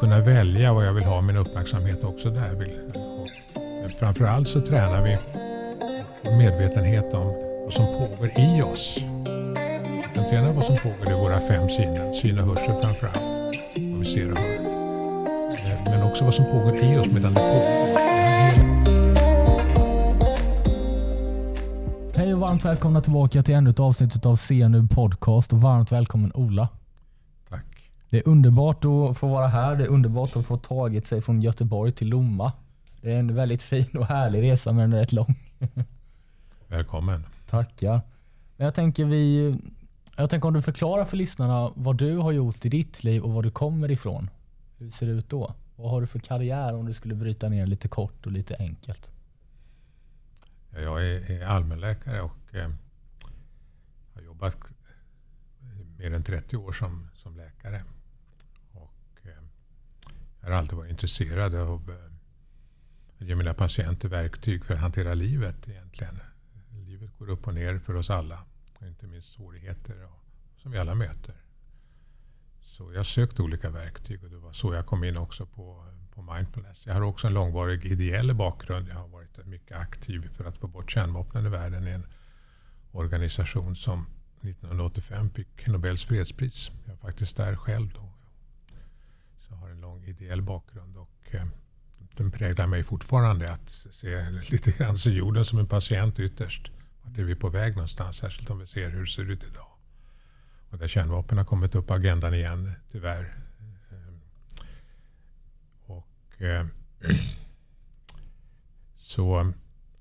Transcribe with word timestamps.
kunna 0.00 0.20
välja 0.20 0.72
vad 0.72 0.86
jag 0.86 0.92
vill 0.92 1.04
ha 1.04 1.20
min 1.20 1.36
uppmärksamhet 1.36 2.04
också 2.04 2.30
där. 2.30 2.52
Men 3.82 3.92
framförallt 3.98 4.48
så 4.48 4.60
tränar 4.60 5.02
vi 5.02 5.18
medvetenhet 6.38 7.14
om 7.14 7.26
vad 7.64 7.72
som 7.72 7.86
pågår 7.86 8.30
i 8.36 8.62
oss. 8.62 8.98
Vi 8.98 10.14
kan 10.14 10.24
träna 10.30 10.52
vad 10.52 10.64
som 10.64 10.76
pågår 10.76 11.10
i 11.10 11.14
våra 11.14 11.40
fem 11.40 11.68
sinnen, 11.68 12.14
syn 12.14 12.38
och 12.38 12.46
hörsel 12.46 12.80
framförallt, 12.80 13.20
vad 13.76 13.98
vi 13.98 14.04
ser 14.04 14.32
och 14.32 14.38
hör. 14.38 14.66
Men 15.84 16.02
också 16.02 16.24
vad 16.24 16.34
som 16.34 16.44
pågår 16.44 16.74
i 16.76 16.98
oss 16.98 17.06
medan 17.06 17.34
det 17.34 17.40
pågår. 17.40 17.96
Hej 22.16 22.34
och 22.34 22.40
varmt 22.40 22.64
välkomna 22.64 23.00
tillbaka 23.00 23.42
till 23.42 23.54
ännu 23.54 23.70
ett 23.70 23.80
avsnitt 23.80 24.26
av 24.26 24.36
CNU 24.36 24.88
Podcast 24.88 25.52
och 25.52 25.60
varmt 25.60 25.92
välkommen 25.92 26.32
Ola. 26.34 26.68
Det 28.16 28.20
är 28.20 28.28
underbart 28.28 28.84
att 28.84 29.18
få 29.18 29.28
vara 29.28 29.46
här. 29.46 29.76
Det 29.76 29.84
är 29.84 29.88
underbart 29.88 30.36
att 30.36 30.46
få 30.46 30.56
tagit 30.56 31.06
sig 31.06 31.22
från 31.22 31.42
Göteborg 31.42 31.92
till 31.92 32.08
Lomma. 32.08 32.52
Det 33.00 33.12
är 33.12 33.18
en 33.18 33.34
väldigt 33.34 33.62
fin 33.62 33.96
och 33.96 34.06
härlig 34.06 34.42
resa 34.42 34.72
men 34.72 34.90
den 34.90 34.98
är 34.98 35.02
rätt 35.02 35.12
lång. 35.12 35.34
Välkommen. 36.68 37.26
Tackar. 37.46 38.00
Men 38.56 38.64
jag 38.64 38.74
tänker 38.74 39.04
vi 39.04 39.56
jag 40.16 40.30
tänker 40.30 40.48
om 40.48 40.54
du 40.54 40.62
förklarar 40.62 41.04
för 41.04 41.16
lyssnarna 41.16 41.72
vad 41.74 41.96
du 41.96 42.16
har 42.16 42.32
gjort 42.32 42.64
i 42.64 42.68
ditt 42.68 43.04
liv 43.04 43.22
och 43.22 43.32
var 43.32 43.42
du 43.42 43.50
kommer 43.50 43.90
ifrån. 43.90 44.30
Hur 44.78 44.90
ser 44.90 45.06
det 45.06 45.12
ut 45.12 45.28
då? 45.28 45.54
Vad 45.76 45.90
har 45.90 46.00
du 46.00 46.06
för 46.06 46.18
karriär 46.18 46.74
om 46.74 46.86
du 46.86 46.92
skulle 46.92 47.14
bryta 47.14 47.48
ner 47.48 47.66
lite 47.66 47.88
kort 47.88 48.26
och 48.26 48.32
lite 48.32 48.56
enkelt? 48.58 49.12
Jag 50.70 51.06
är, 51.06 51.46
allmänläkare 51.46 52.20
och 52.20 52.54
eh, 52.54 52.70
har 54.14 54.22
jobbat 54.22 54.56
mer 55.98 56.14
än 56.14 56.22
30 56.22 56.56
år 56.56 56.72
som, 56.72 57.08
som 57.14 57.36
läkare. 57.36 57.82
Jag 60.46 60.52
har 60.52 60.58
alltid 60.58 60.78
varit 60.78 60.90
intresserad 60.90 61.54
av 61.54 61.90
eh, 61.90 62.12
att 63.18 63.28
ge 63.28 63.34
mina 63.34 63.54
patienter 63.54 64.08
verktyg 64.08 64.64
för 64.64 64.74
att 64.74 64.80
hantera 64.80 65.14
livet 65.14 65.68
egentligen. 65.68 66.20
Livet 66.86 67.10
går 67.18 67.30
upp 67.30 67.46
och 67.46 67.54
ner 67.54 67.78
för 67.78 67.94
oss 67.94 68.10
alla. 68.10 68.44
Inte 68.82 69.06
minst 69.06 69.32
svårigheter 69.32 70.04
och, 70.04 70.24
som 70.56 70.70
vi 70.70 70.78
alla 70.78 70.94
möter. 70.94 71.34
Så 72.60 72.92
jag 72.92 73.06
sökte 73.06 73.42
olika 73.42 73.70
verktyg 73.70 74.24
och 74.24 74.30
det 74.30 74.36
var 74.36 74.52
så 74.52 74.74
jag 74.74 74.86
kom 74.86 75.04
in 75.04 75.16
också 75.16 75.46
på, 75.46 75.86
på 76.14 76.22
mindfulness. 76.22 76.86
Jag 76.86 76.94
har 76.94 77.02
också 77.02 77.26
en 77.26 77.34
långvarig 77.34 77.84
ideell 77.84 78.34
bakgrund. 78.34 78.88
Jag 78.88 78.94
har 78.94 79.08
varit 79.08 79.46
mycket 79.46 79.76
aktiv 79.76 80.28
för 80.36 80.44
att 80.44 80.58
få 80.58 80.66
bort 80.66 80.90
kärnvapnen 80.90 81.46
i 81.46 81.48
världen 81.48 81.88
i 81.88 81.90
en 81.90 82.06
organisation 82.92 83.76
som 83.76 84.06
1985 84.40 85.30
fick 85.30 85.66
Nobels 85.66 86.04
fredspris. 86.04 86.72
Jag 86.84 86.92
var 86.92 87.08
faktiskt 87.08 87.36
där 87.36 87.56
själv 87.56 87.92
då. 87.94 88.15
Så 89.48 89.54
jag 89.54 89.58
har 89.58 89.68
en 89.68 89.80
lång 89.80 90.04
ideell 90.04 90.42
bakgrund 90.42 90.96
och 90.96 91.34
eh, 91.34 91.46
den 92.16 92.30
präglar 92.30 92.66
mig 92.66 92.84
fortfarande 92.84 93.52
att 93.52 93.70
se 93.70 94.30
lite 94.30 94.70
grann 94.70 94.98
så 94.98 95.10
jorden 95.10 95.44
som 95.44 95.58
en 95.58 95.66
patient 95.66 96.18
ytterst. 96.18 96.70
Vart 97.02 97.18
är 97.18 97.22
vi 97.22 97.34
på 97.34 97.48
väg 97.48 97.74
någonstans? 97.74 98.16
Särskilt 98.16 98.50
om 98.50 98.58
vi 98.58 98.66
ser 98.66 98.90
hur 98.90 99.00
det 99.00 99.06
ser 99.06 99.30
ut 99.30 99.44
idag. 99.44 99.66
Och 100.70 100.78
där 100.78 100.88
kärnvapen 100.88 101.38
har 101.38 101.44
kommit 101.44 101.74
upp 101.74 101.86
på 101.86 101.94
agendan 101.94 102.34
igen, 102.34 102.72
tyvärr. 102.92 103.36
Eh, 103.90 104.14
och, 105.86 106.42
eh, 106.42 106.66
så 108.96 109.52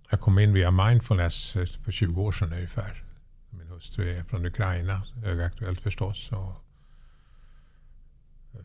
jag 0.10 0.22
kom 0.22 0.40
in 0.40 0.54
via 0.54 0.72
mindfulness 0.72 1.56
eh, 1.56 1.66
för 1.66 1.92
20 1.92 2.22
år 2.22 2.32
sedan 2.32 2.54
ungefär. 2.54 3.04
Min 3.50 3.68
hustru 3.68 4.18
är 4.18 4.24
från 4.24 4.46
Ukraina, 4.46 5.04
högaktuellt 5.16 5.82
förstås. 5.82 6.32
Och 6.32 6.62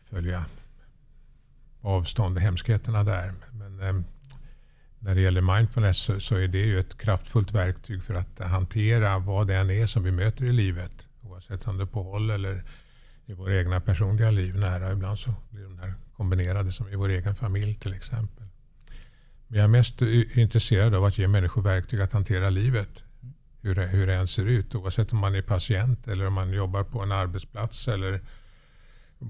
följa 0.09 0.45
avstånd 1.81 2.37
och 2.37 2.41
hemskheterna 2.41 3.03
där. 3.03 3.33
Men 3.51 3.81
eh, 3.81 4.03
när 4.99 5.15
det 5.15 5.21
gäller 5.21 5.41
mindfulness 5.41 5.97
så, 5.97 6.19
så, 6.19 6.35
är 6.35 6.47
det 6.47 6.57
ju 6.57 6.79
ett 6.79 6.97
kraftfullt 6.97 7.51
verktyg 7.51 8.03
för 8.03 8.13
att 8.13 8.39
hantera 8.39 9.19
vad 9.19 9.47
det 9.47 9.55
än 9.55 9.69
är 9.69 9.87
som 9.87 10.03
vi 10.03 10.11
möter 10.11 10.45
i 10.45 10.51
livet. 10.51 11.07
Oavsett 11.21 11.67
om 11.67 11.77
det 11.77 11.83
är 11.83 11.85
på 11.85 12.03
håll 12.03 12.29
eller 12.29 12.63
i 13.25 13.33
våra 13.33 13.59
egna 13.59 13.79
personliga 13.79 14.31
liv 14.31 14.55
nära. 14.55 14.91
Ibland 14.91 15.19
så 15.19 15.33
blir 15.49 15.63
de 15.63 15.79
här 15.79 15.93
kombinerade 16.17 16.71
som 16.71 16.89
i 16.89 16.95
vår 16.95 17.09
egen 17.09 17.35
familj 17.35 17.75
till 17.75 17.93
exempel. 17.93 18.45
Men 19.47 19.59
jag 19.59 19.63
är 19.63 19.67
mest 19.67 20.01
intresserad 20.35 20.95
av 20.95 21.05
att 21.05 21.17
ge 21.17 21.27
människor 21.27 21.61
verktyg 21.61 22.01
att 22.01 22.13
hantera 22.13 22.49
livet. 22.49 23.03
Hur 23.61 23.75
det, 23.75 23.87
hur 23.87 24.07
det 24.07 24.13
än 24.13 24.27
ser 24.27 24.45
ut. 24.45 24.75
Oavsett 24.75 25.13
om 25.13 25.19
man 25.19 25.35
är 25.35 25.41
patient 25.41 26.07
eller 26.07 26.27
om 26.27 26.33
man 26.33 26.53
jobbar 26.53 26.83
på 26.83 27.01
en 27.01 27.11
arbetsplats 27.11 27.87
eller 27.87 28.21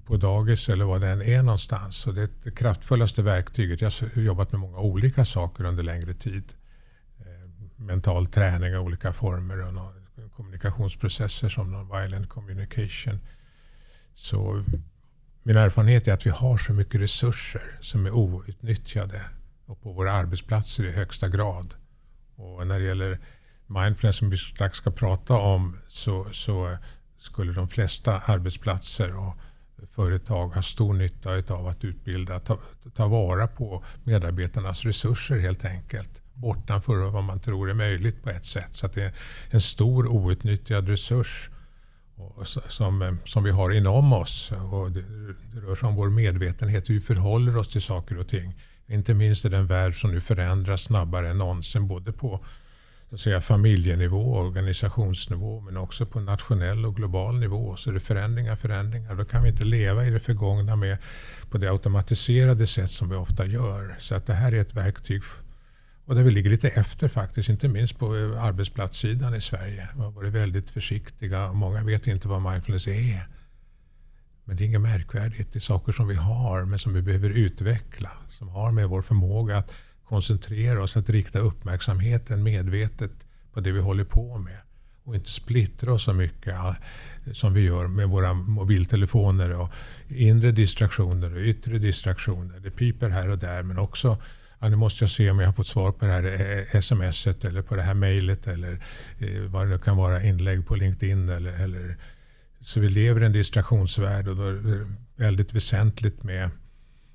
på 0.06 0.18
dagis 0.18 0.70
eller 0.70 0.86
vad 0.86 1.02
det 1.02 1.08
än 1.08 1.22
är 1.22 1.44
någonstans. 1.44 1.96
Så 1.96 2.12
det 2.12 2.22
är 2.22 2.30
det 2.44 2.52
kraftfullaste 2.52 3.22
verktyget. 3.22 3.82
Jag 3.82 3.92
har 4.16 4.22
jobbat 4.22 4.52
med 4.52 4.62
många 4.62 4.78
olika 4.78 5.26
saker 5.26 5.64
under 5.64 5.84
längre 5.84 6.14
tid. 6.14 6.54
Eh, 7.20 7.26
mental 7.76 8.28
träning 8.28 8.76
av 8.76 8.86
olika 8.86 9.14
former 9.14 9.60
och 9.60 9.94
kommunikationsprocesser 10.36 11.50
som 11.50 11.76
non-violent 11.76 12.28
communication. 12.28 13.20
Så 14.16 14.64
min 15.44 15.58
erfarenhet 15.58 16.08
är 16.08 16.14
att 16.14 16.26
vi 16.26 16.30
har 16.30 16.58
så 16.58 16.74
mycket 16.74 17.02
resurser 17.02 17.78
som 17.82 18.06
är 18.06 18.12
outnyttjade 18.12 19.22
och 19.66 19.82
på 19.82 19.92
våra 19.92 20.12
arbetsplatser 20.12 20.84
i 20.84 20.92
högsta 20.92 21.30
grad. 21.30 21.74
Och 22.36 22.68
när 22.68 22.80
det 22.80 22.86
gäller 22.86 23.20
mindfulness 23.68 24.16
som 24.18 24.30
vi 24.30 24.38
strax 24.38 24.78
ska 24.78 24.92
prata 24.92 25.34
om 25.34 25.78
så, 25.88 26.28
så 26.32 26.78
skulle 27.20 27.54
de 27.54 27.68
flesta 27.68 28.20
arbetsplatser 28.20 29.18
och 29.18 29.36
företag 29.92 30.48
har 30.48 30.62
stor 30.62 30.94
nytta 30.94 31.54
av 31.54 31.68
att 31.68 31.84
utbilda, 31.84 32.40
ta, 32.40 32.58
ta 32.96 33.08
vara 33.08 33.48
på 33.48 33.84
medarbetarnas 34.04 34.86
resurser 34.86 35.40
helt 35.40 35.66
enkelt. 35.66 36.22
Bortanför 36.34 36.98
vad 37.10 37.24
man 37.24 37.40
tror 37.40 37.70
är 37.70 37.74
möjligt 37.74 38.24
på 38.24 38.30
ett 38.30 38.46
sätt. 38.46 38.70
Så 38.72 38.88
det 38.88 39.04
är 39.04 39.14
en 39.50 39.62
stor 39.62 40.08
outnyttjad 40.08 40.90
resurs 40.90 41.50
som, 42.68 43.18
som 43.26 43.44
vi 43.44 43.52
har 43.52 43.72
inom 43.72 44.14
oss. 44.14 44.52
Och 44.72 44.92
det, 44.92 45.02
det 45.54 45.62
rör 45.62 45.76
sig 45.76 45.88
om 45.88 45.96
vår 45.96 46.10
medvetenhet, 46.10 46.90
hur 46.90 46.94
vi 46.94 47.02
förhåller 47.02 47.58
oss 47.58 47.68
till 47.68 47.82
saker 47.82 48.20
och 48.20 48.28
ting. 48.28 48.56
Inte 48.88 49.14
minst 49.14 49.46
i 49.46 49.50
den 49.50 49.68
värld 49.68 50.02
som 50.02 50.12
nu 50.12 50.22
förändras 50.22 50.82
snabbare 50.82 51.30
än 51.30 51.38
någonsin. 51.38 51.88
Både 51.88 52.12
på 52.12 52.40
så 53.12 53.16
att 53.16 53.22
säga, 53.22 53.42
familjenivå, 53.42 54.38
organisationsnivå 54.38 55.62
men 55.62 55.78
också 55.78 56.06
på 56.06 56.20
nationell 56.20 56.86
och 56.86 56.96
global 56.96 57.40
nivå. 57.40 57.76
Så 57.76 57.90
är 57.90 57.94
det 57.94 58.00
förändringar, 58.00 58.56
förändringar. 58.56 59.16
Då 59.16 59.26
kan 59.26 59.44
vi 59.44 59.50
inte 59.50 59.66
leva 59.66 60.06
i 60.06 60.10
det 60.10 60.20
förgångna 60.20 60.76
med 60.76 60.98
på 61.50 61.58
det 61.58 61.72
automatiserade 61.72 62.68
sätt 62.68 62.92
som 62.92 63.10
vi 63.10 63.16
ofta 63.16 63.46
gör. 63.46 63.96
Så 64.00 64.16
att 64.16 64.26
det 64.26 64.34
här 64.34 64.52
är 64.52 64.62
ett 64.62 64.74
verktyg 64.74 65.22
och 66.06 66.16
där 66.16 66.24
vi 66.24 66.32
ligger 66.32 66.50
lite 66.50 66.70
efter 66.70 67.08
faktiskt, 67.08 67.50
inte 67.50 67.68
minst 67.68 68.00
på 68.00 68.18
eh, 68.18 68.44
arbetsplatssidan 68.44 69.36
i 69.36 69.42
Sverige. 69.42 69.90
Vi 69.96 70.02
har 70.02 70.12
varit 70.12 70.34
väldigt 70.34 70.70
försiktiga 70.70 71.50
och 71.50 71.56
många 71.56 71.84
vet 71.84 72.08
inte 72.08 72.28
vad 72.28 72.42
mindfulness 72.42 72.88
är. 72.88 73.28
Men 74.44 74.58
det 74.58 74.64
är 74.64 74.66
inget 74.66 74.82
märkvärdigt. 74.82 75.54
Det 75.54 75.58
är 75.58 75.62
saker 75.62 75.92
som 75.92 76.08
vi 76.08 76.16
har 76.16 76.66
men 76.66 76.80
som 76.80 76.94
vi 76.94 77.02
behöver 77.02 77.30
utveckla. 77.30 78.12
Som 78.30 78.50
har 78.50 78.72
med 78.72 78.90
vår 78.90 79.02
förmåga 79.02 79.58
att 79.58 79.72
koncentrera 80.12 80.84
oss, 80.84 80.98
att 80.98 81.10
rikta 81.10 81.40
uppmärksamheten 81.40 82.44
medvetet 82.44 83.12
på 83.54 83.60
det 83.60 83.72
vi 83.72 83.80
håller 83.80 84.04
på 84.04 84.38
med. 84.38 84.58
Och 85.04 85.16
inte 85.16 85.30
splittra 85.30 85.94
oss 85.94 86.04
så 86.04 86.14
mycket 86.14 86.56
som 87.34 87.54
vi 87.54 87.62
gör 87.62 87.88
med 87.88 88.10
våra 88.10 88.34
mobiltelefoner 88.34 89.52
och 89.52 89.70
inre 90.08 90.52
distraktioner 90.52 91.36
och 91.36 91.42
yttre 91.42 91.78
distraktioner. 91.78 92.60
Det 92.60 92.72
piper 92.72 93.10
här 93.10 93.30
och 93.30 93.38
där 93.38 93.64
men 93.64 93.78
också 93.78 94.18
ja, 94.60 94.70
nu 94.70 94.76
måste 94.76 95.04
jag 95.04 95.12
se 95.12 95.32
om 95.32 95.40
jag 95.40 95.48
har 95.48 95.54
fått 95.54 95.68
svar 95.68 95.92
på 95.92 96.06
det 96.06 96.12
här 96.12 96.24
eh, 96.76 96.82
smset 96.82 97.46
eller 97.46 97.62
på 97.62 97.76
det 97.76 97.82
här 97.82 97.94
mejlet 97.94 98.48
eller 98.48 98.84
eh, 99.20 99.42
vad 99.42 99.66
det 99.66 99.70
nu 99.70 99.78
kan 99.78 99.98
vara, 99.98 100.24
inlägg 100.24 100.68
på 100.68 100.76
LinkedIn. 100.76 101.30
Eller, 101.30 101.64
eller, 101.64 101.98
så 102.62 102.80
vi 102.80 102.90
lever 102.90 103.24
i 103.24 103.26
en 103.26 103.32
distraktionsvärld 103.32 104.28
och 104.28 104.36
då 104.36 104.44
är 104.48 104.54
det 104.54 104.88
väldigt 105.16 105.54
väsentligt 105.54 106.24
med 106.24 106.50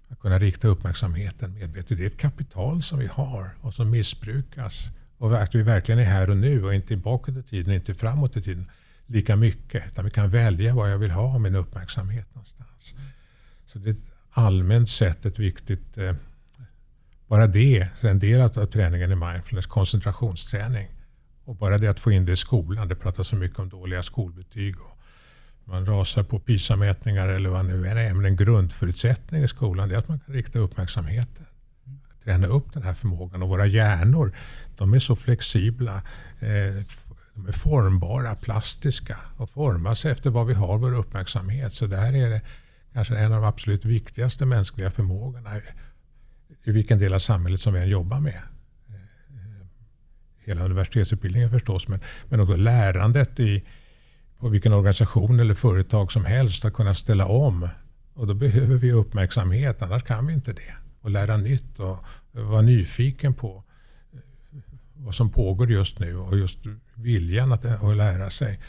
att 0.08 0.18
kunna 0.20 0.38
rikta 0.38 0.68
uppmärksamheten 0.68 1.54
medvetet. 1.54 1.98
Det 1.98 2.04
är 2.04 2.06
ett 2.06 2.18
kapital 2.18 2.82
som 2.82 2.98
vi 2.98 3.06
har 3.06 3.50
och 3.60 3.74
som 3.74 3.90
missbrukas. 3.90 4.88
Och 5.18 5.42
att 5.42 5.54
vi 5.54 5.62
verkligen 5.62 5.98
är 5.98 6.04
här 6.04 6.30
och 6.30 6.36
nu 6.36 6.64
och 6.64 6.74
inte 6.74 6.96
bakåt 6.96 7.36
i 7.36 7.42
tiden, 7.42 7.74
inte 7.74 7.94
framåt 7.94 8.36
i 8.36 8.42
tiden 8.42 8.70
lika 9.06 9.36
mycket. 9.36 9.86
Utan 9.86 10.04
vi 10.04 10.10
kan 10.10 10.30
välja 10.30 10.74
vad 10.74 10.92
jag 10.92 10.98
vill 10.98 11.10
ha 11.10 11.38
min 11.38 11.56
uppmärksamhet 11.56 12.34
någonstans. 12.34 12.94
Så 13.66 13.78
det 13.78 13.90
är 13.90 13.96
allmänt 14.30 14.90
sett 14.90 15.26
ett 15.26 15.38
viktigt 15.38 15.98
eh, 15.98 16.14
bara 17.26 17.46
det, 17.46 17.88
en 18.00 18.18
del 18.18 18.40
av 18.40 18.66
träningen 18.66 19.12
i 19.12 19.14
mindfulness, 19.14 19.66
koncentrationsträning. 19.66 20.88
Och 21.44 21.56
bara 21.56 21.78
det 21.78 21.88
att 21.88 22.00
få 22.00 22.10
in 22.10 22.24
det 22.24 22.32
i 22.32 22.36
skolan. 22.36 22.88
Det 22.88 22.94
pratas 22.94 23.28
så 23.28 23.36
mycket 23.36 23.58
om 23.58 23.68
dåliga 23.68 24.02
skolbetyg. 24.02 24.80
Och 24.80 24.95
man 25.68 25.86
rasar 25.86 26.22
på 26.22 26.38
PISA-mätningar 26.38 27.28
eller 27.28 27.50
vad 27.50 27.64
nu 27.64 27.86
är. 27.86 28.14
Men 28.14 28.24
en 28.24 28.36
grundförutsättning 28.36 29.42
i 29.42 29.48
skolan 29.48 29.90
är 29.90 29.96
att 29.96 30.08
man 30.08 30.18
kan 30.18 30.34
rikta 30.34 30.58
uppmärksamheten. 30.58 31.46
Träna 32.24 32.46
upp 32.46 32.72
den 32.72 32.82
här 32.82 32.94
förmågan. 32.94 33.42
Och 33.42 33.48
våra 33.48 33.66
hjärnor 33.66 34.32
de 34.76 34.94
är 34.94 34.98
så 34.98 35.16
flexibla. 35.16 36.02
Eh, 36.40 36.84
de 37.34 37.48
är 37.48 37.52
formbara, 37.52 38.34
plastiska 38.34 39.16
och 39.36 39.50
formas 39.50 40.04
efter 40.04 40.30
vad 40.30 40.46
vi 40.46 40.54
har 40.54 40.78
vår 40.78 40.94
uppmärksamhet. 40.94 41.74
Så 41.74 41.86
där 41.86 42.16
är 42.16 42.30
det 42.30 42.40
kanske 42.92 43.16
en 43.16 43.32
av 43.32 43.42
de 43.42 43.48
absolut 43.48 43.84
viktigaste 43.84 44.46
mänskliga 44.46 44.90
förmågorna 44.90 45.50
i 46.64 46.72
vilken 46.72 46.98
del 46.98 47.14
av 47.14 47.18
samhället 47.18 47.60
som 47.60 47.72
vi 47.72 47.80
än 47.80 47.88
jobbar 47.88 48.20
med. 48.20 48.42
Eh, 48.88 48.94
eh, 48.94 49.66
hela 50.44 50.64
universitetsutbildningen 50.64 51.50
förstås, 51.50 51.88
men, 51.88 52.00
men 52.28 52.40
också 52.40 52.56
lärandet 52.56 53.40
i 53.40 53.64
på 54.38 54.48
vilken 54.48 54.72
organisation 54.72 55.40
eller 55.40 55.54
företag 55.54 56.12
som 56.12 56.24
helst 56.24 56.64
att 56.64 56.72
kunna 56.74 56.94
ställa 56.94 57.26
om. 57.26 57.68
Och 58.14 58.26
då 58.26 58.34
behöver 58.34 58.76
vi 58.76 58.92
uppmärksamhet, 58.92 59.82
annars 59.82 60.02
kan 60.02 60.26
vi 60.26 60.32
inte 60.32 60.52
det. 60.52 60.74
Och 61.00 61.10
lära 61.10 61.36
nytt 61.36 61.80
och 61.80 62.04
vara 62.32 62.62
nyfiken 62.62 63.34
på 63.34 63.62
vad 64.94 65.14
som 65.14 65.30
pågår 65.30 65.70
just 65.70 65.98
nu 65.98 66.16
och 66.16 66.38
just 66.38 66.58
viljan 66.94 67.52
att, 67.52 67.64
att 67.64 67.96
lära 67.96 68.30
sig. 68.30 68.60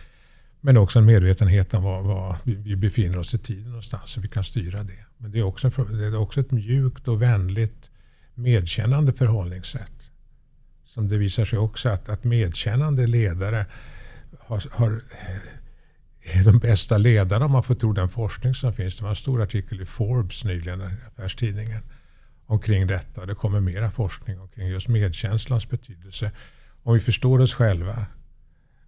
Men 0.61 0.77
också 0.77 0.99
en 0.99 1.05
medvetenhet 1.05 1.73
om 1.73 1.83
var, 1.83 2.01
var 2.01 2.37
vi 2.43 2.75
befinner 2.75 3.19
oss 3.19 3.33
i 3.33 3.37
tiden 3.37 3.69
någonstans 3.69 4.09
så 4.09 4.21
vi 4.21 4.27
kan 4.27 4.43
styra 4.43 4.83
det. 4.83 5.05
Men 5.17 5.31
det 5.31 5.39
är 5.39 5.43
också, 5.43 5.69
det 5.69 6.05
är 6.05 6.17
också 6.17 6.39
ett 6.39 6.51
mjukt 6.51 7.07
och 7.07 7.21
vänligt 7.21 7.89
medkännande 8.35 9.13
förhållningssätt. 9.13 10.11
Som 10.85 11.09
det 11.09 11.17
visar 11.17 11.45
sig 11.45 11.59
också 11.59 11.89
att, 11.89 12.09
att 12.09 12.23
medkännande 12.23 13.07
ledare 13.07 13.65
har, 14.39 14.63
har, 14.71 15.01
de 16.45 16.59
bästa 16.59 16.97
ledarna 16.97 17.45
om 17.45 17.51
man 17.51 17.63
får 17.63 17.75
tro 17.75 17.93
den 17.93 18.09
forskning 18.09 18.53
som 18.53 18.73
finns. 18.73 18.97
Det 18.97 19.03
var 19.03 19.09
en 19.09 19.15
stor 19.15 19.41
artikel 19.41 19.81
i 19.81 19.85
Forbes 19.85 20.43
nyligen, 20.43 20.81
affärstidningen, 20.81 21.83
omkring 22.45 22.87
detta. 22.87 23.25
Det 23.25 23.35
kommer 23.35 23.59
mera 23.59 23.91
forskning 23.91 24.39
omkring 24.39 24.67
just 24.67 24.87
medkänslans 24.87 25.69
betydelse. 25.69 26.31
Om 26.83 26.93
vi 26.93 26.99
förstår 26.99 27.41
oss 27.41 27.53
själva 27.53 28.05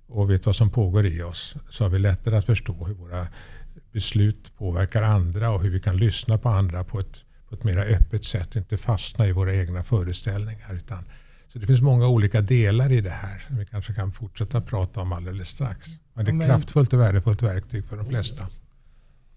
och 0.07 0.30
vet 0.30 0.45
vad 0.45 0.56
som 0.56 0.69
pågår 0.69 1.06
i 1.06 1.21
oss 1.24 1.56
så 1.69 1.83
har 1.83 1.89
vi 1.89 2.00
lättare 2.00 2.38
att 2.38 2.45
förstå 2.45 2.86
hur 2.86 2.94
våra 2.94 3.27
beslut 3.92 4.57
påverkar 4.57 5.01
andra 5.01 5.51
och 5.51 5.63
hur 5.63 5.69
vi 5.69 5.80
kan 5.80 5.97
lyssna 5.97 6.38
på 6.38 6.50
andra 6.50 6.83
på 6.83 7.00
ett, 7.00 7.24
på 7.50 7.56
ett 7.56 7.63
mer 7.63 7.77
öppet 7.77 8.25
sätt. 8.25 8.56
Inte 8.56 8.77
fastna 8.77 9.27
i 9.27 9.31
våra 9.31 9.56
egna 9.56 9.83
föreställningar. 9.83 10.74
Utan, 10.74 11.06
så 11.54 11.60
det 11.60 11.68
finns 11.68 11.81
många 11.81 12.07
olika 12.07 12.42
delar 12.42 12.92
i 12.92 13.01
det 13.01 13.10
här 13.10 13.40
som 13.48 13.57
vi 13.57 13.66
kanske 13.66 13.94
kan 13.94 14.12
fortsätta 14.12 14.62
prata 14.62 15.01
om 15.01 15.13
alldeles 15.13 15.48
strax. 15.50 15.88
Men 16.13 16.25
det 16.25 16.31
är 16.31 16.36
ett 16.36 16.46
kraftfullt 16.46 16.94
och 16.94 17.00
värdefullt 17.00 17.42
verktyg 17.42 17.86
för 17.86 17.98
de 17.98 18.06
flesta. 18.06 18.48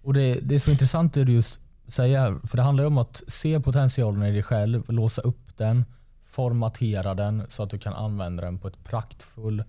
Och 0.01 0.13
det, 0.13 0.39
det 0.41 0.55
är 0.55 0.59
så 0.59 0.71
intressant 0.71 1.13
det 1.13 1.23
du 1.23 1.33
just 1.33 1.59
säger, 1.87 2.47
för 2.47 2.57
det 2.57 2.63
handlar 2.63 2.85
om 2.85 2.97
att 2.97 3.23
se 3.27 3.59
potentialen 3.59 4.23
i 4.23 4.31
dig 4.31 4.43
själv, 4.43 4.83
låsa 4.87 5.21
upp 5.21 5.57
den, 5.57 5.85
formatera 6.25 7.13
den 7.13 7.43
så 7.49 7.63
att 7.63 7.69
du 7.69 7.79
kan 7.79 7.93
använda 7.93 8.43
den 8.43 8.59
på 8.59 8.67
ett 8.67 8.83
praktfullt 8.83 9.67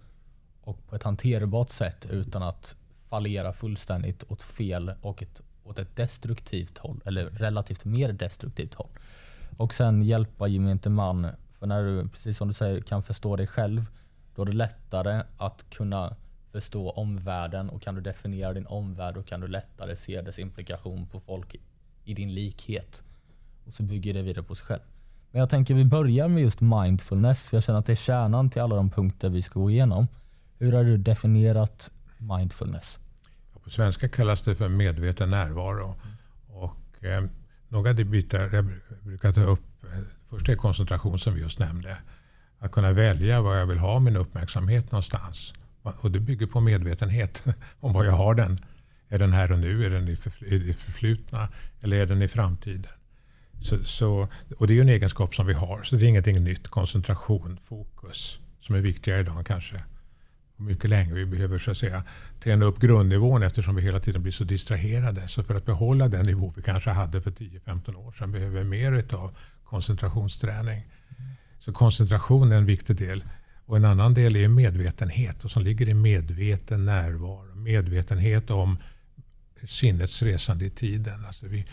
och 0.61 0.87
på 0.87 0.97
ett 0.97 1.03
hanterbart 1.03 1.71
sätt 1.71 2.07
utan 2.11 2.43
att 2.43 2.77
fallera 3.09 3.53
fullständigt 3.53 4.25
åt 4.29 4.43
fel 4.43 4.93
och 5.01 5.23
ett, 5.23 5.43
åt 5.65 5.79
ett 5.79 5.97
destruktivt 5.97 6.79
håll, 6.79 7.01
eller 7.05 7.25
relativt 7.25 7.85
mer 7.85 8.13
destruktivt 8.13 8.75
håll. 8.75 8.91
Och 9.57 9.75
sen 9.75 10.03
hjälpa 10.03 10.49
gemene 10.49 10.91
man, 10.91 11.27
för 11.65 11.69
när 11.69 11.83
du, 11.83 12.09
precis 12.09 12.39
som 12.39 12.49
du 12.49 12.55
säger, 12.55 12.81
kan 12.81 13.03
förstå 13.03 13.37
dig 13.37 13.47
själv, 13.47 13.87
då 14.35 14.43
är 14.43 14.47
det 14.47 14.53
lättare 14.53 15.23
att 15.37 15.71
kunna 15.71 16.17
förstå 16.53 16.91
omvärlden 16.91 17.71
och 17.71 17.83
kan 17.83 17.95
du 17.95 18.01
definiera 18.01 18.53
din 18.53 18.67
omvärld, 18.67 19.15
då 19.15 19.23
kan 19.23 19.41
du 19.41 19.49
lättare 19.49 19.97
se 19.97 20.23
dess 20.23 20.39
implikation 20.39 21.07
på 21.07 21.21
folk 21.21 21.57
i 22.05 22.15
din 22.15 22.35
likhet. 22.35 23.03
Och 23.67 23.75
så 23.75 23.83
bygger 23.83 24.15
det 24.15 24.23
vidare 24.23 24.45
på 24.45 24.55
sig 24.55 24.67
själv. 24.67 24.81
Men 25.31 25.41
jag 25.41 25.51
tänker 25.51 25.75
vi 25.75 25.85
börjar 25.85 26.29
med 26.29 26.43
just 26.43 26.61
mindfulness, 26.61 27.47
för 27.47 27.57
jag 27.57 27.65
känner 27.65 27.79
att 27.79 27.87
det 27.87 27.93
är 27.93 27.97
kärnan 27.97 28.51
till 28.51 28.63
alla 28.63 28.77
de 28.77 28.91
punkter 28.91 29.29
vi 29.29 29.43
ska 29.43 29.61
gå 29.61 29.71
igenom. 29.71 30.07
Hur 30.59 30.73
har 30.73 30.85
du 30.85 30.97
definierat 30.97 31.91
mindfulness? 32.19 32.99
På 33.63 33.71
svenska 33.71 34.09
kallas 34.09 34.43
det 34.43 34.55
för 34.55 34.69
medveten 34.69 35.31
närvaro. 35.31 35.95
Och, 36.49 37.05
eh, 37.05 37.25
några 37.69 37.95
bitar 37.95 38.51
jag 38.53 38.71
brukar 39.03 39.33
ta 39.33 39.41
upp. 39.41 39.74
Först 40.31 40.49
är 40.49 40.55
koncentration 40.55 41.19
som 41.19 41.35
vi 41.35 41.41
just 41.41 41.59
nämnde. 41.59 41.97
Att 42.59 42.73
kunna 42.73 42.93
välja 42.93 43.41
var 43.41 43.57
jag 43.57 43.67
vill 43.67 43.79
ha 43.79 43.99
min 43.99 44.17
uppmärksamhet 44.17 44.93
någonstans. 44.93 45.55
Och 45.83 46.11
det 46.11 46.21
bygger 46.21 46.47
på 46.47 46.61
medvetenhet 46.61 47.45
om 47.81 47.93
var 47.93 48.05
jag 48.05 48.13
har 48.13 48.35
den. 48.35 48.61
Är 49.09 49.19
den 49.19 49.33
här 49.33 49.53
och 49.53 49.59
nu? 49.59 49.87
Är 49.87 49.91
den 49.91 50.09
i 50.09 50.59
det 50.59 50.75
förflutna? 50.75 51.49
Eller 51.81 51.97
är 51.97 52.07
den 52.07 52.23
i 52.23 52.29
framtiden? 52.29 52.93
Så, 53.61 53.85
så, 53.85 54.29
och 54.59 54.67
det 54.67 54.73
är 54.73 54.75
ju 54.75 54.81
en 54.81 54.89
egenskap 54.89 55.35
som 55.35 55.47
vi 55.47 55.53
har. 55.53 55.83
Så 55.83 55.97
det 55.97 56.07
är 56.07 56.09
ingenting 56.09 56.45
nytt. 56.45 56.69
Koncentration, 56.69 57.59
fokus. 57.65 58.39
Som 58.61 58.75
är 58.75 58.81
viktigare 58.81 59.21
idag 59.21 59.47
kanske 59.47 59.85
mycket 60.57 60.91
länge. 60.91 61.15
Vi 61.15 61.27
behöver 61.27 61.59
så 61.59 61.71
att 61.71 61.77
säga 61.77 62.05
träna 62.43 62.65
upp 62.65 62.81
grundnivån 62.81 63.43
eftersom 63.43 63.75
vi 63.75 63.83
hela 63.83 64.01
tiden 64.01 64.23
blir 64.23 64.33
så 64.33 64.45
distraherade. 64.45 65.29
Så 65.29 65.43
för 65.43 65.55
att 65.55 65.67
behålla 65.67 66.09
den 66.09 66.27
nivå 66.27 66.53
vi 66.57 66.63
kanske 66.63 66.91
hade 66.91 67.21
för 67.21 67.31
10-15 67.31 67.95
år 67.95 68.13
sedan 68.13 68.33
behöver 68.33 68.59
vi 68.59 68.65
mer 68.65 69.15
av 69.15 69.37
koncentrationsträning. 69.75 70.87
Så 71.59 71.73
koncentration 71.73 72.53
är 72.53 72.57
en 72.57 72.67
viktig 72.67 72.97
del. 72.97 73.25
Och 73.67 73.77
en 73.77 73.85
annan 73.85 74.15
del 74.15 74.37
är 74.37 74.49
medvetenhet 74.49 75.45
och 75.45 75.51
som 75.51 75.63
ligger 75.63 75.89
i 75.89 75.95
medveten 75.95 76.85
närvaro. 76.85 77.55
Medvetenhet 77.55 78.51
om 78.51 78.79
sinnets 79.67 80.23
resande 80.23 80.65
i 80.65 80.71
tiden. 80.71 81.25
Alltså 81.25 81.47
vi, 81.47 81.65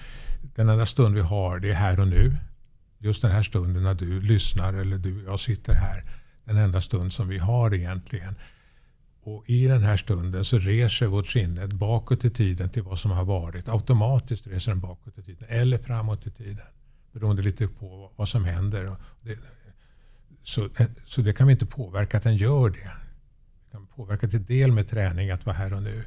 den 0.55 0.69
enda 0.69 0.85
stund 0.85 1.15
vi 1.15 1.21
har 1.21 1.59
det 1.59 1.69
är 1.69 1.73
här 1.73 1.99
och 1.99 2.07
nu. 2.07 2.37
Just 2.99 3.21
den 3.21 3.31
här 3.31 3.43
stunden 3.43 3.83
när 3.83 3.95
du 3.95 4.21
lyssnar 4.21 4.73
eller 4.73 4.97
du 4.97 5.17
och 5.17 5.31
jag 5.31 5.39
sitter 5.39 5.73
här. 5.73 6.03
Den 6.45 6.57
enda 6.57 6.81
stund 6.81 7.13
som 7.13 7.27
vi 7.27 7.37
har 7.37 7.73
egentligen. 7.73 8.35
Och 9.23 9.43
I 9.49 9.67
den 9.67 9.83
här 9.83 9.97
stunden 9.97 10.45
så 10.45 10.59
reser 10.59 11.07
vårt 11.07 11.27
sinne 11.27 11.67
bakåt 11.67 12.25
i 12.25 12.29
tiden 12.29 12.69
till 12.69 12.83
vad 12.83 12.99
som 12.99 13.11
har 13.11 13.25
varit. 13.25 13.69
Automatiskt 13.69 14.47
reser 14.47 14.71
den 14.71 14.79
bakåt 14.79 15.17
i 15.17 15.23
tiden 15.23 15.47
eller 15.49 15.77
framåt 15.77 16.27
i 16.27 16.31
tiden. 16.31 16.67
Beroende 17.11 17.41
lite 17.41 17.67
på 17.67 18.11
vad 18.15 18.29
som 18.29 18.45
händer. 18.45 18.95
Det, 19.21 19.37
så, 20.43 20.69
så 21.05 21.21
det 21.21 21.33
kan 21.33 21.47
vi 21.47 21.53
inte 21.53 21.65
påverka 21.65 22.17
att 22.17 22.23
den 22.23 22.35
gör 22.35 22.69
det. 22.69 22.91
Vi 23.65 23.71
kan 23.71 23.87
påverka 23.87 24.27
till 24.27 24.45
del 24.45 24.71
med 24.71 24.89
träning 24.89 25.31
att 25.31 25.45
vara 25.45 25.55
här 25.55 25.73
och 25.73 25.83
nu. 25.83 26.03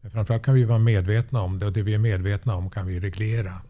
Men 0.00 0.10
framförallt 0.10 0.42
kan 0.42 0.54
vi 0.54 0.64
vara 0.64 0.78
medvetna 0.78 1.40
om 1.40 1.58
det 1.58 1.66
och 1.66 1.72
det 1.72 1.82
vi 1.82 1.94
är 1.94 1.98
medvetna 1.98 2.54
om 2.54 2.70
kan 2.70 2.86
vi 2.86 3.00
reglera. 3.00 3.62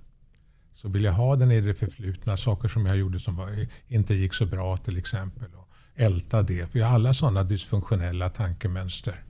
Så 0.75 0.89
vill 0.89 1.05
jag 1.05 1.13
ha 1.13 1.37
den 1.37 1.51
i 1.51 1.61
det 1.61 1.75
förflutna, 1.75 2.37
saker 2.37 2.69
som 2.69 2.87
jag 2.87 2.97
gjorde 2.97 3.21
som 3.21 3.37
var, 3.37 3.67
inte 3.89 4.15
gick 4.15 4.35
så 4.35 4.47
bra 4.47 4.77
till 4.77 4.99
exempel 4.99 5.55
Och 5.55 5.69
älta 5.95 6.43
det. 6.43 6.75
Vi 6.75 6.81
har 6.81 6.95
alla 6.95 7.15
sådana 7.15 7.43
dysfunktionella 7.43 8.29
tankemönster. 8.29 9.25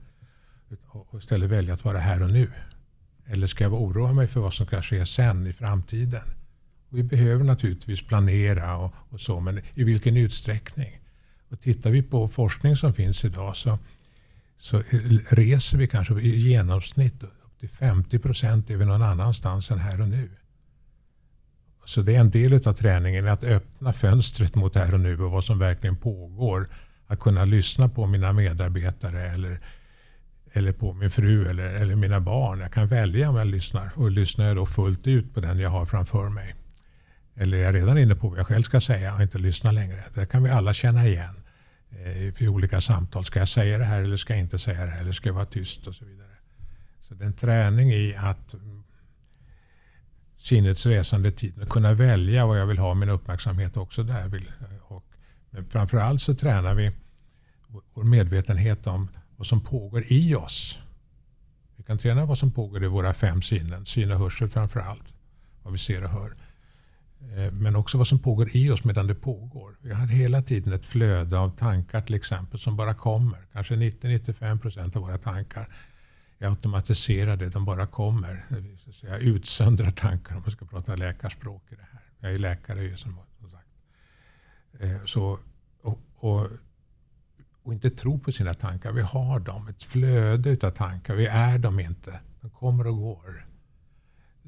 Och 0.87 1.19
istället 1.19 1.49
välja 1.49 1.73
att 1.73 1.85
vara 1.85 1.97
här 1.97 2.23
och 2.23 2.31
nu. 2.31 2.51
Eller 3.25 3.47
ska 3.47 3.63
jag 3.63 3.73
oroa 3.73 4.13
mig 4.13 4.27
för 4.27 4.39
vad 4.39 4.53
som 4.53 4.65
ska 4.65 4.81
ske 4.81 5.05
sen 5.05 5.47
i 5.47 5.53
framtiden? 5.53 6.21
Vi 6.89 7.03
behöver 7.03 7.43
naturligtvis 7.43 8.07
planera 8.07 8.77
och, 8.77 8.93
och, 9.09 9.21
så, 9.21 9.39
men 9.39 9.61
i 9.75 9.83
vilken 9.83 10.17
utsträckning? 10.17 10.99
Och 11.49 11.61
tittar 11.61 11.89
vi 11.89 12.03
på 12.03 12.29
forskning 12.29 12.75
som 12.75 12.93
finns 12.93 13.25
idag 13.25 13.55
så, 13.55 13.79
så 14.57 14.83
reser 15.29 15.77
vi 15.77 15.87
kanske 15.87 16.13
i 16.13 16.37
genomsnitt 16.37 17.23
upp 17.23 17.59
till 17.59 17.69
50 17.69 18.19
procent 18.19 18.69
är 18.69 18.77
vi 18.77 18.85
någon 18.85 19.01
annanstans 19.01 19.71
än 19.71 19.79
här 19.79 20.01
och 20.01 20.09
nu. 20.09 20.29
Så 21.85 22.01
det 22.01 22.15
är 22.15 22.19
en 22.19 22.29
del 22.29 22.53
av 22.53 22.73
träningen, 22.73 23.27
att 23.27 23.43
öppna 23.43 23.93
fönstret 23.93 24.55
mot 24.55 24.75
här 24.75 24.93
och 24.93 24.99
nu 24.99 25.21
och 25.21 25.31
vad 25.31 25.43
som 25.43 25.59
verkligen 25.59 25.95
pågår. 25.95 26.67
Att 27.07 27.19
kunna 27.19 27.45
lyssna 27.45 27.89
på 27.89 28.07
mina 28.07 28.33
medarbetare 28.33 29.29
eller, 29.29 29.59
eller 30.51 30.71
på 30.71 30.93
min 30.93 31.09
fru 31.09 31.49
eller, 31.49 31.65
eller 31.65 31.95
mina 31.95 32.19
barn. 32.19 32.59
Jag 32.59 32.73
kan 32.73 32.87
välja 32.87 33.29
om 33.29 33.35
jag 33.35 33.47
lyssnar. 33.47 33.91
Och 33.95 34.11
lyssnar 34.11 34.45
jag 34.45 34.55
då 34.55 34.65
fullt 34.65 35.07
ut 35.07 35.33
på 35.33 35.39
den 35.39 35.59
jag 35.59 35.69
har 35.69 35.85
framför 35.85 36.29
mig. 36.29 36.55
Eller 37.35 37.57
är 37.57 37.61
jag 37.61 37.75
redan 37.75 37.97
inne 37.97 38.15
på 38.15 38.29
vad 38.29 38.39
jag 38.39 38.47
själv 38.47 38.63
ska 38.63 38.81
säga 38.81 39.15
och 39.15 39.21
inte 39.21 39.37
lyssna 39.37 39.71
längre. 39.71 40.03
Det 40.13 40.25
kan 40.25 40.43
vi 40.43 40.49
alla 40.49 40.73
känna 40.73 41.07
igen 41.07 41.35
eh, 41.89 42.43
i 42.43 42.47
olika 42.47 42.81
samtal. 42.81 43.25
Ska 43.25 43.39
jag 43.39 43.49
säga 43.49 43.77
det 43.77 43.85
här 43.85 44.01
eller 44.01 44.17
ska 44.17 44.33
jag 44.33 44.39
inte 44.39 44.59
säga 44.59 44.85
det 44.85 44.91
här? 44.91 45.01
Eller 45.01 45.11
ska 45.11 45.29
jag 45.29 45.33
vara 45.33 45.45
tyst 45.45 45.87
och 45.87 45.95
så 45.95 46.05
vidare. 46.05 46.27
Så 46.99 47.13
det 47.13 47.23
är 47.23 47.27
en 47.27 47.33
träning 47.33 47.91
i 47.91 48.15
att 48.15 48.55
sinnets 50.37 50.85
resande 50.85 51.31
tid. 51.31 51.61
Att 51.61 51.69
kunna 51.69 51.93
välja 51.93 52.45
vad 52.45 52.59
jag 52.59 52.65
vill 52.65 52.77
ha 52.77 52.93
min 52.93 53.09
uppmärksamhet 53.09 53.77
också 53.77 54.03
där. 54.03 54.47
Och, 54.81 55.05
men 55.49 55.65
framförallt 55.65 56.21
så 56.21 56.35
tränar 56.35 56.73
vi 56.75 56.91
vår 57.93 58.03
medvetenhet 58.03 58.87
om 58.87 59.07
vad 59.35 59.47
som 59.47 59.61
pågår 59.61 60.03
i 60.07 60.35
oss. 60.35 60.79
Vi 61.75 61.83
kan 61.83 61.97
träna 61.97 62.25
vad 62.25 62.37
som 62.37 62.51
pågår 62.51 62.83
i 62.83 62.87
våra 62.87 63.13
fem 63.13 63.41
sinnen. 63.41 63.85
Syn 63.85 64.11
och 64.11 64.19
hörsel 64.19 64.49
framförallt. 64.49 65.13
Vad 65.63 65.73
vi 65.73 65.79
ser 65.79 66.03
och 66.03 66.09
hör. 66.09 66.33
Eh, 67.33 67.51
men 67.51 67.75
också 67.75 67.97
vad 67.97 68.07
som 68.07 68.19
pågår 68.19 68.55
i 68.55 68.69
oss 68.69 68.83
medan 68.83 69.07
det 69.07 69.15
pågår. 69.15 69.75
Vi 69.81 69.93
har 69.93 70.07
hela 70.07 70.41
tiden 70.41 70.73
ett 70.73 70.85
flöde 70.85 71.39
av 71.39 71.49
tankar 71.49 72.01
till 72.01 72.15
exempel 72.15 72.59
som 72.59 72.75
bara 72.75 72.93
kommer. 72.93 73.45
Kanske 73.53 73.75
90-95% 73.75 74.97
av 74.97 75.01
våra 75.01 75.17
tankar 75.17 75.67
är 76.39 76.47
automatiserade. 76.47 77.49
De 77.49 77.65
bara 77.65 77.87
kommer. 77.87 78.45
Jag 79.01 79.21
utsöndrar 79.21 79.91
tankar 79.91 80.35
om 80.35 80.41
man 80.41 80.51
ska 80.51 80.65
prata 80.65 80.95
läkarspråk 80.95 81.63
i 81.69 81.75
det 81.75 81.87
här. 81.91 82.01
Jag 82.19 82.33
är 82.33 82.39
läkare 82.39 82.83
ju 82.83 82.97
som, 82.97 83.19
som 83.39 83.51
sagt. 83.51 83.67
Eh, 84.79 85.05
så, 85.05 85.39
och, 85.81 85.99
och, 86.15 86.47
och, 87.63 87.73
inte 87.73 87.89
tro 87.89 88.19
på 88.19 88.31
sina 88.31 88.53
tankar. 88.53 88.91
Vi 88.91 89.01
har 89.01 89.39
dem. 89.39 89.67
Ett 89.67 89.83
flöde 89.83 90.67
av 90.67 90.71
tankar. 90.71 91.15
Vi 91.15 91.25
är 91.25 91.57
dem 91.57 91.79
inte. 91.79 92.19
De 92.41 92.49
kommer 92.49 92.87
och 92.87 92.97
går. 92.97 93.45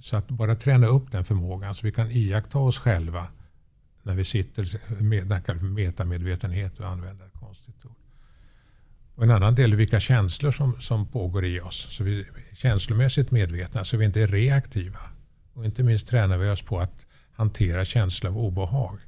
Så 0.01 0.17
att 0.17 0.27
bara 0.27 0.55
träna 0.55 0.87
upp 0.87 1.11
den 1.11 1.25
förmågan 1.25 1.75
så 1.75 1.85
vi 1.85 1.91
kan 1.91 2.11
iaktta 2.11 2.59
oss 2.59 2.79
själva 2.79 3.27
när 4.03 4.15
vi 4.15 4.23
sitter 4.23 5.03
med 5.03 5.61
metamedvetenhet 5.61 6.79
och 6.79 6.87
använder 6.87 7.25
ett 7.25 7.39
konstigt 7.39 7.85
ord. 7.85 7.91
Och 9.15 9.23
en 9.23 9.31
annan 9.31 9.55
del 9.55 9.73
är 9.73 9.77
vilka 9.77 9.99
känslor 9.99 10.51
som, 10.51 10.81
som 10.81 11.07
pågår 11.07 11.45
i 11.45 11.61
oss. 11.61 11.87
Så 11.89 12.03
vi 12.03 12.19
är 12.19 12.55
känslomässigt 12.55 13.31
medvetna 13.31 13.85
så 13.85 13.97
vi 13.97 14.05
inte 14.05 14.21
är 14.21 14.27
reaktiva. 14.27 14.99
Och 15.53 15.65
inte 15.65 15.83
minst 15.83 16.07
tränar 16.07 16.37
vi 16.37 16.49
oss 16.49 16.61
på 16.61 16.79
att 16.79 17.05
hantera 17.31 17.85
känslor 17.85 18.31
av 18.31 18.37
obehag. 18.37 18.99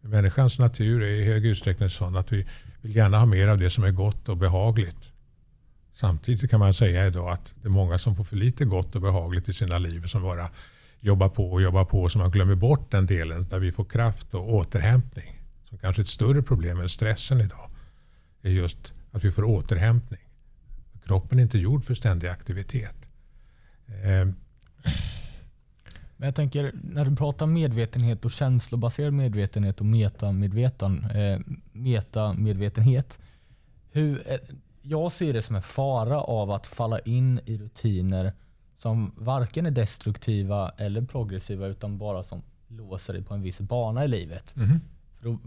Människans 0.00 0.58
natur 0.58 1.02
är 1.02 1.06
i 1.06 1.24
hög 1.24 1.46
utsträckning 1.46 1.90
sån 1.90 2.16
att 2.16 2.32
vi 2.32 2.46
vill 2.80 2.96
gärna 2.96 3.18
ha 3.18 3.26
mer 3.26 3.48
av 3.48 3.58
det 3.58 3.70
som 3.70 3.84
är 3.84 3.90
gott 3.90 4.28
och 4.28 4.36
behagligt. 4.36 5.12
Samtidigt 6.00 6.50
kan 6.50 6.60
man 6.60 6.74
säga 6.74 7.06
idag 7.06 7.30
att 7.30 7.54
det 7.62 7.68
är 7.68 7.72
många 7.72 7.98
som 7.98 8.16
får 8.16 8.24
för 8.24 8.36
lite 8.36 8.64
gott 8.64 8.96
och 8.96 9.02
behagligt 9.02 9.48
i 9.48 9.52
sina 9.52 9.78
liv 9.78 10.06
som 10.06 10.22
bara 10.22 10.50
jobbar 11.00 11.28
på 11.28 11.52
och 11.52 11.62
jobbar 11.62 11.84
på 11.84 12.08
så 12.08 12.18
man 12.18 12.30
glömmer 12.30 12.54
bort 12.54 12.90
den 12.90 13.06
delen 13.06 13.46
där 13.50 13.58
vi 13.58 13.72
får 13.72 13.84
kraft 13.84 14.34
och 14.34 14.54
återhämtning. 14.54 15.42
Som 15.68 15.78
kanske 15.78 16.00
är 16.00 16.04
ett 16.04 16.08
större 16.08 16.42
problem 16.42 16.80
än 16.80 16.88
stressen 16.88 17.40
idag. 17.40 17.70
är 18.42 18.50
just 18.50 18.94
att 19.10 19.24
vi 19.24 19.32
får 19.32 19.44
återhämtning. 19.44 20.20
Kroppen 21.04 21.38
är 21.38 21.42
inte 21.42 21.58
gjord 21.58 21.84
för 21.84 21.94
ständig 21.94 22.28
aktivitet. 22.28 22.96
Ehm. 24.04 24.34
Men 26.16 26.26
jag 26.26 26.34
tänker, 26.34 26.72
när 26.82 27.04
du 27.04 27.16
pratar 27.16 27.46
medvetenhet 27.46 28.24
och 28.24 28.30
känslobaserad 28.30 29.12
medvetenhet 29.12 29.80
och 29.80 29.86
metamedveten, 29.86 31.04
eh, 31.04 31.40
metamedvetenhet. 31.72 33.20
Hur, 33.90 34.32
eh, 34.32 34.38
jag 34.82 35.12
ser 35.12 35.32
det 35.32 35.42
som 35.42 35.56
en 35.56 35.62
fara 35.62 36.20
av 36.20 36.50
att 36.50 36.66
falla 36.66 36.98
in 36.98 37.40
i 37.46 37.58
rutiner 37.58 38.32
som 38.76 39.12
varken 39.16 39.66
är 39.66 39.70
destruktiva 39.70 40.72
eller 40.76 41.02
progressiva 41.02 41.66
utan 41.66 41.98
bara 41.98 42.22
som 42.22 42.42
låser 42.68 43.12
dig 43.12 43.22
på 43.22 43.34
en 43.34 43.42
viss 43.42 43.60
bana 43.60 44.04
i 44.04 44.08
livet. 44.08 44.56
Mm. 44.56 44.80
Då, 45.20 45.38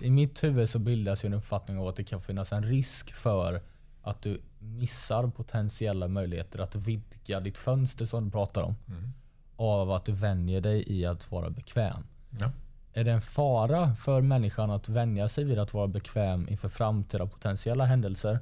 I 0.00 0.10
mitt 0.10 0.44
huvud 0.44 0.68
så 0.68 0.78
bildas 0.78 1.24
en 1.24 1.34
uppfattning 1.34 1.78
av 1.78 1.88
att 1.88 1.96
det 1.96 2.04
kan 2.04 2.20
finnas 2.20 2.52
en 2.52 2.62
risk 2.62 3.12
för 3.12 3.62
att 4.02 4.22
du 4.22 4.40
missar 4.58 5.28
potentiella 5.28 6.08
möjligheter 6.08 6.58
att 6.58 6.74
vidga 6.74 7.40
ditt 7.40 7.58
fönster 7.58 8.06
som 8.06 8.24
du 8.24 8.30
pratar 8.30 8.62
om. 8.62 8.74
Mm. 8.88 9.12
Av 9.56 9.90
att 9.90 10.04
du 10.04 10.12
vänjer 10.12 10.60
dig 10.60 10.84
i 10.92 11.06
att 11.06 11.30
vara 11.30 11.50
bekväm. 11.50 12.06
Ja. 12.40 12.50
Är 12.92 13.04
det 13.04 13.12
en 13.12 13.22
fara 13.22 13.94
för 13.94 14.20
människan 14.20 14.70
att 14.70 14.88
vänja 14.88 15.28
sig 15.28 15.44
vid 15.44 15.58
att 15.58 15.74
vara 15.74 15.86
bekväm 15.86 16.48
inför 16.48 16.68
framtida 16.68 17.26
potentiella 17.26 17.84
händelser? 17.84 18.38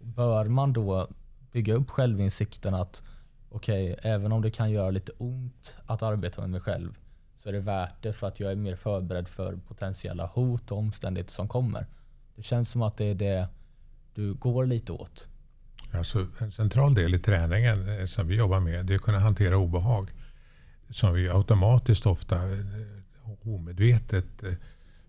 Bör 0.00 0.44
man 0.44 0.72
då 0.72 1.08
bygga 1.52 1.74
upp 1.74 1.90
självinsikten 1.90 2.74
att 2.74 3.02
okej, 3.50 3.92
okay, 3.92 4.10
även 4.12 4.32
om 4.32 4.42
det 4.42 4.50
kan 4.50 4.70
göra 4.70 4.90
lite 4.90 5.12
ont 5.18 5.76
att 5.86 6.02
arbeta 6.02 6.40
med 6.40 6.50
mig 6.50 6.60
själv 6.60 6.98
så 7.36 7.48
är 7.48 7.52
det 7.52 7.60
värt 7.60 8.02
det 8.02 8.12
för 8.12 8.28
att 8.28 8.40
jag 8.40 8.52
är 8.52 8.56
mer 8.56 8.76
förberedd 8.76 9.28
för 9.28 9.56
potentiella 9.56 10.26
hot 10.26 10.72
och 10.72 10.78
omständigheter 10.78 11.32
som 11.32 11.48
kommer. 11.48 11.86
Det 12.36 12.42
känns 12.42 12.70
som 12.70 12.82
att 12.82 12.96
det 12.96 13.04
är 13.04 13.14
det 13.14 13.48
du 14.14 14.34
går 14.34 14.66
lite 14.66 14.92
åt. 14.92 15.28
Alltså, 15.92 16.26
en 16.38 16.52
central 16.52 16.94
del 16.94 17.14
i 17.14 17.18
träningen 17.18 17.98
eh, 17.98 18.06
som 18.06 18.28
vi 18.28 18.36
jobbar 18.36 18.60
med 18.60 18.86
det 18.86 18.94
är 18.94 18.96
att 18.96 19.02
kunna 19.02 19.18
hantera 19.18 19.56
obehag. 19.56 20.10
Som 20.90 21.14
vi 21.14 21.28
automatiskt 21.28 22.06
ofta 22.06 22.36
eh, 22.36 23.48
omedvetet 23.54 24.42
eh, 24.42 24.52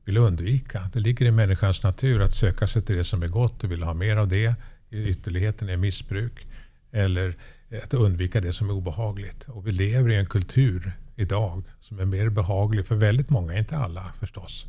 vill 0.05 0.17
undvika. 0.17 0.89
Det 0.93 0.99
ligger 0.99 1.25
i 1.25 1.31
människans 1.31 1.83
natur 1.83 2.21
att 2.21 2.33
söka 2.33 2.67
sig 2.67 2.81
till 2.81 2.95
det 2.95 3.03
som 3.03 3.23
är 3.23 3.27
gott 3.27 3.63
och 3.63 3.71
vill 3.71 3.83
ha 3.83 3.93
mer 3.93 4.17
av 4.17 4.27
det. 4.27 4.55
Ytterligheten 4.91 5.69
är 5.69 5.77
missbruk. 5.77 6.45
Eller 6.91 7.35
att 7.83 7.93
undvika 7.93 8.41
det 8.41 8.53
som 8.53 8.69
är 8.69 8.73
obehagligt. 8.73 9.43
Och 9.47 9.67
vi 9.67 9.71
lever 9.71 10.09
i 10.09 10.15
en 10.15 10.25
kultur 10.25 10.91
idag 11.15 11.63
som 11.81 11.99
är 11.99 12.05
mer 12.05 12.29
behaglig 12.29 12.87
för 12.87 12.95
väldigt 12.95 13.29
många, 13.29 13.57
inte 13.57 13.77
alla 13.77 14.13
förstås. 14.19 14.65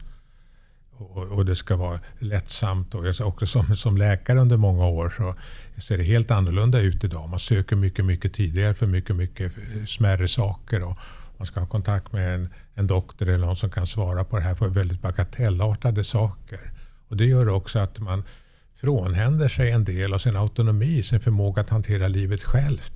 Och, 0.91 1.17
och 1.17 1.45
det 1.47 1.57
ska 1.57 1.77
vara 1.77 2.01
lättsamt. 2.19 2.95
Och 2.95 3.07
jag 3.07 3.29
också 3.29 3.47
som, 3.47 3.77
som 3.77 3.97
läkare 3.97 4.41
under 4.41 4.57
många 4.57 4.87
år 4.87 5.15
så 5.17 5.35
ser 5.81 5.99
det 5.99 6.05
helt 6.05 6.31
annorlunda 6.31 6.81
ut 6.81 7.05
idag. 7.05 7.29
Man 7.29 7.39
söker 7.39 7.77
mycket, 7.77 8.05
mycket 8.05 8.35
tidigare 8.35 8.75
för 8.75 8.87
mycket, 8.87 9.17
mycket 9.17 9.53
smärre 9.87 10.29
saker. 10.29 10.83
Och 10.83 10.99
man 11.37 11.47
ska 11.47 11.61
ha 11.61 11.67
kontakt 11.67 12.13
med 12.13 12.35
en, 12.35 12.49
en 12.75 12.87
doktor 12.87 13.29
eller 13.29 13.47
någon 13.47 13.57
som 13.57 13.71
kan 13.71 13.87
svara 13.87 14.25
på 14.25 14.37
det 14.37 14.43
här 14.43 14.55
för 14.55 14.69
väldigt 14.69 15.03
bagatellartade 15.03 16.05
saker. 16.05 16.61
Och 17.09 17.17
det 17.17 17.27
gör 17.27 17.49
också 17.49 17.79
att 17.79 17.99
man 17.99 18.25
frånhänder 18.83 19.49
sig 19.49 19.71
en 19.71 19.85
del 19.85 20.15
av 20.15 20.19
sin 20.19 20.37
autonomi, 20.37 21.03
sin 21.03 21.21
förmåga 21.21 21.63
att 21.63 21.69
hantera 21.69 22.09
livet 22.09 22.43
självt. 22.43 22.93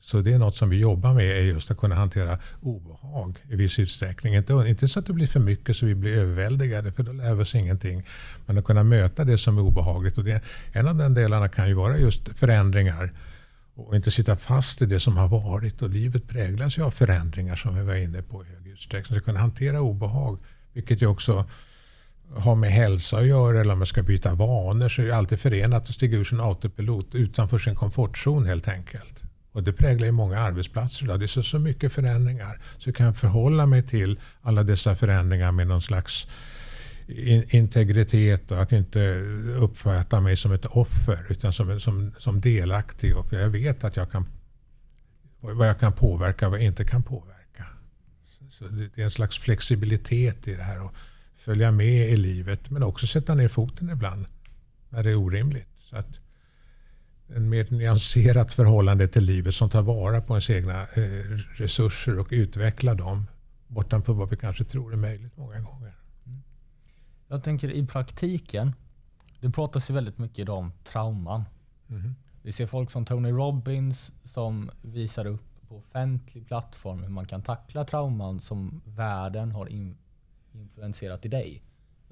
Så 0.00 0.20
det 0.20 0.32
är 0.32 0.38
något 0.38 0.56
som 0.56 0.70
vi 0.70 0.78
jobbar 0.78 1.14
med, 1.14 1.24
är 1.24 1.40
just 1.40 1.70
att 1.70 1.78
kunna 1.78 1.94
hantera 1.94 2.38
obehag 2.60 3.38
i 3.50 3.56
viss 3.56 3.78
utsträckning. 3.78 4.34
Inte, 4.34 4.52
inte 4.52 4.88
så 4.88 4.98
att 4.98 5.06
det 5.06 5.12
blir 5.12 5.26
för 5.26 5.40
mycket 5.40 5.76
så 5.76 5.86
vi 5.86 5.94
blir 5.94 6.18
överväldigade, 6.18 6.92
för 6.92 7.02
då 7.02 7.12
lär 7.12 7.34
vi 7.34 7.42
oss 7.42 7.54
ingenting. 7.54 8.02
Men 8.46 8.58
att 8.58 8.64
kunna 8.64 8.84
möta 8.84 9.24
det 9.24 9.38
som 9.38 9.58
är 9.58 9.62
obehagligt. 9.62 10.18
Och 10.18 10.24
det, 10.24 10.42
en 10.72 10.88
av 10.88 10.96
de 10.96 11.14
delarna 11.14 11.48
kan 11.48 11.68
ju 11.68 11.74
vara 11.74 11.98
just 11.98 12.38
förändringar. 12.38 13.10
Och 13.74 13.96
inte 13.96 14.10
sitta 14.10 14.36
fast 14.36 14.82
i 14.82 14.86
det 14.86 15.00
som 15.00 15.16
har 15.16 15.28
varit. 15.28 15.82
Och 15.82 15.90
livet 15.90 16.28
präglas 16.28 16.78
ju 16.78 16.82
av 16.82 16.90
förändringar 16.90 17.56
som 17.56 17.74
vi 17.74 17.82
var 17.82 17.94
inne 17.94 18.22
på 18.22 18.44
i 18.44 18.46
hög 18.46 18.66
utsträckning. 18.66 19.14
Så 19.14 19.18
att 19.18 19.24
kunna 19.24 19.40
hantera 19.40 19.80
obehag, 19.80 20.38
vilket 20.72 21.02
ju 21.02 21.06
också 21.06 21.46
har 22.36 22.54
med 22.54 22.72
hälsa 22.72 23.18
att 23.18 23.26
göra 23.26 23.60
eller 23.60 23.72
om 23.72 23.78
man 23.78 23.86
ska 23.86 24.02
byta 24.02 24.34
vanor 24.34 24.88
så 24.88 25.02
är 25.02 25.06
det 25.06 25.16
alltid 25.16 25.40
förenat 25.40 25.88
att 25.88 25.94
stiga 25.94 26.18
ur 26.18 26.24
sin 26.24 26.40
autopilot 26.40 27.14
utanför 27.14 27.58
sin 27.58 27.74
komfortzon 27.74 28.46
helt 28.46 28.68
enkelt. 28.68 29.22
Och 29.52 29.62
det 29.62 29.72
präglar 29.72 30.06
ju 30.06 30.12
många 30.12 30.38
arbetsplatser 30.38 31.04
idag. 31.04 31.18
Det 31.18 31.24
är 31.24 31.26
så, 31.26 31.42
så 31.42 31.58
mycket 31.58 31.92
förändringar. 31.92 32.60
Så 32.78 32.88
jag 32.88 32.96
kan 32.96 33.14
förhålla 33.14 33.66
mig 33.66 33.82
till 33.82 34.20
alla 34.42 34.62
dessa 34.62 34.96
förändringar 34.96 35.52
med 35.52 35.66
någon 35.66 35.82
slags 35.82 36.26
integritet 37.48 38.50
och 38.50 38.62
att 38.62 38.72
inte 38.72 39.14
uppfatta 39.58 40.20
mig 40.20 40.36
som 40.36 40.52
ett 40.52 40.66
offer 40.66 41.26
utan 41.28 41.52
som, 41.52 41.80
som, 41.80 42.12
som 42.18 42.40
delaktig. 42.40 43.16
Och 43.16 43.32
jag 43.32 43.48
vet 43.48 43.84
att 43.84 43.96
jag 43.96 44.10
kan, 44.10 44.26
vad 45.40 45.68
jag 45.68 45.78
kan 45.78 45.92
påverka 45.92 46.46
och 46.46 46.52
vad 46.52 46.60
jag 46.60 46.66
inte 46.66 46.84
kan 46.84 47.02
påverka. 47.02 47.66
Så 48.50 48.64
det 48.64 49.00
är 49.00 49.04
en 49.04 49.10
slags 49.10 49.38
flexibilitet 49.38 50.48
i 50.48 50.54
det 50.54 50.62
här. 50.62 50.82
Och 50.82 50.94
följa 51.40 51.70
med 51.70 52.10
i 52.10 52.16
livet 52.16 52.70
men 52.70 52.82
också 52.82 53.06
sätta 53.06 53.34
ner 53.34 53.48
foten 53.48 53.90
ibland 53.90 54.26
när 54.88 55.02
det 55.02 55.10
är 55.10 55.16
orimligt. 55.16 55.68
Så 55.80 55.96
att 55.96 56.20
en 57.28 57.48
mer 57.48 57.66
nyanserat 57.70 58.52
förhållande 58.52 59.08
till 59.08 59.24
livet 59.24 59.54
som 59.54 59.70
tar 59.70 59.82
vara 59.82 60.20
på 60.20 60.32
ens 60.32 60.50
egna 60.50 60.82
eh, 60.82 61.38
resurser 61.56 62.18
och 62.18 62.28
utvecklar 62.30 62.94
dem 62.94 63.26
bortanför 63.66 64.12
vad 64.12 64.30
vi 64.30 64.36
kanske 64.36 64.64
tror 64.64 64.92
är 64.92 64.96
möjligt 64.96 65.36
många 65.36 65.60
gånger. 65.60 65.94
Mm. 66.26 66.38
Jag 67.28 67.44
tänker 67.44 67.70
i 67.70 67.86
praktiken, 67.86 68.72
det 69.40 69.50
pratas 69.50 69.90
ju 69.90 69.94
väldigt 69.94 70.18
mycket 70.18 70.38
idag 70.38 70.58
om 70.58 70.72
trauman. 70.84 71.44
Mm. 71.88 72.14
Vi 72.42 72.52
ser 72.52 72.66
folk 72.66 72.90
som 72.90 73.04
Tony 73.04 73.30
Robbins 73.30 74.12
som 74.24 74.70
visar 74.82 75.26
upp 75.26 75.68
på 75.68 75.76
offentlig 75.76 76.46
plattform 76.46 77.02
hur 77.02 77.10
man 77.10 77.26
kan 77.26 77.42
tackla 77.42 77.84
trauman 77.84 78.40
som 78.40 78.82
världen 78.84 79.52
har 79.52 79.66
in, 79.66 79.96
influenserat 80.60 81.24
i 81.24 81.28
dig. 81.28 81.62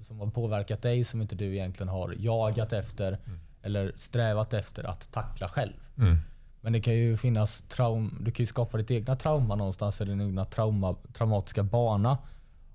Som 0.01 0.21
har 0.21 0.27
påverkat 0.27 0.83
dig 0.83 1.05
som 1.05 1.21
inte 1.21 1.35
du 1.35 1.55
egentligen 1.55 1.89
har 1.89 2.15
jagat 2.19 2.73
efter 2.73 3.19
mm. 3.27 3.39
eller 3.63 3.93
strävat 3.97 4.55
efter 4.55 4.85
att 4.85 5.13
tackla 5.13 5.49
själv. 5.49 5.73
Mm. 5.99 6.17
Men 6.61 6.73
det 6.73 6.81
kan 6.81 6.95
ju 6.95 7.17
finnas 7.17 7.65
traum, 7.69 8.19
du 8.21 8.31
kan 8.31 8.43
ju 8.43 8.47
skapa 8.47 8.77
ditt 8.79 8.91
egna 8.91 9.17
trauma 9.17 9.55
någonstans, 9.55 10.01
eller 10.01 10.11
din 10.11 10.21
egna 10.21 10.45
trauma, 10.45 10.97
traumatiska 11.13 11.63
bana 11.63 12.19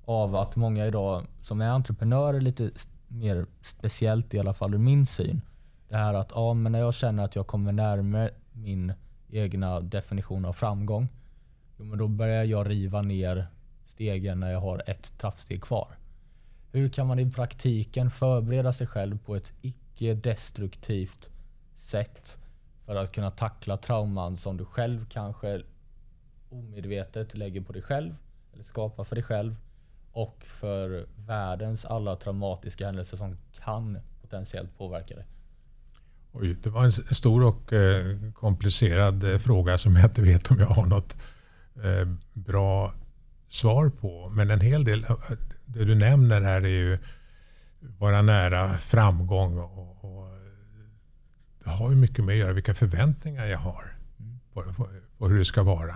av 0.05 0.35
att 0.35 0.55
många 0.55 0.85
idag 0.85 1.25
som 1.41 1.61
är 1.61 1.69
entreprenörer, 1.69 2.41
lite 2.41 2.71
mer 3.07 3.45
speciellt 3.61 4.33
i 4.33 4.39
alla 4.39 4.53
fall 4.53 4.73
ur 4.73 4.77
min 4.77 5.05
syn. 5.05 5.41
Det 5.89 5.97
här 5.97 6.13
att 6.13 6.31
ja, 6.35 6.53
men 6.53 6.71
när 6.71 6.79
jag 6.79 6.93
känner 6.93 7.23
att 7.23 7.35
jag 7.35 7.47
kommer 7.47 7.71
närmare 7.71 8.29
min 8.51 8.93
egna 9.29 9.79
definition 9.79 10.45
av 10.45 10.53
framgång, 10.53 11.07
jo, 11.77 11.85
men 11.85 11.97
då 11.97 12.07
börjar 12.07 12.43
jag 12.43 12.69
riva 12.69 13.01
ner 13.01 13.47
stegen 13.93 14.39
när 14.39 14.51
jag 14.51 14.59
har 14.59 14.83
ett 14.87 15.17
trappsteg 15.17 15.61
kvar. 15.61 15.97
Hur 16.71 16.89
kan 16.89 17.07
man 17.07 17.19
i 17.19 17.31
praktiken 17.31 18.11
förbereda 18.11 18.73
sig 18.73 18.87
själv 18.87 19.17
på 19.25 19.35
ett 19.35 19.53
icke-destruktivt 19.61 21.29
sätt 21.77 22.37
för 22.85 22.95
att 22.95 23.11
kunna 23.11 23.31
tackla 23.31 23.77
trauman 23.77 24.37
som 24.37 24.57
du 24.57 24.65
själv 24.65 25.05
kanske 25.09 25.61
omedvetet 26.49 27.33
lägger 27.33 27.61
på 27.61 27.73
dig 27.73 27.81
själv 27.81 28.15
eller 28.53 28.63
skapar 28.63 29.03
för 29.03 29.15
dig 29.15 29.23
själv 29.23 29.55
och 30.11 30.45
för 30.45 31.05
världens 31.15 31.85
alla 31.85 32.15
traumatiska 32.15 32.85
händelser 32.85 33.17
som 33.17 33.37
kan 33.63 33.99
potentiellt 34.21 34.77
påverka 34.77 35.15
dig? 35.15 35.25
Oj, 36.31 36.57
det 36.63 36.69
var 36.69 36.83
en 36.83 36.91
stor 36.91 37.43
och 37.43 37.73
eh, 37.73 38.17
komplicerad 38.33 39.23
eh, 39.23 39.37
fråga 39.37 39.77
som 39.77 39.95
jag 39.95 40.05
inte 40.05 40.21
vet 40.21 40.51
om 40.51 40.59
jag 40.59 40.67
har 40.67 40.85
något 40.85 41.17
eh, 41.75 42.07
bra 42.33 42.93
svar 43.53 43.89
på. 43.89 44.29
Men 44.29 44.51
en 44.51 44.61
hel 44.61 44.83
del, 44.83 45.05
det 45.65 45.85
du 45.85 45.95
nämner 45.95 46.41
här 46.41 46.61
är 46.61 46.67
ju 46.67 46.97
vara 47.79 48.21
nära 48.21 48.77
framgång. 48.77 49.57
Och, 49.57 50.05
och 50.05 50.27
det 51.63 51.69
har 51.69 51.89
ju 51.89 51.95
mycket 51.95 52.25
med 52.25 52.33
att 52.33 52.39
göra 52.39 52.53
vilka 52.53 52.73
förväntningar 52.73 53.45
jag 53.45 53.57
har 53.57 53.83
på, 54.53 54.63
på, 54.63 54.89
på 55.17 55.27
hur 55.27 55.37
det 55.37 55.45
ska 55.45 55.63
vara. 55.63 55.95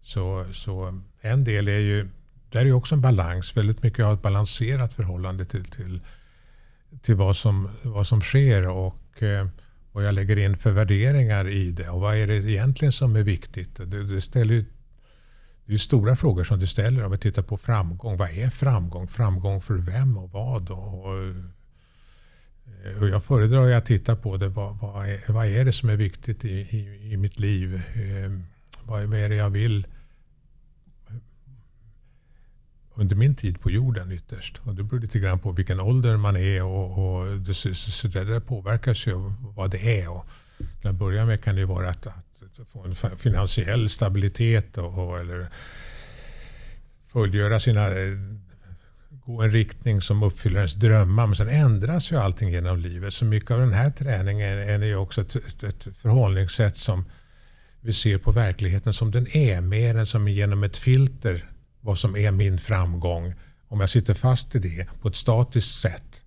Så, 0.00 0.46
så 0.52 1.00
en 1.20 1.44
del 1.44 1.68
är 1.68 1.78
ju, 1.78 2.08
där 2.50 2.60
är 2.60 2.64
ju 2.64 2.72
också 2.72 2.94
en 2.94 3.00
balans. 3.00 3.56
Väldigt 3.56 3.82
mycket 3.82 4.04
av 4.04 4.14
ett 4.14 4.22
balanserat 4.22 4.92
förhållande 4.92 5.44
till, 5.44 5.64
till, 5.64 6.00
till 7.02 7.14
vad, 7.14 7.36
som, 7.36 7.68
vad 7.82 8.06
som 8.06 8.20
sker 8.20 8.68
och 8.68 9.22
eh, 9.22 9.46
vad 9.92 10.04
jag 10.04 10.14
lägger 10.14 10.38
in 10.38 10.58
för 10.58 10.70
värderingar 10.70 11.48
i 11.48 11.70
det. 11.70 11.88
Och 11.88 12.00
vad 12.00 12.16
är 12.16 12.26
det 12.26 12.36
egentligen 12.36 12.92
som 12.92 13.16
är 13.16 13.22
viktigt? 13.22 13.76
Det, 13.76 14.02
det 14.02 14.20
ställer 14.20 14.54
ju 14.54 14.64
det 15.66 15.74
är 15.74 15.78
stora 15.78 16.16
frågor 16.16 16.44
som 16.44 16.58
du 16.58 16.66
ställer 16.66 17.04
om 17.04 17.12
vi 17.12 17.18
tittar 17.18 17.42
på 17.42 17.56
framgång. 17.56 18.16
Vad 18.16 18.30
är 18.30 18.50
framgång? 18.50 19.08
Framgång 19.08 19.62
för 19.62 19.74
vem 19.74 20.16
och 20.18 20.30
vad? 20.30 20.70
Och, 20.70 21.04
och 23.00 23.08
jag 23.08 23.24
föredrar 23.24 23.70
att 23.70 23.86
titta 23.86 24.16
på 24.16 24.36
det. 24.36 24.48
Vad, 24.48 24.78
vad, 24.78 25.08
är, 25.08 25.32
vad 25.32 25.46
är 25.46 25.64
det 25.64 25.72
som 25.72 25.88
är 25.88 25.96
viktigt 25.96 26.44
i, 26.44 26.50
i, 26.50 27.12
i 27.12 27.16
mitt 27.16 27.40
liv? 27.40 27.82
Vad 28.84 29.00
vad, 29.00 29.08
vad 29.08 29.18
är 29.18 29.28
det 29.28 29.34
jag 29.34 29.50
vill 29.50 29.86
under 32.94 33.16
min 33.16 33.34
tid 33.34 33.60
på 33.60 33.70
jorden 33.70 34.12
ytterst. 34.12 34.58
Och 34.58 34.74
det 34.74 34.82
beror 34.82 35.00
lite 35.00 35.18
grann 35.18 35.38
på 35.38 35.52
vilken 35.52 35.80
ålder 35.80 36.16
man 36.16 36.36
är 36.36 36.64
och, 36.64 36.98
och 36.98 37.38
det, 37.38 37.54
så, 37.54 37.74
så 37.74 38.08
det 38.08 38.24
där 38.24 38.40
påverkas 38.40 39.06
ju 39.06 39.14
av 39.14 39.54
vad 39.56 39.70
det 39.70 40.00
är. 40.00 40.08
Och 40.08 40.26
till 40.80 40.90
att 40.90 40.94
börja 40.94 41.26
med 41.26 41.44
kan 41.44 41.56
det 41.56 41.66
vara 41.66 41.88
att, 41.88 42.06
att, 42.06 42.26
få 42.72 42.84
en 42.84 43.18
finansiell 43.18 43.90
stabilitet 43.90 44.78
och, 44.78 45.08
och, 45.08 45.20
eller 45.20 45.46
fullgöra 47.12 47.60
sina 47.60 47.86
eh, 47.86 48.18
gå 49.26 49.42
en 49.42 49.50
riktning 49.50 50.00
som 50.00 50.22
uppfyller 50.22 50.56
ens 50.56 50.74
drömmar. 50.74 51.26
Men 51.26 51.36
sen 51.36 51.48
ändras 51.48 52.12
ju 52.12 52.16
allting 52.16 52.50
genom 52.50 52.78
livet. 52.78 53.14
Så 53.14 53.24
mycket 53.24 53.50
av 53.50 53.60
den 53.60 53.72
här 53.72 53.90
träningen 53.90 54.58
är 54.58 54.82
ju 54.82 54.96
också 54.96 55.20
ett, 55.20 55.36
ett, 55.36 55.62
ett 55.62 55.88
förhållningssätt 55.96 56.76
som 56.76 57.04
vi 57.80 57.92
ser 57.92 58.18
på 58.18 58.32
verkligheten 58.32 58.92
som 58.92 59.10
den 59.10 59.36
är. 59.36 59.60
Mer 59.60 59.96
än 59.96 60.06
som 60.06 60.28
genom 60.28 60.62
ett 60.62 60.76
filter 60.76 61.48
vad 61.80 61.98
som 61.98 62.16
är 62.16 62.30
min 62.30 62.58
framgång. 62.58 63.34
Om 63.68 63.80
jag 63.80 63.90
sitter 63.90 64.14
fast 64.14 64.54
i 64.54 64.58
det 64.58 64.86
på 65.00 65.08
ett 65.08 65.14
statiskt 65.14 65.80
sätt. 65.80 66.24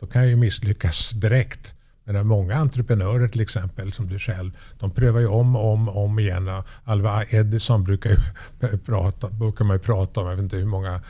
Då 0.00 0.06
kan 0.06 0.22
jag 0.22 0.30
ju 0.30 0.36
misslyckas 0.36 1.10
direkt. 1.10 1.74
Men 2.04 2.26
många 2.26 2.54
entreprenörer 2.54 3.28
till 3.28 3.40
exempel, 3.40 3.92
som 3.92 4.08
du 4.08 4.18
själv, 4.18 4.50
de 4.78 4.90
prövar 4.90 5.20
ju 5.20 5.26
om 5.26 5.56
och 5.56 5.72
om, 5.72 5.88
om 5.88 6.18
igen. 6.18 6.50
Alva 6.84 7.24
Edison 7.24 7.84
brukar, 7.84 8.10
ju 8.10 8.78
prata, 8.86 9.30
brukar 9.30 9.64
man 9.64 9.76
ju 9.76 9.82
prata 9.82 10.20
om, 10.20 10.26
jag 10.26 10.36
vet 10.36 10.42
inte 10.42 10.56
hur 10.56 10.64
många 10.64 11.00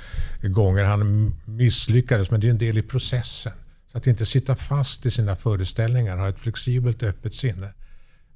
gånger 0.42 0.84
han 0.84 1.34
misslyckades, 1.44 2.30
men 2.30 2.40
det 2.40 2.46
är 2.46 2.50
en 2.50 2.58
del 2.58 2.78
i 2.78 2.82
processen. 2.82 3.52
Så 3.92 3.98
att 3.98 4.06
inte 4.06 4.26
sitta 4.26 4.56
fast 4.56 5.06
i 5.06 5.10
sina 5.10 5.36
föreställningar, 5.36 6.16
ha 6.16 6.28
ett 6.28 6.38
flexibelt 6.38 7.02
öppet 7.02 7.34
sinne. 7.34 7.68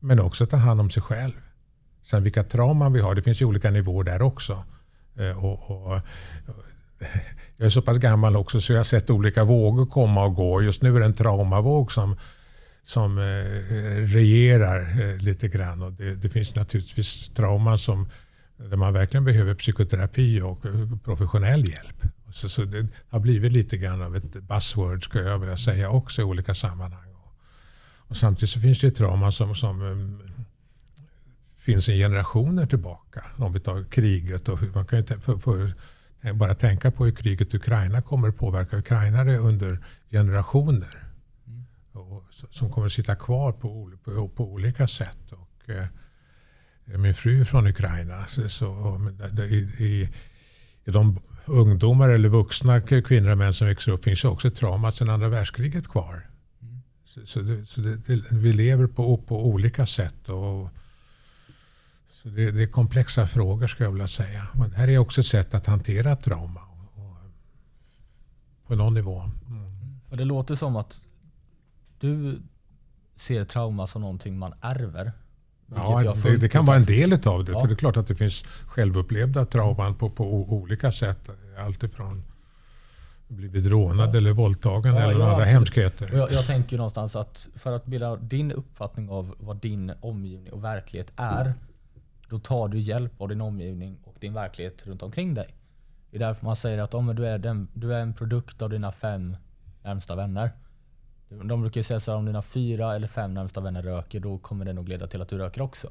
Men 0.01 0.21
också 0.21 0.47
ta 0.47 0.57
hand 0.57 0.81
om 0.81 0.91
sig 0.91 1.03
själv. 1.03 1.33
Sen 2.03 2.23
vilka 2.23 2.43
trauman 2.43 2.93
vi 2.93 3.01
har, 3.01 3.15
det 3.15 3.23
finns 3.23 3.43
ju 3.43 3.45
olika 3.45 3.71
nivåer 3.71 4.05
där 4.05 4.23
också. 4.23 4.65
Eh, 5.17 5.45
och, 5.45 5.71
och, 5.71 5.95
eh, 5.97 6.03
jag 7.57 7.67
är 7.67 7.71
så 7.71 7.83
pass 7.83 7.99
gammal 7.99 8.37
också 8.37 8.61
så 8.61 8.73
jag 8.73 8.79
har 8.79 8.85
sett 8.85 9.11
olika 9.11 9.45
vågor 9.45 9.87
komma 9.87 10.25
och 10.25 10.35
gå. 10.35 10.63
Just 10.63 10.83
nu 10.83 10.97
är 10.97 11.01
det 11.01 11.07
en 11.07 11.15
traumavåg 11.15 11.93
som 11.93 12.17
som 12.89 13.19
eh, 13.19 13.25
regerar 14.07 15.01
eh, 15.01 15.17
lite 15.17 15.49
grann. 15.49 15.83
Och 15.83 15.93
det, 15.93 16.15
det, 16.15 16.29
finns 16.29 16.55
naturligtvis 16.55 17.29
trauman 17.29 17.79
som, 17.79 18.09
där 18.57 18.77
man 18.77 18.93
verkligen 18.93 19.25
behöver 19.25 19.55
psykoterapi 19.55 20.41
och 20.41 20.67
eh, 20.67 20.99
professionell 21.05 21.69
hjälp. 21.69 22.03
Så, 22.31 22.49
så 22.49 22.65
det 22.65 22.87
har 23.09 23.21
blivit 23.21 23.53
lite 23.53 23.77
grann 23.77 24.03
av 24.03 24.17
ett 24.17 24.33
buzzword 24.33 25.05
skulle 25.05 25.29
jag 25.29 25.39
vilja 25.39 25.57
säga 25.57 25.91
också 25.91 26.21
i 26.21 26.25
olika 26.25 26.55
sammanhang. 26.55 27.15
Och, 27.15 27.33
och 28.09 28.17
samtidigt 28.17 28.51
så 28.51 28.61
finns 28.61 28.81
det 28.81 28.91
trauman 28.91 29.33
som, 29.33 29.55
som 29.55 29.83
um, 29.83 30.23
finns 31.57 31.89
i 31.89 31.99
generationer 31.99 32.67
tillbaka. 32.67 33.25
Om 33.37 33.53
vi 33.53 33.61
tar 33.61 33.85
kriget 33.85 34.49
och 34.49 34.59
hur 34.59 34.73
man 34.75 34.87
kan 34.87 34.99
ju 34.99 35.05
för, 35.07 35.39
för, 35.39 35.73
bara 36.33 36.55
tänka 36.55 36.91
på 36.91 37.05
hur 37.05 37.13
kriget 37.13 37.55
i 37.55 37.57
Ukraina 37.57 38.03
kommer 38.03 38.29
att 38.29 38.37
påverka 38.37 38.77
ukrainare 38.77 39.37
under 39.37 39.79
generationer 40.11 41.08
som 42.51 42.71
kommer 42.71 42.87
att 42.87 42.93
sitta 42.93 43.15
kvar 43.15 43.53
på, 43.53 43.93
på, 44.05 44.29
på 44.29 44.45
olika 44.45 44.89
sätt. 44.89 45.33
Och, 45.33 45.71
eh, 45.71 45.87
min 46.85 47.15
fru 47.15 47.41
är 47.41 47.45
från 47.45 47.67
Ukraina. 47.67 48.27
Så, 48.27 48.49
så 48.49 49.01
i, 49.51 49.57
i, 49.85 50.09
i 50.85 50.91
de 50.91 51.19
ungdomar 51.45 52.09
eller 52.09 52.29
vuxna 52.29 52.81
kvinnor 52.81 53.31
och 53.31 53.39
män 53.39 53.55
som 53.55 53.67
växer 53.67 53.93
upp 53.93 54.05
finns 54.05 54.25
också 54.25 54.51
traumat 54.51 54.97
sedan 54.97 55.11
andra 55.11 55.29
världskriget 55.29 55.89
kvar. 55.89 56.27
Mm. 56.63 56.81
Så, 57.05 57.27
så, 57.27 57.41
det, 57.41 57.65
så 57.65 57.81
det, 57.81 57.97
det, 57.97 58.33
vi 58.33 58.53
lever 58.53 58.87
på, 58.87 59.17
på 59.17 59.47
olika 59.47 59.87
sätt. 59.87 60.29
Och, 60.29 60.71
så 62.11 62.29
det, 62.29 62.51
det, 62.51 62.63
är 62.63 62.67
komplexa 62.67 63.27
frågor 63.27 63.67
ska 63.67 63.85
jag 63.85 63.91
vilja 63.91 64.07
säga. 64.07 64.49
Men 64.55 64.73
här 64.73 64.89
är 64.89 64.99
också 64.99 65.21
ett 65.21 65.27
sätt 65.27 65.55
att 65.55 65.67
hantera 65.67 66.17
trauma. 66.17 66.61
Och, 66.61 67.03
och, 67.03 67.17
på 68.67 68.75
någon 68.75 68.95
nivå. 68.95 69.21
Mm. 69.21 69.73
För 70.09 70.17
det 70.17 70.25
låter 70.25 70.55
som 70.55 70.77
att 70.77 71.08
du 72.01 72.43
ser 73.17 73.45
trauma 73.45 73.87
som 73.87 74.03
någonting 74.03 74.39
man 74.39 74.55
ärver. 74.61 75.13
Ja, 75.75 76.15
det, 76.25 76.37
det, 76.37 76.49
kan 76.49 76.65
vara 76.65 76.77
en 76.77 76.85
del 76.85 77.13
av 77.13 77.45
det. 77.45 77.53
Ja. 77.53 77.61
För 77.61 77.67
det 77.67 77.75
är 77.75 77.77
klart 77.77 77.97
att 77.97 78.07
det 78.07 78.15
finns 78.15 78.45
självupplevda 78.67 79.45
trauman 79.45 79.95
på, 79.95 80.11
på 80.11 80.25
olika 80.53 80.93
sätt. 80.93 81.31
Alltifrån 81.59 82.23
blivit 83.29 83.67
rånad 83.67 84.15
ja. 84.15 84.17
eller 84.17 84.33
våldtagen 84.33 84.95
ja, 84.95 85.01
eller 85.01 85.21
ja, 85.21 85.31
andra 85.31 85.45
hemskheter. 85.45 86.11
Jag, 86.13 86.33
jag, 86.33 86.47
tänker 86.47 86.77
någonstans 86.77 87.17
att 87.17 87.49
för 87.55 87.73
att 87.73 87.87
bilda 87.87 88.17
din 88.17 88.53
uppfattning 88.53 89.11
av 89.11 89.35
vad 89.39 89.57
din 89.57 89.93
omgivning 90.01 90.53
och 90.53 90.65
verklighet 90.65 91.13
är. 91.17 91.55
Då 92.29 92.39
tar 92.39 92.69
du 92.69 92.79
hjälp 92.79 93.21
av 93.21 93.29
din 93.29 93.41
omgivning 93.41 93.99
och 94.05 94.15
din 94.21 94.35
verklighet 94.35 94.87
runt 94.87 95.03
omkring 95.03 95.35
dig. 95.35 95.55
Det 96.11 96.17
är 96.17 96.21
därför 96.21 96.47
man 96.47 96.57
säger 96.57 96.79
att 96.79 96.95
om 96.95 97.17
du, 97.17 97.27
är 97.27 97.39
den, 97.39 97.69
du 97.75 97.95
är 97.95 98.01
en 98.01 98.15
produkt 98.15 98.63
av 98.63 98.71
dina 98.71 98.93
fem 98.93 99.37
närmsta 99.83 100.17
vänner. 100.17 100.51
De 101.29 101.61
brukar 101.61 101.83
säga 101.83 102.01
så 102.01 102.11
här, 102.11 102.19
om 102.19 102.27
dina 102.27 102.43
fyra 102.43 102.95
eller 102.95 103.09
fem 103.09 103.35
närmsta 103.35 103.61
vänner 103.61 103.83
röker, 103.83 104.21
då 104.21 104.39
kommer 104.39 104.65
det 104.65 104.73
nog 104.73 104.89
leda 104.89 105.07
till 105.07 105.23
att 105.23 105.29
du 105.29 105.39
röker 105.39 105.63
också. 105.63 105.87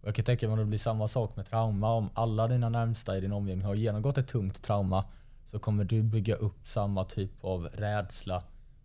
Och 0.00 0.08
jag 0.08 0.14
kan 0.14 0.24
tänka 0.24 0.46
mig 0.46 0.52
att 0.52 0.60
det 0.60 0.64
blir 0.64 0.78
samma 0.78 1.08
sak 1.08 1.36
med 1.36 1.46
trauma. 1.46 1.92
Om 1.92 2.10
alla 2.14 2.48
dina 2.48 2.68
närmsta 2.68 3.16
i 3.16 3.20
din 3.20 3.32
omgivning 3.32 3.66
har 3.66 3.74
genomgått 3.74 4.18
ett 4.18 4.28
tungt 4.28 4.62
trauma, 4.62 5.04
så 5.50 5.58
kommer 5.58 5.84
du 5.84 6.02
bygga 6.02 6.34
upp 6.34 6.68
samma 6.68 7.04
typ 7.04 7.44
av 7.44 7.64
rädsla 7.72 8.42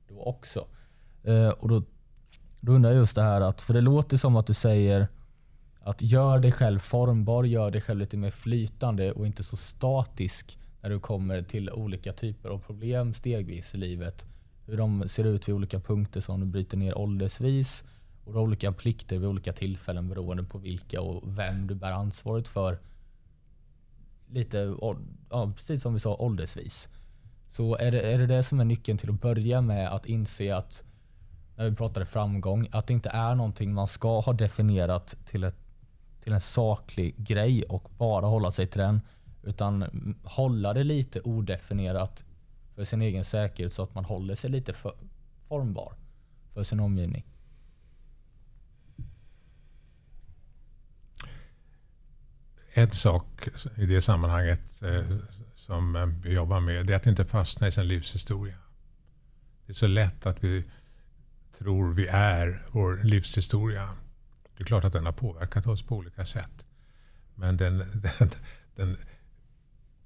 då 0.07 0.21
också. 0.21 0.67
Eh, 1.23 1.49
och 1.49 1.69
då, 1.69 1.83
då 2.59 2.71
undrar 2.71 2.91
jag 2.91 2.99
just 2.99 3.15
det 3.15 3.21
här 3.21 3.41
att, 3.41 3.61
för 3.61 3.73
det 3.73 3.81
låter 3.81 4.17
som 4.17 4.35
att 4.35 4.47
du 4.47 4.53
säger 4.53 5.07
att 5.79 6.01
gör 6.01 6.39
dig 6.39 6.51
själv 6.51 6.79
formbar, 6.79 7.43
gör 7.43 7.71
dig 7.71 7.81
själv 7.81 7.99
lite 7.99 8.17
mer 8.17 8.31
flytande 8.31 9.11
och 9.11 9.27
inte 9.27 9.43
så 9.43 9.57
statisk 9.57 10.57
när 10.81 10.89
du 10.89 10.99
kommer 10.99 11.41
till 11.41 11.71
olika 11.71 12.13
typer 12.13 12.49
av 12.49 12.59
problem 12.59 13.13
stegvis 13.13 13.73
i 13.73 13.77
livet 13.77 14.25
hur 14.65 14.77
de 14.77 15.09
ser 15.09 15.23
ut 15.23 15.47
vid 15.47 15.55
olika 15.55 15.79
punkter 15.79 16.21
som 16.21 16.39
du 16.39 16.45
bryter 16.45 16.77
ner 16.77 16.97
åldersvis. 16.97 17.83
Och 18.23 18.33
du 18.33 18.37
har 18.37 18.43
olika 18.43 18.71
plikter 18.71 19.17
vid 19.17 19.29
olika 19.29 19.53
tillfällen 19.53 20.09
beroende 20.09 20.43
på 20.43 20.57
vilka 20.57 21.01
och 21.01 21.37
vem 21.37 21.67
du 21.67 21.75
bär 21.75 21.91
ansvaret 21.91 22.47
för. 22.47 22.79
Lite, 24.27 24.75
ja, 25.29 25.51
precis 25.55 25.81
som 25.81 25.93
vi 25.93 25.99
sa, 25.99 26.15
åldersvis. 26.15 26.89
Så 27.49 27.75
är 27.75 27.91
det, 27.91 28.01
är 28.01 28.17
det 28.17 28.27
det 28.27 28.43
som 28.43 28.59
är 28.59 28.65
nyckeln 28.65 28.97
till 28.97 29.09
att 29.09 29.21
börja 29.21 29.61
med 29.61 29.93
att 29.93 30.05
inse 30.05 30.55
att, 30.55 30.83
när 31.55 31.69
vi 31.69 31.75
pratade 31.75 32.05
framgång, 32.05 32.67
att 32.71 32.87
det 32.87 32.93
inte 32.93 33.09
är 33.09 33.35
någonting 33.35 33.73
man 33.73 33.87
ska 33.87 34.19
ha 34.19 34.33
definierat 34.33 35.17
till, 35.25 35.43
ett, 35.43 35.57
till 36.23 36.33
en 36.33 36.41
saklig 36.41 37.15
grej 37.17 37.63
och 37.63 37.89
bara 37.97 38.25
hålla 38.25 38.51
sig 38.51 38.67
till 38.67 38.81
den. 38.81 39.01
Utan 39.43 39.85
hålla 40.23 40.73
det 40.73 40.83
lite 40.83 41.21
odefinierat 41.21 42.25
för 42.75 42.83
sin 42.83 43.01
egen 43.01 43.25
säkerhet 43.25 43.73
så 43.73 43.83
att 43.83 43.95
man 43.95 44.05
håller 44.05 44.35
sig 44.35 44.49
lite 44.49 44.73
för, 44.73 44.95
formbar 45.47 45.93
för 46.53 46.63
sin 46.63 46.79
omgivning. 46.79 47.25
En 52.73 52.91
sak 52.91 53.47
i 53.75 53.85
det 53.85 54.01
sammanhanget 54.01 54.81
eh, 54.81 55.17
som 55.55 56.13
vi 56.23 56.33
jobbar 56.33 56.59
med 56.59 56.89
är 56.89 56.95
att 56.95 57.07
inte 57.07 57.25
fastna 57.25 57.67
i 57.67 57.71
sin 57.71 57.87
livshistoria. 57.87 58.57
Det 59.65 59.71
är 59.71 59.75
så 59.75 59.87
lätt 59.87 60.25
att 60.25 60.43
vi 60.43 60.63
tror 61.57 61.93
vi 61.93 62.07
är 62.07 62.61
vår 62.71 63.03
livshistoria. 63.03 63.89
Det 64.57 64.63
är 64.63 64.65
klart 64.65 64.83
att 64.83 64.93
den 64.93 65.05
har 65.05 65.13
påverkat 65.13 65.67
oss 65.67 65.83
på 65.83 65.95
olika 65.95 66.25
sätt. 66.25 66.67
Men 67.35 67.57
den, 67.57 67.77
den, 68.17 68.29
den, 68.75 68.97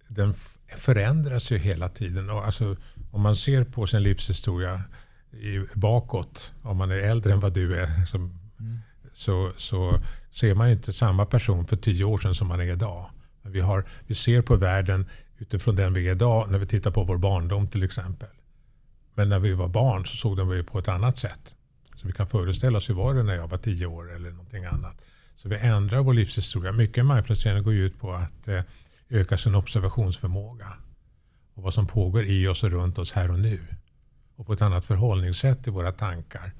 den 0.09 0.33
förändras 0.77 1.51
ju 1.51 1.57
hela 1.57 1.89
tiden. 1.89 2.29
Och 2.29 2.45
alltså, 2.45 2.75
om 3.11 3.21
man 3.21 3.35
ser 3.35 3.63
på 3.63 3.87
sin 3.87 4.03
livshistoria 4.03 4.81
i, 5.31 5.59
bakåt, 5.73 6.53
om 6.61 6.77
man 6.77 6.91
är 6.91 6.95
äldre 6.95 7.33
än 7.33 7.39
vad 7.39 7.53
du 7.53 7.79
är, 7.79 8.05
som, 8.05 8.39
mm. 8.59 8.79
så, 9.13 9.51
så 9.57 9.99
ser 10.31 10.55
man 10.55 10.69
inte 10.69 10.93
samma 10.93 11.25
person 11.25 11.67
för 11.67 11.77
tio 11.77 12.03
år 12.03 12.17
sedan 12.17 12.35
som 12.35 12.47
man 12.47 12.59
är 12.59 12.73
idag. 12.73 13.09
Vi, 13.41 13.59
har, 13.59 13.85
vi 14.07 14.15
ser 14.15 14.41
på 14.41 14.55
världen 14.55 15.05
utifrån 15.37 15.75
den 15.75 15.93
vi 15.93 16.07
är 16.07 16.11
idag, 16.11 16.51
när 16.51 16.57
vi 16.57 16.65
tittar 16.65 16.91
på 16.91 17.03
vår 17.03 17.17
barndom 17.17 17.67
till 17.67 17.83
exempel. 17.83 18.29
Men 19.15 19.29
när 19.29 19.39
vi 19.39 19.53
var 19.53 19.67
barn 19.67 20.05
så 20.05 20.17
såg 20.17 20.37
den 20.37 20.49
vi 20.49 20.63
på 20.63 20.79
ett 20.79 20.87
annat 20.87 21.17
sätt. 21.17 21.55
Så 21.95 22.07
vi 22.07 22.13
kan 22.13 22.27
föreställa 22.27 22.77
oss 22.77 22.89
hur 22.89 22.93
var 22.93 23.13
det 23.13 23.23
när 23.23 23.35
jag 23.35 23.47
var 23.47 23.57
tio 23.57 23.85
år 23.85 24.15
eller 24.15 24.29
någonting 24.29 24.65
annat. 24.65 25.01
Så 25.35 25.49
vi 25.49 25.57
ändrar 25.57 25.99
vår 25.99 26.13
livshistoria. 26.13 26.71
Mycket 26.71 27.05
mindfulness 27.05 27.63
går 27.63 27.73
ut 27.73 27.99
på 27.99 28.13
att 28.13 28.47
eh, 28.47 28.61
öka 29.09 29.37
sin 29.37 29.55
observationsförmåga. 29.55 30.73
Och 31.53 31.63
vad 31.63 31.73
som 31.73 31.87
pågår 31.87 32.25
i 32.25 32.47
oss 32.47 32.63
och 32.63 32.71
runt 32.71 32.97
oss 32.97 33.11
här 33.11 33.31
och 33.31 33.39
nu. 33.39 33.59
Och 34.35 34.45
få 34.45 34.53
ett 34.53 34.61
annat 34.61 34.85
förhållningssätt 34.85 35.63
till 35.63 35.71
våra 35.71 35.91
tankar. 35.91 36.51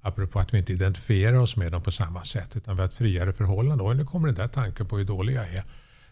Apropå 0.00 0.38
att 0.38 0.54
vi 0.54 0.58
inte 0.58 0.72
identifierar 0.72 1.38
oss 1.38 1.56
med 1.56 1.72
dem 1.72 1.82
på 1.82 1.92
samma 1.92 2.24
sätt. 2.24 2.56
Utan 2.56 2.76
vi 2.76 2.82
har 2.82 2.88
ett 2.88 2.94
friare 2.94 3.32
förhållande. 3.32 3.84
Oj, 3.84 3.94
nu 3.94 4.04
kommer 4.04 4.26
den 4.26 4.36
där 4.36 4.48
tanken 4.48 4.86
på 4.86 4.98
hur 4.98 5.04
dålig 5.04 5.34
jag 5.34 5.48
är. 5.48 5.64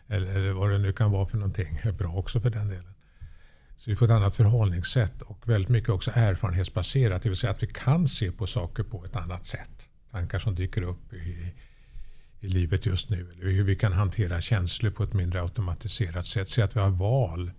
Eller, 0.08 0.36
eller 0.36 0.52
vad 0.52 0.70
det 0.70 0.78
nu 0.78 0.92
kan 0.92 1.10
vara 1.10 1.26
för 1.26 1.36
någonting. 1.36 1.80
Är 1.82 1.92
bra 1.92 2.12
också 2.12 2.40
för 2.40 2.50
den 2.50 2.68
delen. 2.68 2.94
Så 3.76 3.90
vi 3.90 3.96
får 3.96 4.06
ett 4.06 4.12
annat 4.12 4.36
förhållningssätt 4.36 5.22
och 5.22 5.48
väldigt 5.48 5.70
mycket 5.70 5.90
också 5.90 6.10
erfarenhetsbaserat. 6.14 7.22
Det 7.22 7.28
vill 7.28 7.38
säga 7.38 7.50
att 7.50 7.62
vi 7.62 7.66
kan 7.66 8.08
se 8.08 8.32
på 8.32 8.46
saker 8.46 8.82
på 8.82 9.04
ett 9.04 9.16
annat 9.16 9.46
sätt. 9.46 9.88
Tankar 10.10 10.38
som 10.38 10.54
dyker 10.54 10.82
upp 10.82 11.12
i, 11.12 11.54
i 12.42 12.48
livet 12.48 12.86
just 12.86 13.10
nu. 13.10 13.30
Eller 13.32 13.50
hur 13.50 13.64
vi 13.64 13.76
kan 13.76 13.92
hantera 13.92 14.40
känslor 14.40 14.90
på 14.90 15.02
ett 15.02 15.14
mindre 15.14 15.42
automatiserat 15.42 16.26
sätt. 16.26 16.48
Se 16.48 16.62
att 16.62 16.76
vi 16.76 16.80
har 16.80 16.90
val. 16.90 17.50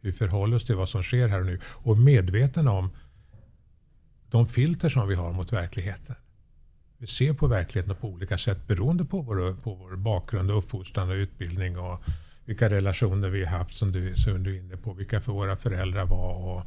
Hur 0.00 0.10
vi 0.10 0.12
förhåller 0.12 0.56
oss 0.56 0.64
till 0.64 0.76
vad 0.76 0.88
som 0.88 1.02
sker 1.02 1.28
här 1.28 1.40
och 1.40 1.46
nu. 1.46 1.60
Och 1.66 1.98
medveten 1.98 2.68
om 2.68 2.90
de 4.30 4.48
filter 4.48 4.88
som 4.88 5.08
vi 5.08 5.14
har 5.14 5.32
mot 5.32 5.52
verkligheten. 5.52 6.16
Vi 6.98 7.06
ser 7.06 7.32
på 7.32 7.46
verkligheten 7.46 7.96
på 7.96 8.08
olika 8.08 8.38
sätt 8.38 8.66
beroende 8.66 9.04
på 9.04 9.22
vår, 9.22 9.56
på 9.62 9.74
vår 9.74 9.96
bakgrund, 9.96 10.50
och 10.50 10.58
uppfostran 10.58 11.10
och 11.10 11.14
utbildning. 11.14 11.78
Och 11.78 12.04
vilka 12.44 12.70
relationer 12.70 13.28
vi 13.28 13.44
har 13.44 13.58
haft 13.58 13.74
som 13.74 13.92
du, 13.92 14.16
som 14.16 14.42
du 14.42 14.56
är 14.56 14.60
inne 14.60 14.76
på. 14.76 14.92
Vilka 14.92 15.20
för 15.20 15.32
våra 15.32 15.56
föräldrar 15.56 16.06
var. 16.06 16.34
Och 16.34 16.66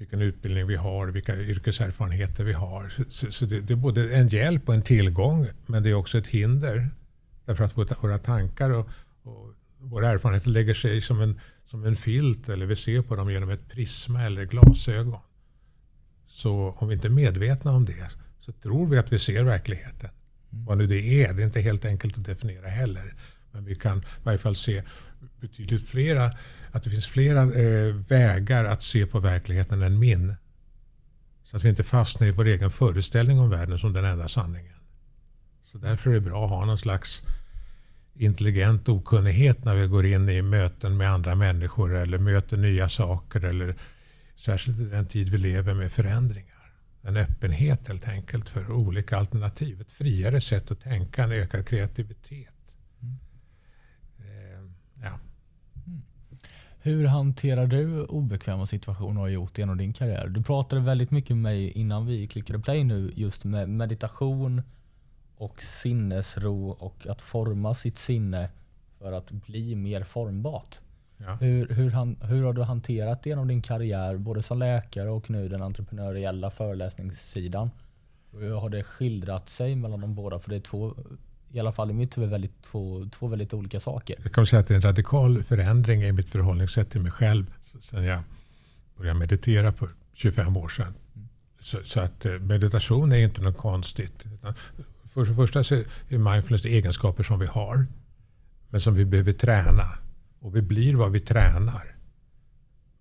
vilken 0.00 0.22
utbildning 0.22 0.66
vi 0.66 0.76
har, 0.76 1.06
vilka 1.08 1.36
yrkeserfarenheter 1.36 2.44
vi 2.44 2.52
har. 2.52 2.92
Så, 3.08 3.32
så 3.32 3.46
det, 3.46 3.60
det, 3.60 3.72
är 3.72 3.76
både 3.76 4.14
en 4.16 4.28
hjälp 4.28 4.68
och 4.68 4.74
en 4.74 4.82
tillgång. 4.82 5.46
Men 5.66 5.82
det 5.82 5.90
är 5.90 5.94
också 5.94 6.18
ett 6.18 6.26
hinder. 6.26 6.88
Därför 7.44 7.64
att 7.64 8.02
våra 8.02 8.18
tankar 8.18 8.70
och, 8.70 8.88
och 9.22 9.54
våra 9.78 10.10
erfarenheter 10.10 10.50
lägger 10.50 10.74
sig 10.74 11.00
som 11.00 11.20
en, 11.20 11.40
som 11.66 11.84
en 11.84 11.96
filt. 11.96 12.48
Eller 12.48 12.66
vi 12.66 12.76
ser 12.76 13.02
på 13.02 13.16
dem 13.16 13.32
genom 13.32 13.50
ett 13.50 13.68
prisma 13.68 14.22
eller 14.22 14.44
glasögon. 14.44 15.20
Så 16.26 16.74
om 16.78 16.88
vi 16.88 16.94
inte 16.94 17.08
är 17.08 17.10
medvetna 17.10 17.72
om 17.72 17.84
det 17.84 18.10
så 18.40 18.52
tror 18.52 18.86
vi 18.86 18.98
att 18.98 19.12
vi 19.12 19.18
ser 19.18 19.42
verkligheten. 19.42 20.10
Mm. 20.52 20.64
Vad 20.64 20.78
nu 20.78 20.86
det 20.86 21.24
är, 21.24 21.32
det 21.32 21.42
är 21.42 21.46
inte 21.46 21.60
helt 21.60 21.84
enkelt 21.84 22.18
att 22.18 22.24
definiera 22.24 22.68
heller. 22.68 23.14
Men 23.52 23.64
vi 23.64 23.74
kan 23.74 23.98
i 23.98 24.02
varje 24.22 24.38
fall 24.38 24.56
se 24.56 24.82
betydligt 25.40 25.88
flera, 25.88 26.30
att 26.72 26.82
det 26.82 26.90
finns 26.90 27.06
flera 27.06 27.42
eh, 27.42 27.94
vägar 27.94 28.64
att 28.64 28.82
se 28.82 29.06
på 29.06 29.20
verkligheten 29.20 29.82
än 29.82 29.98
min. 29.98 30.34
Så 31.44 31.56
att 31.56 31.64
vi 31.64 31.68
inte 31.68 31.84
fastnar 31.84 32.26
i 32.26 32.30
vår 32.30 32.46
egen 32.46 32.70
föreställning 32.70 33.38
om 33.38 33.50
världen 33.50 33.78
som 33.78 33.92
den 33.92 34.04
enda 34.04 34.28
sanningen. 34.28 34.76
Så 35.64 35.78
därför 35.78 36.10
är 36.10 36.14
det 36.14 36.20
bra 36.20 36.44
att 36.44 36.50
ha 36.50 36.64
någon 36.64 36.78
slags 36.78 37.22
intelligent 38.14 38.88
okunnighet 38.88 39.64
när 39.64 39.74
vi 39.74 39.86
går 39.86 40.06
in 40.06 40.28
i 40.28 40.42
möten 40.42 40.96
med 40.96 41.10
andra 41.12 41.34
människor 41.34 41.96
eller 41.96 42.18
möter 42.18 42.56
nya 42.56 42.88
saker 42.88 43.44
eller 43.44 43.76
särskilt 44.36 44.80
i 44.80 44.84
den 44.84 45.06
tid 45.06 45.28
vi 45.28 45.38
lever 45.38 45.74
med 45.74 45.92
förändringar. 45.92 46.72
En 47.02 47.16
öppenhet 47.16 47.88
helt 47.88 48.08
enkelt 48.08 48.48
för 48.48 48.72
olika 48.72 49.16
alternativ. 49.16 49.80
Ett 49.80 49.90
friare 49.90 50.40
sätt 50.40 50.70
att 50.70 50.80
tänka, 50.80 51.24
en 51.24 51.32
ökad 51.32 51.66
kreativitet. 51.66 52.54
Ja. 55.02 55.18
Mm. 55.86 56.02
Hur 56.82 57.06
hanterar 57.06 57.66
du 57.66 58.04
obekväma 58.04 58.66
situationer 58.66 59.20
och 59.20 59.26
har 59.26 59.28
gjort 59.28 59.58
genom 59.58 59.78
din 59.78 59.92
karriär? 59.92 60.28
Du 60.28 60.42
pratade 60.42 60.82
väldigt 60.82 61.10
mycket 61.10 61.36
med 61.36 61.42
mig 61.42 61.70
innan 61.70 62.06
vi 62.06 62.28
klickade 62.28 62.58
play 62.58 62.84
nu 62.84 63.12
just 63.16 63.44
med 63.44 63.68
meditation 63.68 64.62
och 65.36 65.62
sinnesro 65.62 66.70
och 66.70 67.06
att 67.06 67.22
forma 67.22 67.74
sitt 67.74 67.98
sinne 67.98 68.50
för 68.98 69.12
att 69.12 69.30
bli 69.30 69.74
mer 69.74 70.04
formbart. 70.04 70.78
Ja. 71.16 71.34
Hur, 71.34 71.68
hur, 71.68 71.90
han, 71.90 72.16
hur 72.22 72.44
har 72.44 72.52
du 72.52 72.62
hanterat 72.62 73.22
det 73.22 73.30
genom 73.30 73.48
din 73.48 73.62
karriär, 73.62 74.16
både 74.16 74.42
som 74.42 74.58
läkare 74.58 75.10
och 75.10 75.30
nu 75.30 75.48
den 75.48 75.62
entreprenöriella 75.62 76.50
föreläsningssidan? 76.50 77.70
Hur 78.32 78.54
har 78.54 78.68
det 78.68 78.82
skildrat 78.82 79.48
sig 79.48 79.74
mellan 79.74 80.00
de 80.00 80.14
båda? 80.14 80.38
För 80.38 80.50
det 80.50 80.56
är 80.56 80.60
två 80.60 80.94
i 81.52 81.60
alla 81.60 81.72
fall 81.72 81.90
i 81.90 81.92
mitt 81.92 82.18
huvud 82.18 82.30
väldigt, 82.30 82.62
två, 82.62 83.08
två 83.12 83.26
väldigt 83.26 83.54
olika 83.54 83.80
saker. 83.80 84.16
Jag 84.22 84.32
kan 84.32 84.46
säga 84.46 84.60
att 84.60 84.66
det 84.66 84.74
är 84.74 84.76
en 84.76 84.82
radikal 84.82 85.44
förändring 85.44 86.02
i 86.02 86.12
mitt 86.12 86.30
förhållningssätt 86.30 86.90
till 86.90 87.00
mig 87.00 87.12
själv 87.12 87.54
sedan 87.80 88.04
jag 88.04 88.22
började 88.96 89.18
meditera 89.18 89.72
för 89.72 89.88
25 90.12 90.56
år 90.56 90.68
sedan. 90.68 90.94
Mm. 91.14 91.28
Så, 91.60 91.78
så, 91.84 92.00
att 92.00 92.26
eh, 92.26 92.32
meditation 92.32 93.12
är 93.12 93.18
inte 93.18 93.42
något 93.42 93.56
konstigt. 93.56 94.24
För 95.14 95.24
det 95.24 95.34
första 95.34 95.64
så 95.64 95.74
är 96.08 96.18
mindfulness 96.18 96.64
egenskaper 96.64 97.22
som 97.22 97.38
vi 97.38 97.46
har. 97.46 97.86
Men 98.68 98.80
som 98.80 98.94
vi 98.94 99.04
behöver 99.04 99.32
träna. 99.32 99.98
Och 100.40 100.56
vi 100.56 100.62
blir 100.62 100.94
vad 100.94 101.12
vi 101.12 101.20
tränar. 101.20 101.96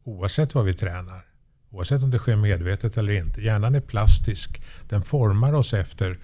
Oavsett 0.04 0.56
vad 0.56 0.66
vi 0.66 0.74
tränar. 0.74 1.26
Oavsett 1.70 2.04
om 2.04 2.12
det 2.12 2.20
sker 2.20 2.36
medvetet 2.36 2.98
eller 2.98 3.14
inte. 3.14 3.42
Hjärnan 3.42 3.76
är 3.76 3.82
plastisk. 3.82 4.62
Den 4.90 5.04
formar 5.04 5.54
oss 5.54 5.74
efter 5.74 6.18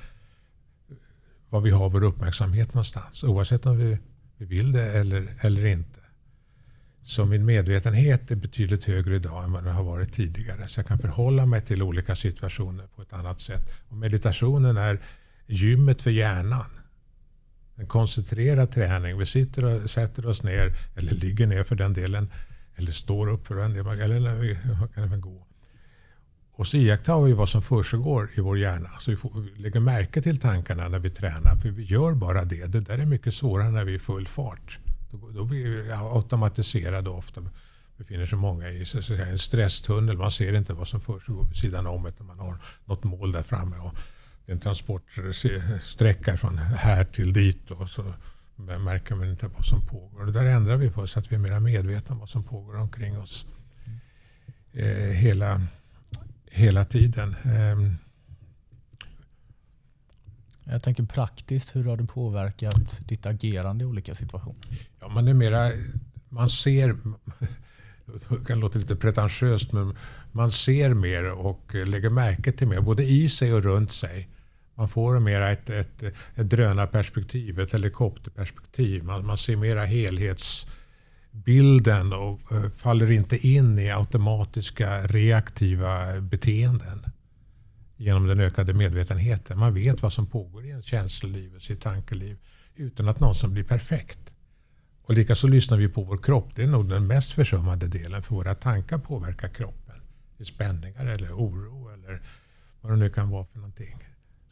var 1.56 1.62
vi 1.62 1.72
har 1.72 1.90
vår 1.90 2.04
uppmärksamhet 2.04 2.74
någonstans. 2.74 3.24
Oavsett 3.24 3.66
om 3.66 3.78
vi, 3.78 3.98
vi 4.38 4.46
vill 4.46 4.72
det 4.72 4.84
eller, 4.84 5.36
eller 5.42 5.66
inte. 5.66 6.00
Så 7.04 7.26
min 7.26 7.46
medvetenhet 7.46 8.32
är 8.32 8.36
betydligt 8.36 8.86
högre 8.86 9.16
idag 9.16 9.44
än 9.44 9.52
vad 9.52 9.64
den 9.64 9.76
har 9.76 9.84
varit 9.84 10.14
tidigare. 10.14 10.68
Så 10.68 10.80
jag 10.80 10.88
kan 10.88 11.00
förhålla 11.00 11.46
mig 11.46 11.62
till 11.62 11.82
olika 11.82 12.16
situationer 12.16 12.88
på 12.96 13.02
ett 13.02 13.14
annat 13.14 13.42
sätt. 13.42 13.74
Och 13.90 13.98
meditationen 13.98 14.78
är 14.78 15.00
gymmet 15.48 16.02
för 16.02 16.12
hjärnan. 16.12 16.70
En 17.76 17.88
koncentrerad 17.88 18.72
träning. 18.72 19.18
Vi 19.18 19.26
sitter 19.26 19.66
och 19.66 19.90
sätter 19.90 20.26
oss 20.26 20.44
ner, 20.44 20.76
eller 20.96 21.12
ligger 21.12 21.48
ner 21.48 21.64
för 21.64 21.76
den 21.76 21.94
delen, 21.94 22.32
eller 22.76 22.92
står 22.92 23.28
upp 23.28 23.48
för 23.48 23.56
den 23.56 23.74
delen, 23.74 24.02
eller 24.02 24.20
när 24.20 24.36
vi 24.36 24.56
kan 24.94 25.04
även 25.04 25.22
gå. 25.22 25.45
Och 26.58 26.68
så 26.68 26.78
iakttar 26.78 27.22
vi 27.22 27.34
vad 27.34 27.50
som 27.50 27.62
försiggår 27.62 28.30
i 28.36 28.42
vår 28.42 28.60
hjärna. 28.60 28.90
Så 29.00 29.12
vi, 29.12 29.18
får, 29.18 29.42
vi 29.42 29.62
lägger 29.62 29.80
märke 29.80 30.22
till 30.22 30.40
tankarna 30.40 30.88
när 30.88 31.00
vi 31.00 31.10
tränar. 31.10 31.56
För 31.56 31.70
vi 31.70 31.84
gör 31.84 32.14
bara 32.14 32.46
det. 32.46 32.66
Det 32.66 32.80
där 32.80 32.98
är 32.98 33.06
mycket 33.06 33.34
svårare 33.34 33.72
när 33.72 33.84
vi 33.84 33.92
är 33.92 33.96
i 33.96 34.00
full 34.00 34.28
fart. 34.28 34.80
Då, 35.12 35.30
då 35.30 35.46
blir 35.46 35.70
vi 35.70 35.92
automatiserade 35.92 37.10
ofta. 37.10 37.42
befinner 37.98 38.26
sig 38.26 38.38
många 38.38 38.70
i 38.70 38.86
så 38.86 39.02
säga, 39.02 39.26
en 39.26 39.40
stresstunnel. 39.40 40.18
Man 40.18 40.32
ser 40.32 40.54
inte 40.54 40.74
vad 40.74 40.88
som 40.88 41.02
försiggår 41.02 41.46
vid 41.46 41.58
sidan 41.58 41.88
om 41.88 42.06
utan 42.06 42.28
man 42.28 42.40
har 42.40 42.58
något 42.86 43.04
mål 43.04 43.32
där 43.32 43.44
framme. 43.44 43.76
Och 43.78 43.96
det 44.46 44.52
är 44.52 44.56
en 44.56 44.62
transportsträcka 44.62 46.38
från 46.38 46.58
här 46.58 47.04
till 47.04 47.34
dit. 47.34 47.72
Och 47.72 47.90
så 47.90 48.14
märker 48.56 49.16
man 49.16 49.30
inte 49.30 49.48
vad 49.48 49.66
som 49.66 49.82
pågår. 49.82 50.20
Och 50.20 50.26
det 50.26 50.32
där 50.32 50.46
ändrar 50.46 50.78
vi 50.78 50.90
på 50.90 51.08
så 51.08 51.20
att 51.20 51.32
vi 51.32 51.36
är 51.36 51.40
mer 51.40 51.60
medvetna 51.60 52.14
om 52.14 52.20
vad 52.20 52.30
som 52.30 52.44
pågår 52.44 52.78
omkring 52.78 53.18
oss. 53.18 53.46
Eh, 54.74 54.88
hela 54.96 55.62
hela 56.56 56.86
tiden. 56.86 57.36
Ehm. 57.44 57.98
Jag 60.64 60.84
tänker 60.84 61.04
praktiskt, 61.04 61.76
hur 61.76 61.84
har 61.84 61.98
det 61.98 62.06
påverkat 62.06 63.00
ditt 63.08 63.26
agerande 63.26 63.84
i 63.84 63.88
olika 63.88 64.16
situationer? 64.16 64.88
Ja, 65.00 65.08
man 65.08 65.28
är 65.28 65.34
mera, 65.34 65.72
man 66.30 66.50
ser, 66.50 66.98
det 68.30 68.46
kan 68.48 68.60
låta 68.60 68.80
lite 68.80 68.96
pretentiöst, 68.96 69.74
men 69.74 69.96
man 70.32 70.52
ser 70.52 70.94
mer 70.94 71.32
och 71.32 71.76
lägger 71.76 72.10
märke 72.10 72.52
till 72.52 72.68
mer, 72.68 72.82
både 72.82 73.04
i 73.04 73.30
sig 73.30 73.54
och 73.54 73.64
runt 73.64 73.92
sig. 73.92 74.30
Man 74.76 74.90
får 74.90 75.20
mera 75.20 75.52
ett, 75.52 75.70
ett, 75.70 76.04
ett 76.36 76.50
drönarperspektiv, 76.50 77.60
ett 77.60 77.74
helikopterperspektiv. 77.74 79.04
Man, 79.04 79.26
man 79.26 79.38
ser 79.38 79.56
mera 79.56 79.86
helhets 79.86 80.68
bilden 81.36 82.14
och 82.14 82.52
eh, 82.52 82.70
faller 82.70 83.12
inte 83.12 83.48
in 83.48 83.80
i 83.80 83.92
automatiska 83.92 85.08
reaktiva 85.08 86.22
beteenden 86.22 87.06
genom 87.98 88.28
den 88.28 88.40
ökade 88.40 88.74
medvetenheten. 88.74 89.60
Man 89.60 89.74
vet 89.74 90.02
vad 90.02 90.14
som 90.14 90.28
pågår 90.28 90.66
i 90.66 90.70
ens 90.70 90.86
känsloliv 90.86 91.56
och 91.56 91.62
sitt 91.62 91.82
tankeliv 91.82 92.38
utan 92.76 93.08
att 93.08 93.20
någonsin 93.20 93.54
blir 93.54 93.64
perfekt. 93.64 94.20
Och 95.02 95.14
likaså 95.14 95.48
lyssnar 95.48 95.78
vi 95.78 95.90
på 95.90 96.04
vår 96.04 96.18
kropp. 96.18 96.56
Det 96.56 96.64
är 96.64 96.68
nog 96.68 96.90
den 96.90 97.08
mest 97.08 97.32
försummade 97.32 97.88
delen 97.88 98.24
för 98.24 98.36
våra 98.36 98.56
tankar 98.56 98.98
påverkar 98.98 99.48
kroppen. 99.48 99.96
I 100.38 100.46
spänningar 100.46 101.06
eller 101.06 101.32
oro 101.32 101.90
eller 101.94 102.22
vad 102.82 102.92
det 102.92 102.96
nu 102.96 103.10
kan 103.10 103.30
vara 103.30 103.46
för 103.46 103.58
någonting. 103.58 103.96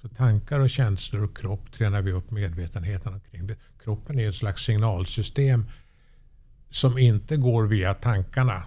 Så 0.01 0.09
tankar 0.09 0.59
och 0.59 0.69
känslor 0.69 1.23
och 1.23 1.37
kropp 1.37 1.71
tränar 1.71 2.01
vi 2.01 2.11
upp 2.11 2.31
medvetenheten 2.31 3.13
omkring. 3.13 3.47
Det. 3.47 3.55
Kroppen 3.83 4.19
är 4.19 4.29
ett 4.29 4.35
slags 4.35 4.63
signalsystem 4.63 5.65
som 6.75 6.97
inte 6.97 7.37
går 7.37 7.67
via 7.67 7.93
tankarna. 7.93 8.63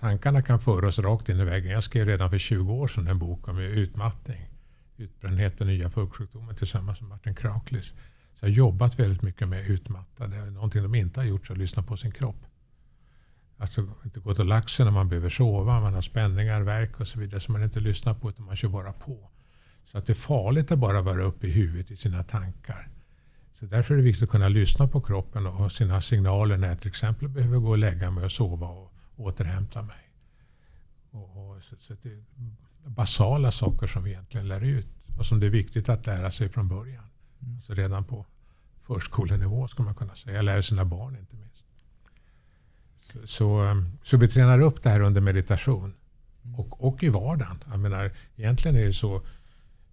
Tankarna 0.00 0.42
kan 0.42 0.60
föra 0.60 0.88
oss 0.88 0.98
rakt 0.98 1.28
in 1.28 1.40
i 1.40 1.44
väggen. 1.44 1.72
Jag 1.72 1.84
skrev 1.84 2.06
redan 2.06 2.30
för 2.30 2.38
20 2.38 2.72
år 2.72 2.88
sedan 2.88 3.08
en 3.08 3.18
bok 3.18 3.48
om 3.48 3.58
utmattning, 3.58 4.48
utbrändhet 4.96 5.60
och 5.60 5.66
nya 5.66 5.90
folksjukdomar 5.90 6.54
tillsammans 6.54 7.00
med 7.00 7.08
Martin 7.08 7.34
Krauklis. 7.34 7.86
Så 7.86 7.94
jag 8.40 8.48
har 8.48 8.54
jobbat 8.54 8.98
väldigt 8.98 9.22
mycket 9.22 9.48
med 9.48 9.70
utmattade. 9.70 10.50
Någonting 10.50 10.82
de 10.82 10.94
inte 10.94 11.20
har 11.20 11.24
gjort 11.26 11.46
så 11.46 11.52
att 11.52 11.58
lyssna 11.58 11.82
på 11.82 11.96
sin 11.96 12.12
kropp. 12.12 12.46
Alltså 13.58 13.88
inte 14.04 14.20
gå 14.20 14.34
till 14.34 14.46
laxen 14.46 14.86
när 14.86 14.92
man 14.92 15.08
behöver 15.08 15.30
sova, 15.30 15.80
man 15.80 15.94
har 15.94 16.02
spänningar, 16.02 16.60
verk 16.60 17.00
och 17.00 17.08
så 17.08 17.18
vidare 17.18 17.40
som 17.40 17.52
man 17.52 17.62
inte 17.62 17.80
lyssnar 17.80 18.14
på 18.14 18.30
utan 18.30 18.46
man 18.46 18.56
kör 18.56 18.68
bara 18.68 18.92
på. 18.92 19.30
Så 19.84 19.98
att 19.98 20.06
det 20.06 20.12
är 20.12 20.14
farligt 20.14 20.72
att 20.72 20.78
bara 20.78 21.02
vara 21.02 21.22
uppe 21.22 21.46
i 21.46 21.50
huvudet 21.50 21.90
i 21.90 21.96
sina 21.96 22.22
tankar. 22.22 22.88
Så 23.60 23.66
därför 23.66 23.94
är 23.94 23.98
det 23.98 24.04
viktigt 24.04 24.22
att 24.22 24.30
kunna 24.30 24.48
lyssna 24.48 24.88
på 24.88 25.00
kroppen 25.00 25.46
och 25.46 25.72
sina 25.72 26.00
signaler 26.00 26.58
när 26.58 26.68
jag 26.68 26.80
till 26.80 26.88
exempel 26.88 27.28
behöver 27.28 27.58
gå 27.58 27.70
och 27.70 27.78
lägga 27.78 28.10
mig 28.10 28.24
och 28.24 28.32
sova 28.32 28.66
och 28.66 28.92
återhämta 29.16 29.82
mig. 29.82 30.10
Och, 31.10 31.22
och 31.22 31.62
så, 31.62 31.76
så 31.76 31.94
det 32.02 32.08
är 32.08 32.22
basala 32.90 33.52
saker 33.52 33.86
som 33.86 34.04
vi 34.04 34.10
egentligen 34.10 34.48
lär 34.48 34.60
ut 34.60 34.86
och 35.18 35.26
som 35.26 35.40
det 35.40 35.46
är 35.46 35.50
viktigt 35.50 35.88
att 35.88 36.06
lära 36.06 36.30
sig 36.30 36.48
från 36.48 36.68
början. 36.68 37.04
Mm. 37.42 37.54
Alltså 37.54 37.74
redan 37.74 38.04
på 38.04 38.26
förskolenivå 38.82 39.68
ska 39.68 39.82
man 39.82 39.94
kunna 39.94 40.14
säga. 40.14 40.42
Lära 40.42 40.62
sina 40.62 40.84
barn 40.84 41.16
inte 41.16 41.36
minst. 41.36 41.64
Så, 42.98 43.26
så, 43.26 43.82
så 44.02 44.16
vi 44.16 44.28
tränar 44.28 44.60
upp 44.60 44.82
det 44.82 44.90
här 44.90 45.00
under 45.00 45.20
meditation. 45.20 45.94
Mm. 46.44 46.60
Och, 46.60 46.84
och 46.84 47.02
i 47.02 47.08
vardagen. 47.08 47.64
Jag 47.70 47.80
menar, 47.80 48.12
egentligen 48.36 48.76
är 48.76 48.84
det 48.84 48.92
så 48.92 49.22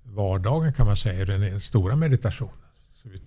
vardagen 0.04 0.74
kan 0.74 0.86
man 0.86 0.98
säga 0.98 1.22
är 1.22 1.26
den 1.26 1.62
stora 1.62 1.96
meditationen. 1.96 2.56
Så 2.94 3.10
vi, 3.10 3.22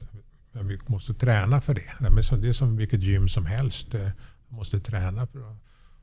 vi 0.62 0.79
måste 0.87 1.14
träna 1.14 1.61
för 1.61 1.75
det. 1.75 1.92
Det 2.37 2.49
är 2.49 2.53
som 2.53 2.77
vilket 2.77 3.03
gym 3.03 3.29
som 3.29 3.47
helst. 3.47 3.95
Eh, 3.95 4.03
man 4.49 4.57
måste 4.57 4.81
träna 4.81 5.27
för 5.27 5.38
det. 5.38 5.57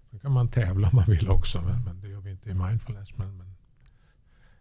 Sen 0.10 0.20
kan 0.20 0.32
man 0.32 0.48
tävla 0.48 0.88
om 0.88 0.96
man 0.96 1.06
vill 1.08 1.30
också. 1.30 1.62
Men, 1.62 2.02
det 2.02 2.08
gör 2.08 2.22
vi 2.22 2.32
inte 2.32 2.50
i 2.50 2.54
mindfulness. 2.54 3.18
Men, 3.18 3.38
men. 3.38 3.54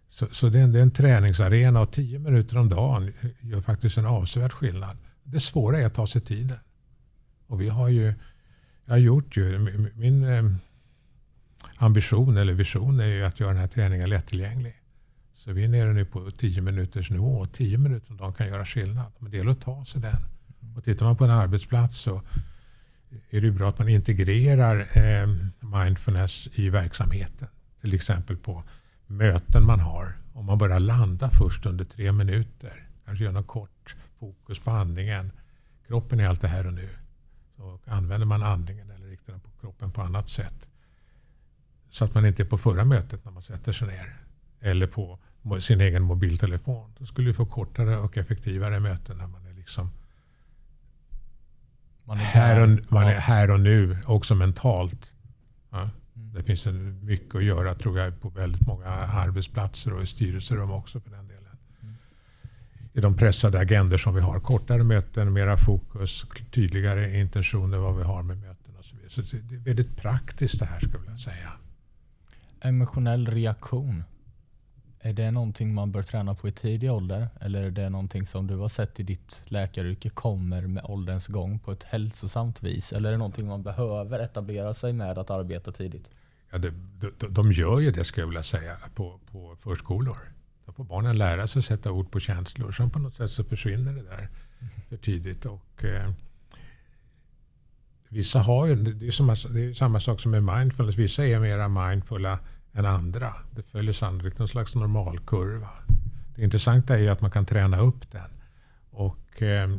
Så, 0.09 0.27
så 0.33 0.49
det, 0.49 0.59
är 0.59 0.63
en, 0.63 0.73
det, 0.73 0.79
är 0.79 0.83
en, 0.83 0.91
träningsarena 0.91 1.81
och 1.81 1.93
tio 1.93 2.19
minuter 2.19 2.59
om 2.59 2.69
dagen 2.69 3.13
gör 3.41 3.61
faktiskt 3.61 3.99
en 3.99 4.07
avsevärd 4.07 4.53
skillnad. 4.53 4.97
Det 5.23 5.41
svåra 5.41 5.79
är 5.81 5.87
att 5.87 5.95
ta 5.95 6.07
sig 6.07 6.21
tiden. 6.21 6.59
Och 7.47 7.61
vi 7.61 7.69
har 7.69 7.89
ju, 7.89 8.15
jag 8.85 8.93
har 8.93 8.99
gjort 8.99 9.37
ju, 9.37 9.59
min, 9.59 9.91
min 9.95 10.25
eh, 10.25 10.45
ambition 11.77 12.37
eller 12.37 12.53
vision 12.53 13.01
är 13.01 13.07
ju 13.07 13.25
att 13.25 13.41
göra 13.41 13.51
den 13.51 13.61
här 13.61 13.69
träningen 13.69 14.11
lättillgänglig. 14.11 14.82
Så 15.35 15.53
vi 15.53 15.65
är 15.65 15.69
nere 15.69 15.93
nu 15.93 16.05
på 16.05 16.31
10 16.31 16.61
minuters 16.63 17.11
nivå. 17.11 17.47
10 17.47 17.79
minuter 17.79 18.11
om 18.11 18.17
dagen 18.17 18.33
kan 18.33 18.47
göra 18.47 18.65
skillnad. 18.65 19.13
Men 19.19 19.31
det 19.31 19.37
gäller 19.37 19.51
att 19.51 19.61
ta 19.61 19.85
sig 19.85 20.01
den. 20.01 20.17
Och 20.77 20.85
tittar 20.85 21.07
man 21.07 21.17
på 21.17 21.25
en 21.25 21.31
arbetsplats 21.31 21.99
så 21.99 22.23
är 23.31 23.41
det 23.41 23.51
bra 23.51 23.69
att 23.69 23.79
man 23.79 23.89
integrerar 23.89 24.89
eh, 24.99 25.29
mindfulness 25.61 26.49
i 26.55 26.69
verksamheten. 26.69 27.49
Till 27.81 27.95
exempel 27.95 28.37
på 28.37 28.65
möten 29.07 29.67
man 29.67 29.81
har. 29.81 30.17
Om 30.33 30.47
man 30.47 30.59
bara 30.59 30.79
landa 30.79 31.31
först 31.31 31.67
under 31.67 31.85
tre 31.85 32.13
minuter. 32.13 32.89
Kanske 33.05 33.25
gör 33.25 33.33
något 33.33 33.47
kort 33.47 33.97
fokus 34.19 34.59
på 34.59 34.71
andningen. 34.71 35.33
Kroppen 35.87 36.21
är 36.21 36.29
alltid 36.29 36.51
här 36.51 36.67
och 36.67 36.73
nu. 36.73 36.89
Så 37.57 37.79
använder 37.87 38.27
man 38.27 38.43
andningen 38.43 38.91
eller 38.91 39.07
riktar 39.07 39.33
den 39.33 39.41
på 39.41 39.51
kroppen 39.61 39.93
på 39.93 40.03
annat 40.03 40.29
sätt. 40.29 40.67
Så 41.91 42.05
att 42.05 42.15
man 42.15 42.27
inte 42.27 42.43
är 42.43 42.47
på 42.47 42.59
förra 42.59 42.85
mötet 42.85 43.25
när 43.25 43.33
man 43.33 43.43
sätter 43.43 43.73
sig 43.73 43.89
ner. 43.89 44.22
Eller 44.63 44.87
på 44.87 45.19
sin 45.61 45.81
egen 45.81 46.03
mobiltelefon. 46.03 46.95
Då 46.99 47.07
skulle 47.07 47.29
vi 47.29 47.35
få 47.35 47.47
kortare 47.47 47.97
och 47.97 48.19
effektivare 48.19 48.81
möten 48.81 49.19
när 49.19 49.27
man 49.27 49.47
är 49.47 49.55
liksom 49.55 49.91
man 52.05 52.19
är 52.19 52.25
här, 52.25 52.63
och, 52.63 52.93
man 52.93 53.07
är 53.07 53.21
här 53.21 53.51
och 53.51 53.61
nu, 53.61 53.97
också 54.07 54.35
mentalt. 54.35 55.13
Ja. 55.71 55.91
Mm. 56.17 56.33
Det 56.35 56.43
finns 56.43 56.67
mycket 57.03 57.35
att 57.35 57.45
göra 57.45 57.75
tror 57.75 57.99
jag 57.99 58.21
på 58.21 58.29
väldigt 58.29 58.67
många 58.67 58.87
arbetsplatser 58.87 59.93
och 59.93 60.03
i 60.03 60.07
styrelserum 60.07 60.71
också 60.71 61.01
för 61.01 61.11
den 61.11 61.29
delen. 61.29 61.57
Mm. 61.83 61.95
I 62.93 63.01
de 63.01 63.17
pressade 63.17 63.59
agender 63.59 63.99
som 63.99 64.15
vi 64.15 64.21
har. 64.21 64.41
Kortare 64.41 64.85
möten, 64.85 65.33
mera 65.33 65.57
fokus, 65.57 66.27
tydligare 66.51 67.21
intentioner 67.21 67.79
vad 67.79 67.97
vi 67.97 68.03
har 68.03 68.23
med 68.23 68.39
möten 68.39 68.77
och 68.79 68.85
så 68.85 68.97
vidare. 68.97 69.11
Så 69.11 69.21
det 69.21 69.55
är 69.55 69.59
väldigt 69.59 69.97
praktiskt 69.97 70.59
det 70.59 70.67
här 70.67 70.81
skulle 70.81 71.11
jag 71.11 71.19
säga. 71.19 71.53
Emotionell 72.61 73.27
reaktion. 73.27 74.05
Är 75.05 75.13
det 75.13 75.31
någonting 75.31 75.75
man 75.75 75.93
bör 75.93 76.03
träna 76.03 76.35
på 76.35 76.49
i 76.49 76.53
tidig 76.53 76.93
ålder? 76.93 77.29
Eller 77.41 77.63
är 77.63 77.71
det 77.71 77.91
någonting 77.91 78.27
som 78.27 78.47
du 78.47 78.57
har 78.57 78.69
sett 78.69 79.01
i 79.01 79.03
ditt 79.03 79.43
läkaryrke 79.45 80.09
kommer 80.11 80.67
med 80.67 80.85
ålderns 80.85 81.27
gång 81.27 81.59
på 81.59 81.73
ett 81.73 81.83
hälsosamt 81.83 82.63
vis? 82.63 82.93
Eller 82.93 83.09
är 83.09 83.13
det 83.13 83.19
någonting 83.19 83.47
man 83.47 83.63
behöver 83.63 84.19
etablera 84.19 84.75
sig 84.75 84.93
med 84.93 85.19
att 85.19 85.31
arbeta 85.31 85.73
tidigt? 85.73 86.11
Ja, 86.51 86.59
det, 86.59 86.71
de, 87.19 87.35
de 87.35 87.53
gör 87.53 87.81
ju 87.81 87.91
det 87.91 88.05
skulle 88.05 88.23
jag 88.23 88.29
vilja 88.29 88.43
säga 88.43 88.77
på, 88.95 89.21
på 89.33 89.57
förskolor. 89.61 90.19
Då 90.67 90.73
får 90.73 90.85
barnen 90.85 91.19
lära 91.19 91.47
sig 91.47 91.59
att 91.59 91.65
sätta 91.65 91.93
ord 91.93 92.11
på 92.11 92.21
känslor. 92.21 92.73
Sen 92.73 92.91
på 92.91 92.99
något 92.99 93.15
sätt 93.15 93.31
så 93.31 93.45
försvinner 93.45 93.93
det 93.93 94.03
där 94.03 94.29
för 94.89 94.97
tidigt. 94.97 95.47
Och, 95.47 95.85
eh, 95.85 96.11
vissa 98.09 98.39
har 98.39 98.67
ju, 98.67 98.75
det 98.77 99.07
är, 99.07 99.11
samma, 99.11 99.37
det 99.51 99.61
är 99.65 99.75
samma 99.75 100.01
sak 100.01 100.21
som 100.21 100.31
med 100.31 100.43
mindfulness. 100.43 100.97
Vissa 100.97 101.27
är 101.27 101.41
mera 101.41 101.69
mindfulla 101.69 102.39
än 102.73 102.87
andra. 102.87 103.35
Det 103.51 103.63
följer 103.63 103.93
sannolikt 103.93 104.39
någon 104.39 104.49
slags 104.49 104.75
normalkurva. 104.75 105.69
Det 106.37 106.43
intressanta 106.43 106.95
är 106.95 106.99
ju 106.99 107.09
att 107.09 107.21
man 107.21 107.31
kan 107.31 107.47
träna 107.47 107.81
upp 107.81 108.11
den. 108.11 108.31
Och, 108.91 109.43
eh, 109.43 109.77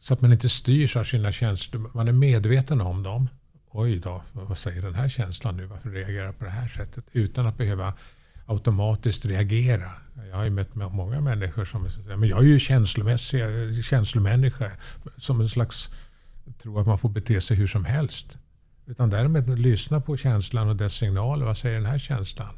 så 0.00 0.14
att 0.14 0.20
man 0.20 0.32
inte 0.32 0.48
styrs 0.48 0.96
av 0.96 1.04
sina 1.04 1.32
känslor. 1.32 1.90
Man 1.94 2.08
är 2.08 2.12
medveten 2.12 2.80
om 2.80 3.02
dem. 3.02 3.28
Oj 3.70 3.98
då, 3.98 4.22
vad 4.32 4.58
säger 4.58 4.82
den 4.82 4.94
här 4.94 5.08
känslan 5.08 5.56
nu? 5.56 5.66
Varför 5.66 5.90
reagerar 5.90 6.26
jag 6.26 6.38
på 6.38 6.44
det 6.44 6.50
här 6.50 6.68
sättet? 6.68 7.04
Utan 7.12 7.46
att 7.46 7.56
behöva 7.56 7.94
automatiskt 8.46 9.24
reagera. 9.24 9.90
Jag 10.30 10.36
har 10.36 10.44
ju 10.44 10.50
mött 10.50 10.74
många 10.74 11.20
människor 11.20 11.64
som 11.64 11.90
säger 11.90 12.16
men 12.16 12.28
jag 12.28 12.38
är 12.38 12.42
ju 12.42 12.58
känslomässig, 12.58 13.84
känslomänniska. 13.84 14.70
Som 15.16 15.40
en 15.40 15.48
slags 15.48 15.90
tror 16.62 16.80
att 16.80 16.86
man 16.86 16.98
får 16.98 17.08
bete 17.08 17.40
sig 17.40 17.56
hur 17.56 17.66
som 17.66 17.84
helst. 17.84 18.38
Utan 18.92 19.10
därmed 19.10 19.58
lyssna 19.58 20.00
på 20.00 20.16
känslan 20.16 20.68
och 20.68 20.76
dess 20.76 20.94
signaler. 20.94 21.46
Vad 21.46 21.58
säger 21.58 21.76
den 21.76 21.86
här 21.86 21.98
känslan? 21.98 22.54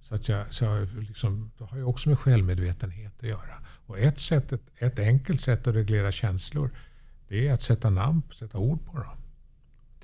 Så, 0.00 0.14
att 0.14 0.28
jag, 0.28 0.54
så 0.54 0.64
jag 0.64 0.88
liksom, 0.94 1.50
det 1.58 1.64
har 1.64 1.76
ju 1.76 1.84
också 1.84 2.08
med 2.08 2.18
självmedvetenhet 2.18 3.12
att 3.18 3.28
göra. 3.28 3.62
Och 3.86 3.98
ett, 3.98 4.18
sätt, 4.18 4.52
ett, 4.52 4.62
ett 4.78 4.98
enkelt 4.98 5.40
sätt 5.40 5.66
att 5.66 5.74
reglera 5.74 6.12
känslor 6.12 6.70
det 7.28 7.48
är 7.48 7.52
att 7.52 7.62
sätta 7.62 7.90
namn, 7.90 8.22
sätta 8.38 8.58
ord 8.58 8.84
på 8.86 8.98
dem. 8.98 9.16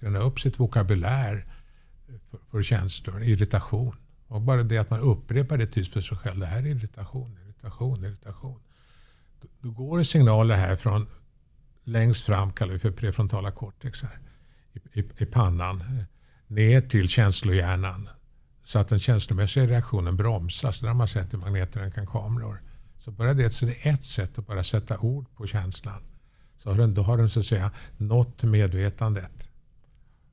Träna 0.01 0.19
upp 0.19 0.41
sitt 0.41 0.61
vokabulär 0.61 1.45
för, 2.31 2.39
för 2.51 2.63
känslor, 2.63 3.23
irritation. 3.23 3.97
Och 4.27 4.41
bara 4.41 4.63
det 4.63 4.79
att 4.79 4.91
man 4.91 5.01
upprepar 5.01 5.59
det 5.59 5.67
tyst 5.67 5.93
för 5.93 6.01
sig 6.01 6.19
själv. 6.19 6.41
Det 6.41 6.47
här 6.47 6.59
är 6.59 6.67
irritation, 6.67 7.39
irritation, 7.45 8.05
irritation. 8.05 8.61
Då, 9.41 9.49
då 9.61 9.71
går 9.71 9.99
det 9.99 10.05
signaler 10.05 10.57
här 10.57 10.77
från 10.77 11.07
längst 11.85 12.27
fram, 12.27 12.53
kallar 12.53 12.73
vi 12.73 12.79
för 12.79 12.91
prefrontala 12.91 13.51
cortex. 13.51 14.03
Här 14.03 14.19
i, 14.93 15.01
i 15.19 15.27
pannan 15.27 15.81
eh, 15.81 16.05
ner 16.47 16.81
till 16.81 17.09
känslohjärnan. 17.09 18.09
Så 18.65 18.79
att 18.79 18.89
den 18.89 18.99
känslomässiga 18.99 19.67
reaktionen 19.67 20.17
bromsas. 20.17 20.81
Det 20.81 20.87
har 20.87 20.95
man 20.95 21.09
sett 21.09 21.35
i 21.35 21.37
magnetröntgenkameror. 21.37 22.61
Så 22.99 23.11
bara 23.11 23.35
det, 23.35 23.51
så 23.51 23.67
det 23.67 23.87
är 23.87 23.93
ett 23.93 24.05
sätt 24.05 24.39
att 24.39 24.47
bara 24.47 24.65
sätta 24.65 24.99
ord 24.99 25.27
på 25.37 25.47
känslan. 25.47 26.03
Så 26.59 26.71
har 26.71 26.77
den, 26.77 26.95
då 26.95 27.03
har 27.03 27.17
den 27.17 27.31
så 27.31 27.41
att 27.41 27.47
säga 27.47 27.71
nått 27.97 28.43
medvetandet. 28.43 29.49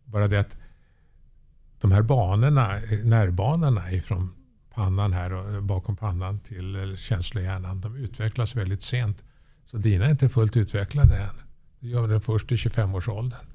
Bara 0.06 0.28
det 0.28 0.40
att 0.40 0.58
de 1.82 1.92
här 1.92 2.02
banorna, 2.02 2.78
eh, 2.78 3.06
nervbanorna 3.06 3.92
ifrån 3.92 4.36
pannan 4.74 5.14
här 5.14 5.34
och 5.34 5.54
eh, 5.54 5.62
bakom 5.62 5.96
pannan 5.96 6.40
till 6.40 6.98
känslohjärnan, 6.98 7.82
de 7.82 7.96
utvecklas 7.96 8.56
väldigt 8.56 8.84
sent. 8.84 9.24
Så 9.66 9.78
dina 9.78 10.06
är 10.06 10.12
inte 10.12 10.30
fullt 10.30 10.58
utvecklade 10.58 11.18
än. 11.18 11.36
Det 11.80 11.88
gör 11.88 12.08
den 12.08 12.22
först 12.22 12.52
i 12.52 12.56
25-årsåldern. 12.56 13.46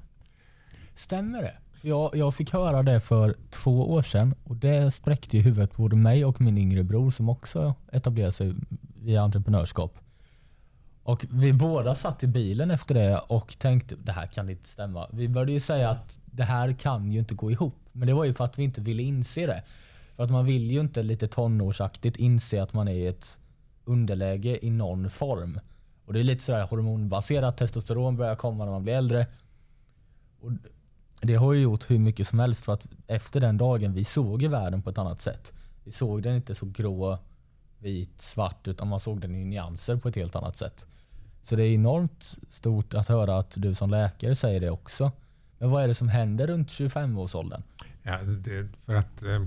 Stämmer 0.99 1.41
det? 1.41 1.53
Jag, 1.81 2.15
jag 2.15 2.35
fick 2.35 2.53
höra 2.53 2.83
det 2.83 2.99
för 2.99 3.35
två 3.49 3.91
år 3.91 4.01
sedan 4.01 4.35
och 4.43 4.55
det 4.55 4.91
spräckte 4.91 5.37
i 5.37 5.41
huvudet 5.41 5.73
på 5.73 5.81
både 5.81 5.95
mig 5.95 6.25
och 6.25 6.41
min 6.41 6.57
yngre 6.57 6.83
bror 6.83 7.11
som 7.11 7.29
också 7.29 7.75
etablerade 7.91 8.31
sig 8.31 8.53
via 9.03 9.21
entreprenörskap. 9.21 9.99
Och 11.03 11.25
vi 11.29 11.53
båda 11.53 11.95
satt 11.95 12.23
i 12.23 12.27
bilen 12.27 12.71
efter 12.71 12.95
det 12.95 13.17
och 13.17 13.59
tänkte 13.59 13.95
det 13.95 14.11
här 14.11 14.27
kan 14.27 14.49
inte 14.49 14.69
stämma. 14.69 15.07
Vi 15.11 15.29
började 15.29 15.51
ju 15.51 15.59
säga 15.59 15.89
att 15.89 16.19
det 16.25 16.43
här 16.43 16.73
kan 16.73 17.11
ju 17.11 17.19
inte 17.19 17.35
gå 17.35 17.51
ihop. 17.51 17.75
Men 17.91 18.07
det 18.07 18.13
var 18.13 18.25
ju 18.25 18.33
för 18.33 18.43
att 18.43 18.59
vi 18.59 18.63
inte 18.63 18.81
ville 18.81 19.03
inse 19.03 19.45
det. 19.45 19.63
För 20.15 20.23
att 20.23 20.31
man 20.31 20.45
vill 20.45 20.71
ju 20.71 20.79
inte 20.79 21.03
lite 21.03 21.27
tonårsaktigt 21.27 22.17
inse 22.17 22.63
att 22.63 22.73
man 22.73 22.87
är 22.87 22.93
i 22.93 23.07
ett 23.07 23.39
underläge 23.85 24.65
i 24.65 24.69
någon 24.69 25.09
form. 25.09 25.59
Och 26.05 26.13
det 26.13 26.19
är 26.19 26.23
lite 26.23 26.43
sådär 26.43 26.67
hormonbaserat. 26.67 27.57
Testosteron 27.57 28.17
börjar 28.17 28.35
komma 28.35 28.65
när 28.65 28.71
man 28.71 28.83
blir 28.83 28.93
äldre. 28.93 29.27
Och 30.41 30.51
det 31.21 31.35
har 31.35 31.53
ju 31.53 31.61
gjort 31.61 31.89
hur 31.89 31.99
mycket 31.99 32.27
som 32.27 32.39
helst 32.39 32.65
för 32.65 32.73
att 32.73 32.85
efter 33.07 33.39
den 33.39 33.57
dagen 33.57 33.93
vi 33.93 34.05
såg 34.05 34.43
i 34.43 34.47
världen 34.47 34.81
på 34.81 34.89
ett 34.89 34.97
annat 34.97 35.21
sätt. 35.21 35.53
Vi 35.83 35.91
såg 35.91 36.23
den 36.23 36.35
inte 36.35 36.55
så 36.55 36.65
grå, 36.65 37.19
vit, 37.79 38.21
svart 38.21 38.67
utan 38.67 38.87
man 38.87 38.99
såg 38.99 39.21
den 39.21 39.35
i 39.35 39.45
nyanser 39.45 39.95
på 39.95 40.09
ett 40.09 40.15
helt 40.15 40.35
annat 40.35 40.55
sätt. 40.55 40.85
Så 41.43 41.55
det 41.55 41.63
är 41.63 41.73
enormt 41.73 42.37
stort 42.51 42.93
att 42.93 43.07
höra 43.07 43.37
att 43.37 43.53
du 43.57 43.75
som 43.75 43.89
läkare 43.89 44.35
säger 44.35 44.59
det 44.59 44.69
också. 44.69 45.11
Men 45.57 45.69
vad 45.69 45.83
är 45.83 45.87
det 45.87 45.95
som 45.95 46.07
händer 46.07 46.47
runt 46.47 46.69
25-årsåldern? 46.69 47.63
Ja, 48.03 48.17
det, 48.23 48.67
för 48.85 48.93
att 48.93 49.23
eh, 49.23 49.41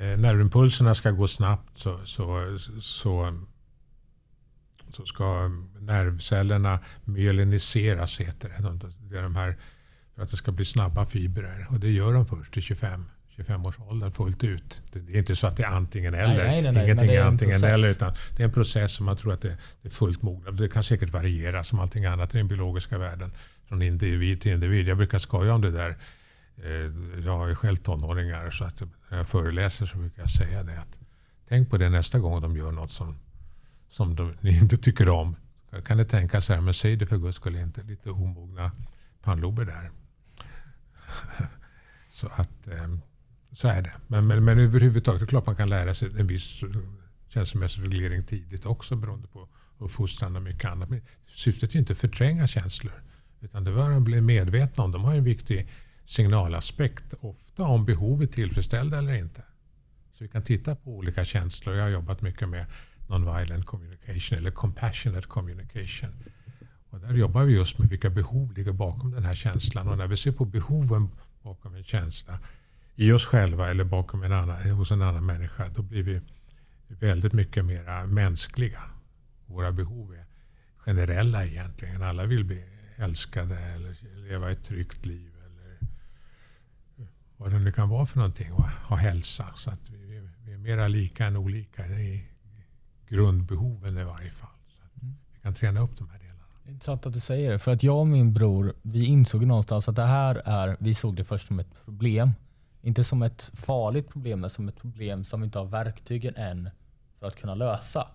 eh, 0.00 0.18
nervimpulserna 0.18 0.94
ska 0.94 1.10
gå 1.10 1.28
snabbt 1.28 1.78
så, 1.78 1.98
så, 2.04 2.58
så, 2.80 3.38
så 4.92 5.06
ska 5.06 5.48
nervcellerna 5.80 6.78
myeliniseras, 7.04 8.20
heter 8.20 8.48
det. 8.48 8.90
Det 9.00 9.18
är 9.18 9.22
de 9.22 9.36
här 9.36 9.56
för 10.18 10.24
att 10.24 10.30
det 10.30 10.36
ska 10.36 10.52
bli 10.52 10.64
snabba 10.64 11.06
fibrer. 11.06 11.66
Och 11.70 11.80
det 11.80 11.90
gör 11.90 12.12
de 12.12 12.26
först 12.26 12.52
till 12.52 12.62
25, 12.62 13.04
25-årsåldern 13.36 14.12
fullt 14.12 14.44
ut. 14.44 14.82
Det 14.92 14.98
är 15.14 15.18
inte 15.18 15.36
så 15.36 15.46
att 15.46 15.56
det 15.56 15.62
är 15.62 15.66
antingen 15.68 16.14
eller. 16.14 16.44
Nej, 16.44 16.62
nej, 16.62 16.72
nej, 16.72 16.84
Ingenting 16.84 17.10
är 17.10 17.14
är 17.14 17.20
en 17.20 17.26
antingen 17.26 17.64
eller. 17.64 17.88
Utan 17.90 18.14
det 18.36 18.42
är 18.42 18.46
en 18.46 18.52
process 18.52 18.92
som 18.92 19.06
man 19.06 19.16
tror 19.16 19.32
att 19.32 19.40
det 19.40 19.56
är 19.82 19.90
fullt 19.90 20.22
mognad. 20.22 20.56
Det 20.56 20.68
kan 20.68 20.82
säkert 20.84 21.10
variera 21.10 21.64
som 21.64 21.80
allting 21.80 22.04
annat 22.04 22.34
i 22.34 22.38
den 22.38 22.48
biologiska 22.48 22.98
världen. 22.98 23.30
Från 23.68 23.82
individ 23.82 24.40
till 24.40 24.52
individ. 24.52 24.88
Jag 24.88 24.96
brukar 24.96 25.18
skoja 25.18 25.54
om 25.54 25.60
det 25.60 25.70
där. 25.70 25.96
Eh, 26.56 27.24
Jag 27.24 27.38
har 27.38 27.48
ju 27.48 27.54
själv 27.54 27.76
tonåringar 27.76 28.50
så 28.50 28.64
att 28.64 28.82
när 29.10 29.18
jag 29.18 29.28
föreläser 29.28 29.86
så 29.86 29.98
brukar 29.98 30.22
jag 30.22 30.30
säga 30.30 30.62
det. 30.62 30.80
Att 30.80 30.98
tänk 31.48 31.70
på 31.70 31.76
det 31.76 31.88
nästa 31.88 32.18
gång 32.18 32.40
de 32.40 32.56
gör 32.56 32.72
något 32.72 32.92
som, 32.92 33.18
som 33.88 34.16
de, 34.16 34.32
ni 34.40 34.58
inte 34.58 34.76
tycker 34.76 35.08
om. 35.08 35.36
Kan 35.84 35.96
ni 35.96 36.04
tänka 36.04 36.40
så 36.40 36.52
här, 36.54 36.60
men 36.60 36.74
säg 36.74 36.96
det 36.96 37.06
för 37.06 37.16
guds 37.18 37.36
skull 37.36 37.56
inte. 37.56 37.82
Lite 37.82 38.10
omogna 38.10 38.72
pannlober 39.22 39.64
där 39.64 39.90
så 42.10 42.26
att 42.26 42.66
ehm, 42.66 43.00
så 43.52 43.68
är 43.68 43.82
det. 43.82 43.92
Men, 44.06 44.26
men, 44.26 44.44
men 44.44 44.58
överhuvudtaget, 44.58 45.20
det 45.20 45.24
är 45.24 45.28
klart 45.28 45.46
man 45.46 45.56
kan 45.56 45.68
lära 45.68 45.94
sig 45.94 46.10
en 46.18 46.26
viss 46.26 46.64
känslomässig 47.28 47.82
reglering 47.82 48.24
tidigt 48.24 48.66
också 48.66 48.96
beroende 48.96 49.28
på 49.28 49.48
uppfostran 49.78 50.36
och 50.36 50.42
mycket 50.42 50.70
annat. 50.70 50.90
Men 50.90 51.02
syftet 51.28 51.74
är 51.74 51.78
inte 51.78 51.92
att 51.92 51.98
förtränga 51.98 52.46
känslor. 52.46 53.02
Utan 53.40 53.64
det 53.64 53.70
var 53.70 53.90
att 53.90 54.02
bli 54.02 54.20
medvetna 54.20 54.84
om. 54.84 54.92
De 54.92 55.04
har 55.04 55.14
en 55.14 55.24
viktig 55.24 55.68
signalaspekt. 56.06 57.14
Ofta 57.20 57.62
om 57.62 57.84
behovet 57.84 58.30
är 58.30 58.34
tillfredsställda 58.34 58.98
eller 58.98 59.12
inte. 59.12 59.42
Så 60.12 60.24
vi 60.24 60.28
kan 60.28 60.42
titta 60.42 60.76
på 60.76 60.90
olika 60.90 61.24
känslor. 61.24 61.74
Jag 61.74 61.82
har 61.82 61.90
jobbat 61.90 62.22
mycket 62.22 62.48
med 62.48 62.66
non-violent 63.08 63.64
communication 63.64 64.38
eller 64.38 64.50
compassionate 64.50 65.26
communication. 65.28 66.24
Och 66.90 67.00
där 67.00 67.14
jobbar 67.14 67.42
vi 67.42 67.54
just 67.54 67.78
med 67.78 67.88
vilka 67.88 68.10
behov 68.10 68.52
ligger 68.52 68.72
bakom 68.72 69.10
den 69.10 69.24
här 69.24 69.34
känslan. 69.34 69.88
Och 69.88 69.98
när 69.98 70.06
vi 70.06 70.16
ser 70.16 70.32
på 70.32 70.44
behoven 70.44 71.08
bakom 71.42 71.74
en 71.74 71.84
känsla 71.84 72.38
i 72.94 73.12
oss 73.12 73.26
själva 73.26 73.70
eller 73.70 73.84
bakom 73.84 74.22
en 74.22 74.32
annan, 74.32 74.70
hos 74.70 74.90
en 74.90 75.02
annan 75.02 75.26
människa, 75.26 75.68
då 75.68 75.82
blir 75.82 76.02
vi 76.02 76.20
väldigt 76.88 77.32
mycket 77.32 77.64
mer 77.64 78.06
mänskliga. 78.06 78.82
Våra 79.46 79.72
behov 79.72 80.14
är 80.14 80.24
generella 80.76 81.46
egentligen. 81.46 82.02
Alla 82.02 82.26
vill 82.26 82.44
bli 82.44 82.64
älskade 82.96 83.58
eller 83.58 83.96
leva 84.28 84.50
ett 84.50 84.64
tryggt 84.64 85.06
liv. 85.06 85.32
Eller 85.46 85.78
vad 87.36 87.52
det 87.52 87.58
nu 87.58 87.72
kan 87.72 87.88
vara 87.88 88.06
för 88.06 88.18
någonting. 88.18 88.52
Och 88.52 88.68
ha 88.68 88.96
hälsa. 88.96 89.52
Så 89.54 89.70
att 89.70 89.90
vi, 89.90 90.22
vi, 90.44 90.52
är 90.52 90.58
mera 90.58 90.88
lika 90.88 91.26
än 91.26 91.36
olika 91.36 91.86
i 91.86 92.26
grundbehoven 93.08 93.98
i 93.98 94.04
varje 94.04 94.30
fall. 94.30 94.48
Så 94.66 94.84
att 94.84 94.90
vi 95.32 95.40
kan 95.42 95.54
träna 95.54 95.80
upp 95.80 95.98
de 95.98 96.08
här 96.08 96.18
delarna. 96.18 96.27
Intressant 96.68 97.06
att 97.06 97.12
du 97.12 97.20
säger 97.20 97.52
det. 97.52 97.58
För 97.58 97.72
att 97.72 97.82
jag 97.82 97.98
och 97.98 98.06
min 98.06 98.32
bror, 98.32 98.74
vi 98.82 99.04
insåg 99.04 99.46
någonstans 99.46 99.88
att 99.88 99.96
det 99.96 100.06
här 100.06 100.42
är, 100.44 100.76
vi 100.80 100.94
såg 100.94 101.16
det 101.16 101.24
först 101.24 101.46
som 101.46 101.58
ett 101.58 101.84
problem. 101.84 102.30
Inte 102.82 103.04
som 103.04 103.22
ett 103.22 103.50
farligt 103.54 104.08
problem, 104.08 104.40
men 104.40 104.50
som 104.50 104.68
ett 104.68 104.76
problem 104.76 105.24
som 105.24 105.40
vi 105.40 105.44
inte 105.44 105.58
har 105.58 105.66
verktygen 105.66 106.36
än 106.36 106.70
för 107.18 107.26
att 107.26 107.36
kunna 107.36 107.54
lösa. 107.54 108.08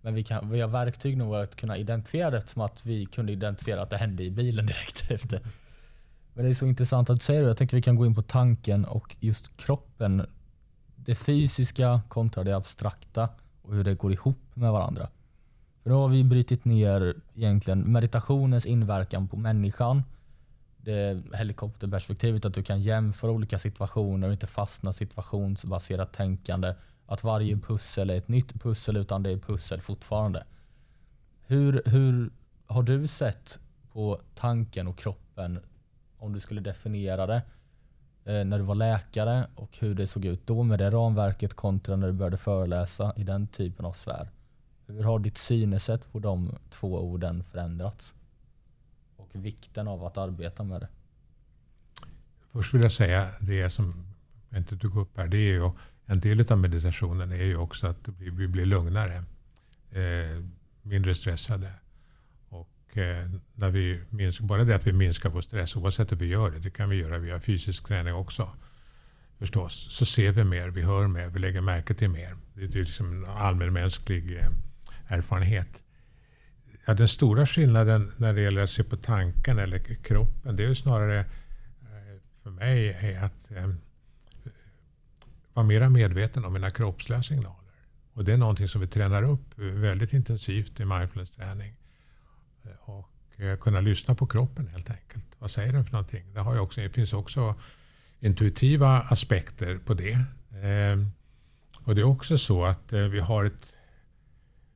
Men 0.00 0.14
vi, 0.14 0.24
kan, 0.24 0.50
vi 0.50 0.60
har 0.60 0.68
verktyg 0.68 1.16
nu 1.16 1.36
att 1.36 1.56
kunna 1.56 1.76
identifiera 1.76 2.30
det 2.30 2.46
som 2.46 2.62
att 2.62 2.86
vi 2.86 3.06
kunde 3.06 3.32
identifiera 3.32 3.82
att 3.82 3.90
det 3.90 3.96
hände 3.96 4.22
i 4.24 4.30
bilen 4.30 4.66
direkt 4.66 5.04
efter. 5.10 5.40
Men 6.34 6.44
det 6.44 6.50
är 6.50 6.54
så 6.54 6.66
intressant 6.66 7.10
att 7.10 7.16
du 7.16 7.24
säger 7.24 7.42
det. 7.42 7.48
Jag 7.48 7.56
tänker 7.56 7.76
vi 7.76 7.82
kan 7.82 7.96
gå 7.96 8.06
in 8.06 8.14
på 8.14 8.22
tanken 8.22 8.84
och 8.84 9.16
just 9.20 9.56
kroppen. 9.56 10.26
Det 10.96 11.14
fysiska 11.14 12.00
kontra 12.08 12.44
det 12.44 12.56
abstrakta 12.56 13.28
och 13.62 13.74
hur 13.74 13.84
det 13.84 13.94
går 13.94 14.12
ihop 14.12 14.38
med 14.54 14.72
varandra. 14.72 15.08
För 15.82 15.90
då 15.90 15.96
har 15.96 16.08
vi 16.08 16.24
brutit 16.24 16.64
ner 16.64 17.14
egentligen 17.34 17.92
meditationens 17.92 18.66
inverkan 18.66 19.28
på 19.28 19.36
människan. 19.36 20.02
Det 20.76 21.22
helikopterperspektivet, 21.34 22.44
att 22.44 22.54
du 22.54 22.62
kan 22.62 22.82
jämföra 22.82 23.30
olika 23.30 23.58
situationer 23.58 24.26
och 24.26 24.32
inte 24.32 24.46
fastna 24.46 24.92
situationsbaserat 24.92 26.12
tänkande. 26.12 26.74
Att 27.06 27.24
varje 27.24 27.56
pussel 27.56 28.10
är 28.10 28.16
ett 28.16 28.28
nytt 28.28 28.62
pussel 28.62 28.96
utan 28.96 29.22
det 29.22 29.30
är 29.30 29.38
pussel 29.38 29.80
fortfarande. 29.80 30.44
Hur, 31.46 31.82
hur 31.86 32.30
har 32.66 32.82
du 32.82 33.06
sett 33.06 33.58
på 33.92 34.20
tanken 34.34 34.88
och 34.88 34.98
kroppen 34.98 35.60
om 36.18 36.32
du 36.32 36.40
skulle 36.40 36.60
definiera 36.60 37.26
det 37.26 37.42
eh, 38.24 38.44
när 38.44 38.58
du 38.58 38.64
var 38.64 38.74
läkare 38.74 39.46
och 39.54 39.78
hur 39.78 39.94
det 39.94 40.06
såg 40.06 40.24
ut 40.24 40.46
då 40.46 40.62
med 40.62 40.78
det 40.78 40.90
ramverket 40.90 41.54
kontra 41.54 41.96
när 41.96 42.06
du 42.06 42.12
började 42.12 42.36
föreläsa 42.36 43.12
i 43.16 43.24
den 43.24 43.46
typen 43.46 43.86
av 43.86 43.92
sfär? 43.92 44.28
Hur 44.90 45.02
har 45.02 45.18
ditt 45.18 45.38
synesätt 45.38 46.12
på 46.12 46.18
de 46.18 46.56
två 46.70 46.98
orden 47.00 47.44
förändrats? 47.44 48.14
Och 49.16 49.28
vikten 49.32 49.88
av 49.88 50.04
att 50.04 50.16
arbeta 50.16 50.64
med 50.64 50.80
det. 50.80 50.88
Först 52.52 52.74
vill 52.74 52.82
jag 52.82 52.92
säga 52.92 53.28
det 53.40 53.70
som 53.70 54.06
jag 54.48 54.58
inte 54.58 54.76
tog 54.76 54.96
upp 54.96 55.16
här. 55.16 55.28
Det 55.28 55.36
är 55.36 55.52
ju, 55.52 55.70
en 56.06 56.20
del 56.20 56.52
av 56.52 56.58
meditationen 56.58 57.32
är 57.32 57.44
ju 57.44 57.56
också 57.56 57.86
att 57.86 58.08
vi, 58.18 58.30
vi 58.30 58.48
blir 58.48 58.66
lugnare. 58.66 59.24
Eh, 59.90 60.44
mindre 60.82 61.14
stressade. 61.14 61.72
Och 62.48 62.98
eh, 62.98 63.30
när 63.54 63.70
vi 63.70 64.00
minskar, 64.08 64.44
bara 64.44 64.64
det 64.64 64.74
att 64.74 64.86
vi 64.86 64.92
minskar 64.92 65.30
vår 65.30 65.40
stress 65.40 65.76
oavsett 65.76 66.12
hur 66.12 66.16
vi 66.16 66.26
gör 66.26 66.50
det. 66.50 66.58
Det 66.58 66.70
kan 66.70 66.88
vi 66.88 66.96
göra 66.96 67.18
via 67.18 67.40
fysisk 67.40 67.86
träning 67.86 68.14
också. 68.14 68.50
Förstås. 69.38 69.88
Så 69.90 70.06
ser 70.06 70.32
vi 70.32 70.44
mer, 70.44 70.68
vi 70.68 70.82
hör 70.82 71.06
mer, 71.06 71.28
vi 71.28 71.38
lägger 71.38 71.60
märke 71.60 71.94
till 71.94 72.10
mer. 72.10 72.36
Det 72.54 72.64
är 72.64 72.68
liksom 72.68 73.12
en 73.12 73.30
allmänmänsklig 73.30 74.36
eh, 74.36 74.48
erfarenhet. 75.10 75.82
Ja, 76.86 76.94
den 76.94 77.08
stora 77.08 77.46
skillnaden 77.46 78.12
när 78.16 78.34
det 78.34 78.40
gäller 78.40 78.62
att 78.62 78.70
se 78.70 78.84
på 78.84 78.96
tanken 78.96 79.58
eller 79.58 79.78
kroppen, 79.78 80.56
det 80.56 80.64
är 80.64 80.68
ju 80.68 80.74
snarare 80.74 81.18
eh, 81.20 81.26
för 82.42 82.50
mig 82.50 82.88
är 82.88 83.24
att 83.24 83.50
eh, 83.50 83.68
vara 85.52 85.66
mera 85.66 85.88
medveten 85.88 86.44
om 86.44 86.52
mina 86.52 86.70
kroppsliga 86.70 87.22
signaler. 87.22 87.56
Och 88.12 88.24
det 88.24 88.32
är 88.32 88.36
någonting 88.36 88.68
som 88.68 88.80
vi 88.80 88.86
tränar 88.86 89.22
upp 89.22 89.58
väldigt 89.58 90.12
intensivt 90.12 90.80
i 90.80 90.84
mindfulness-träning. 90.84 91.74
Eh, 92.64 92.70
och 92.90 93.40
eh, 93.40 93.56
kunna 93.58 93.80
lyssna 93.80 94.14
på 94.14 94.26
kroppen 94.26 94.68
helt 94.68 94.90
enkelt. 94.90 95.24
Vad 95.38 95.50
säger 95.50 95.72
den 95.72 95.84
för 95.84 95.92
någonting? 95.92 96.34
Det, 96.34 96.40
har 96.40 96.54
jag 96.54 96.64
också, 96.64 96.80
det 96.80 96.90
finns 96.90 97.12
också 97.12 97.54
intuitiva 98.20 99.00
aspekter 99.00 99.78
på 99.78 99.94
det. 99.94 100.12
Eh, 100.66 100.96
Och 101.84 101.94
det 101.94 102.00
är 102.00 102.06
också 102.06 102.38
så 102.38 102.64
att 102.64 102.92
eh, 102.92 103.00
vi 103.00 103.20
har 103.20 103.44
ett 103.44 103.69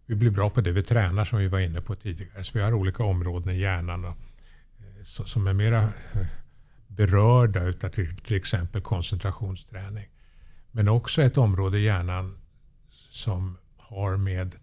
vi 0.07 0.15
blir 0.15 0.31
bra 0.31 0.51
på 0.51 0.61
det 0.61 0.73
vi 0.73 0.83
tränar 0.83 1.25
som 1.25 1.39
vi 1.39 1.49
var 1.49 1.59
inne 1.61 1.81
på 1.81 1.95
tidigare. 1.95 2.45
Så 2.45 2.51
vi 2.55 2.65
har 2.65 2.73
olika 2.75 3.05
områden 3.05 3.55
i 3.55 3.59
hjärnan 3.59 4.05
och, 4.05 4.17
eh, 4.79 5.05
så- 5.05 5.25
som 5.25 5.47
är 5.47 5.53
mera 5.53 5.83
eh, 5.83 6.27
berörda 6.87 7.65
utav 7.65 7.89
till, 7.89 8.17
till 8.17 8.37
exempel 8.37 8.83
koncentrationsträning. 8.83 10.09
Men 10.71 10.89
också 10.89 11.23
ett 11.23 11.37
område 11.39 11.79
i 11.79 11.83
hjärnan 11.83 12.39
som 13.11 13.59
har 13.77 14.17
med 14.17 14.55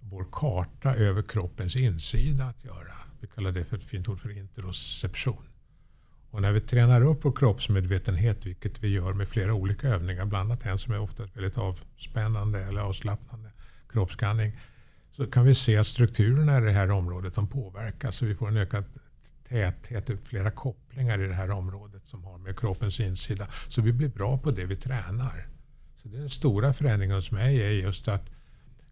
vår 0.00 0.26
karta 0.32 0.94
över 0.94 1.22
kroppens 1.22 1.76
insida 1.76 2.44
att 2.44 2.64
göra. 2.64 2.92
Vi 3.20 3.26
kallar 3.28 3.52
det 3.52 3.64
för 3.64 3.76
ett 3.76 3.84
fint 3.84 4.08
ord 4.08 4.20
för 4.20 4.38
interoception. 4.38 5.48
Och 6.30 6.42
när 6.42 6.52
vi 6.52 6.60
tränar 6.60 7.00
upp 7.02 7.24
vår 7.24 7.32
kroppsmedvetenhet, 7.32 8.46
vilket 8.46 8.82
vi 8.82 8.88
gör 8.88 9.12
med 9.12 9.28
flera 9.28 9.54
olika 9.54 9.88
övningar, 9.88 10.24
bland 10.24 10.50
annat 10.50 10.66
en 10.66 10.78
som 10.78 10.92
är 10.94 10.98
ofta 11.00 11.24
väldigt 11.34 11.58
avspännande 11.58 12.64
eller 12.64 12.80
avslappnande, 12.80 13.51
kroppsskanning, 13.92 14.58
så 15.12 15.26
kan 15.26 15.44
vi 15.44 15.54
se 15.54 15.76
att 15.76 15.86
strukturerna 15.86 16.58
i 16.58 16.60
det 16.60 16.72
här 16.72 16.90
området 16.90 17.34
de 17.34 17.46
påverkas. 17.48 18.16
Så 18.16 18.26
vi 18.26 18.34
får 18.34 18.48
en 18.48 18.56
ökad 18.56 18.84
täthet, 19.48 20.10
flera 20.24 20.50
kopplingar 20.50 21.20
i 21.20 21.26
det 21.26 21.34
här 21.34 21.50
området 21.50 22.02
som 22.06 22.24
har 22.24 22.38
med 22.38 22.58
kroppens 22.58 23.00
insida. 23.00 23.46
Så 23.68 23.82
vi 23.82 23.92
blir 23.92 24.08
bra 24.08 24.38
på 24.38 24.50
det 24.50 24.66
vi 24.66 24.76
tränar. 24.76 25.46
Så 25.96 26.08
den 26.08 26.30
stora 26.30 26.72
förändringen 26.72 27.16
hos 27.16 27.30
mig 27.30 27.62
är 27.62 27.70
just 27.70 28.08
att 28.08 28.30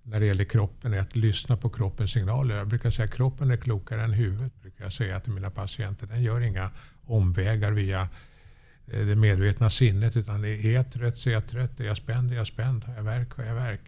när 0.02 0.20
det 0.20 0.26
gäller 0.26 0.44
kroppen 0.44 0.94
är 0.94 1.00
att 1.00 1.16
lyssna 1.16 1.56
på 1.56 1.68
kroppens 1.68 2.12
signaler. 2.12 2.56
Jag 2.56 2.68
brukar 2.68 2.90
säga 2.90 3.04
att 3.04 3.14
kroppen 3.14 3.50
är 3.50 3.56
klokare 3.56 4.02
än 4.02 4.12
huvudet. 4.12 4.62
brukar 4.62 4.84
jag 4.84 4.92
säga 4.92 5.20
till 5.20 5.32
mina 5.32 5.50
patienter. 5.50 6.06
Den 6.06 6.22
gör 6.22 6.40
inga 6.40 6.70
omvägar 7.06 7.72
via 7.72 8.08
eh, 8.86 9.06
det 9.06 9.16
medvetna 9.16 9.70
sinnet. 9.70 10.16
Utan 10.16 10.44
är 10.44 10.70
jag 10.70 10.92
trött 10.92 11.18
så 11.18 11.28
är 11.28 11.32
jag 11.32 11.46
trött. 11.46 11.80
Är 11.80 11.84
jag 11.84 11.96
spänd 11.96 12.32
är 12.32 12.36
jag 12.36 12.46
spänd. 12.46 12.84
Har 12.84 12.94
jag 12.94 13.02
värk 13.02 13.32
har 13.32 13.44
jag 13.44 13.55
värk. 13.55 13.80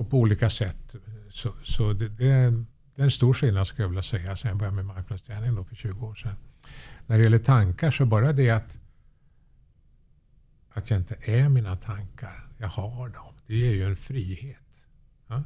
Och 0.00 0.10
på 0.10 0.18
olika 0.18 0.50
sätt. 0.50 0.94
Så, 1.30 1.54
så 1.62 1.92
det, 1.92 2.08
det, 2.08 2.30
är, 2.30 2.50
det 2.94 3.02
är 3.02 3.04
en 3.04 3.10
stor 3.10 3.34
skillnad 3.34 3.66
skulle 3.66 3.82
jag 3.82 3.88
vilja 3.88 4.02
säga. 4.02 4.36
Sen 4.36 4.48
jag 4.48 4.58
började 4.58 4.76
med 4.76 4.84
marknadsträning 4.84 5.54
då 5.54 5.64
för 5.64 5.76
20 5.76 6.06
år 6.06 6.14
sedan. 6.14 6.36
När 7.06 7.18
det 7.18 7.24
gäller 7.24 7.38
tankar 7.38 7.90
så 7.90 8.06
bara 8.06 8.32
det 8.32 8.50
att 8.50 8.78
att 10.72 10.90
jag 10.90 11.00
inte 11.00 11.16
är 11.22 11.48
mina 11.48 11.76
tankar. 11.76 12.48
Jag 12.58 12.68
har 12.68 13.08
dem. 13.08 13.34
Det 13.46 13.56
ger 13.56 13.72
ju 13.72 13.84
en 13.84 13.96
frihet. 13.96 14.56
Ja? 15.26 15.42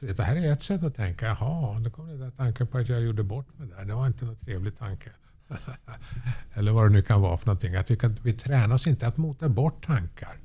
Det 0.00 0.22
här 0.22 0.36
är 0.36 0.52
ett 0.52 0.62
sätt 0.62 0.82
att 0.82 0.94
tänka. 0.94 1.26
Jaha, 1.26 1.78
nu 1.78 1.90
kom 1.90 2.06
det 2.06 2.16
där 2.16 2.30
tanken 2.30 2.66
på 2.66 2.78
att 2.78 2.88
jag 2.88 3.00
gjorde 3.00 3.22
bort 3.22 3.58
mig 3.58 3.68
där. 3.68 3.84
Det 3.84 3.94
var 3.94 4.06
inte 4.06 4.24
någon 4.24 4.36
trevlig 4.36 4.78
tanke. 4.78 5.10
Eller 6.54 6.72
vad 6.72 6.86
det 6.86 6.92
nu 6.92 7.02
kan 7.02 7.20
vara 7.20 7.36
för 7.36 7.46
någonting. 7.46 7.72
Jag 7.72 7.86
tycker 7.86 8.06
att 8.06 8.20
vi 8.24 8.32
tränar 8.32 8.74
oss 8.74 8.86
inte 8.86 9.06
att 9.06 9.16
mota 9.16 9.48
bort 9.48 9.86
tankar. 9.86 10.36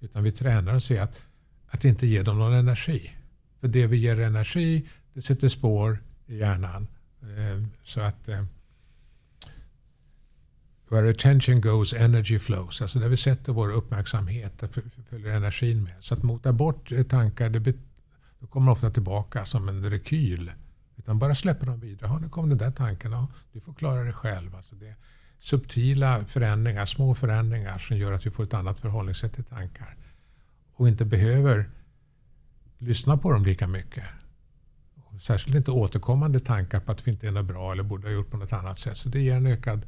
Utan 0.00 0.22
vi 0.22 0.32
tränar 0.32 0.74
oss 0.74 0.90
i 0.90 0.98
att, 0.98 1.16
att 1.70 1.84
inte 1.84 2.06
ge 2.06 2.22
dem 2.22 2.38
någon 2.38 2.52
energi. 2.52 3.10
För 3.60 3.68
det 3.68 3.86
vi 3.86 3.96
ger 3.96 4.20
energi, 4.20 4.88
det 5.14 5.22
sätter 5.22 5.48
spår 5.48 5.98
i 6.26 6.36
hjärnan. 6.36 6.86
Eh, 7.22 7.64
så 7.84 8.00
att 8.00 8.28
eh, 8.28 8.44
Where 10.88 11.10
attention 11.10 11.60
goes, 11.60 11.92
energy 11.92 12.38
flows. 12.38 12.82
Alltså 12.82 12.98
där 12.98 13.08
vi 13.08 13.16
sätter 13.16 13.52
vår 13.52 13.72
uppmärksamhet, 13.72 14.58
där 14.58 14.68
följer 15.10 15.36
energin 15.36 15.82
med. 15.82 15.94
Så 16.00 16.14
att 16.14 16.22
mota 16.22 16.52
bort 16.52 16.92
eh, 16.92 17.02
tankar, 17.02 17.50
det 17.50 17.74
då 18.40 18.46
kommer 18.46 18.72
ofta 18.72 18.90
tillbaka 18.90 19.44
som 19.44 19.68
en 19.68 19.90
rekyl. 19.90 20.52
Utan 20.96 21.18
bara 21.18 21.34
släpper 21.34 21.66
dem 21.66 21.80
vidare. 21.80 22.10
Ja, 22.10 22.18
nu 22.18 22.28
kom 22.28 22.48
den 22.48 22.58
där 22.58 22.70
tanken. 22.70 23.12
Ja, 23.12 23.28
du 23.52 23.60
får 23.60 23.74
klara 23.74 24.02
dig 24.02 24.12
själv. 24.12 24.54
Alltså 24.54 24.74
det 24.74 24.88
är 24.88 24.96
subtila 25.38 26.24
förändringar, 26.24 26.86
små 26.86 27.14
förändringar 27.14 27.78
som 27.78 27.96
gör 27.96 28.12
att 28.12 28.26
vi 28.26 28.30
får 28.30 28.44
ett 28.44 28.54
annat 28.54 28.80
förhållningssätt 28.80 29.32
till 29.34 29.44
tankar. 29.44 29.96
Och 30.80 30.88
inte 30.88 31.04
behöver 31.04 31.70
lyssna 32.78 33.16
på 33.16 33.32
dem 33.32 33.44
lika 33.44 33.66
mycket. 33.66 34.04
Särskilt 35.22 35.56
inte 35.56 35.70
återkommande 35.70 36.40
tankar 36.40 36.80
på 36.80 36.92
att 36.92 37.06
vi 37.06 37.10
inte 37.10 37.28
är 37.28 37.32
något 37.32 37.46
bra 37.46 37.72
eller 37.72 37.82
borde 37.82 38.08
ha 38.08 38.12
gjort 38.12 38.30
på 38.30 38.36
något 38.36 38.52
annat 38.52 38.78
sätt. 38.78 38.96
Så 38.96 39.08
det 39.08 39.20
ger 39.20 39.36
en 39.36 39.46
ökad 39.46 39.86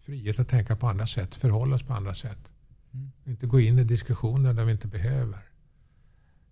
frihet 0.00 0.38
att 0.38 0.48
tänka 0.48 0.76
på 0.76 0.88
andra 0.88 1.06
sätt, 1.06 1.34
förhålla 1.34 1.76
oss 1.76 1.82
på 1.82 1.92
andra 1.92 2.14
sätt. 2.14 2.52
Mm. 2.92 3.12
Inte 3.24 3.46
gå 3.46 3.60
in 3.60 3.78
i 3.78 3.84
diskussioner 3.84 4.54
där 4.54 4.64
vi 4.64 4.72
inte 4.72 4.88
behöver. 4.88 5.40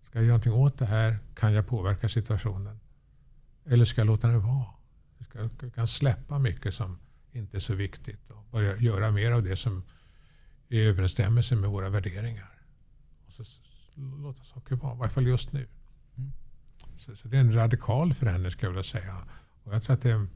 Ska 0.03 0.19
jag 0.19 0.25
göra 0.25 0.33
någonting 0.33 0.53
åt 0.53 0.79
det 0.79 0.87
här? 0.87 1.19
Kan 1.35 1.53
jag 1.53 1.67
påverka 1.67 2.09
situationen? 2.09 2.81
Eller 3.65 3.85
ska 3.85 4.01
jag 4.01 4.07
låta 4.07 4.29
den 4.29 4.41
vara? 4.41 4.67
Jag 5.61 5.75
kan 5.75 5.89
släppa 5.89 6.39
mycket 6.39 6.75
som 6.75 6.99
inte 7.33 7.57
är 7.57 7.61
så 7.61 7.75
viktigt 7.75 8.31
och 8.31 8.45
börja 8.51 8.77
göra 8.77 9.11
mer 9.11 9.33
av 9.33 9.43
det 9.43 9.57
som 9.57 9.83
i 10.73 10.81
överensstämmelse 10.81 11.57
med 11.57 11.71
våra 11.71 11.89
värderingar. 11.89 12.51
Och 13.27 13.33
så 13.33 13.45
låta 14.23 14.45
saker 14.45 14.77
vara, 14.77 14.95
i 14.95 14.99
varje 14.99 15.11
fall 15.11 15.27
just 15.27 15.53
nu. 15.53 15.67
Mm. 16.17 16.33
Så, 16.97 17.17
så, 17.17 17.29
det 17.29 17.37
är 17.37 17.41
en 17.41 17.55
radikal 17.55 18.15
förändring 18.15 18.51
skulle 18.51 18.67
jag 18.67 18.71
vilja 18.71 18.83
säga. 18.83 19.17
Och 19.65 19.75
jag 19.75 19.83
tror 19.83 19.95
att 19.95 20.03
det 20.03 20.11
är 20.11 20.27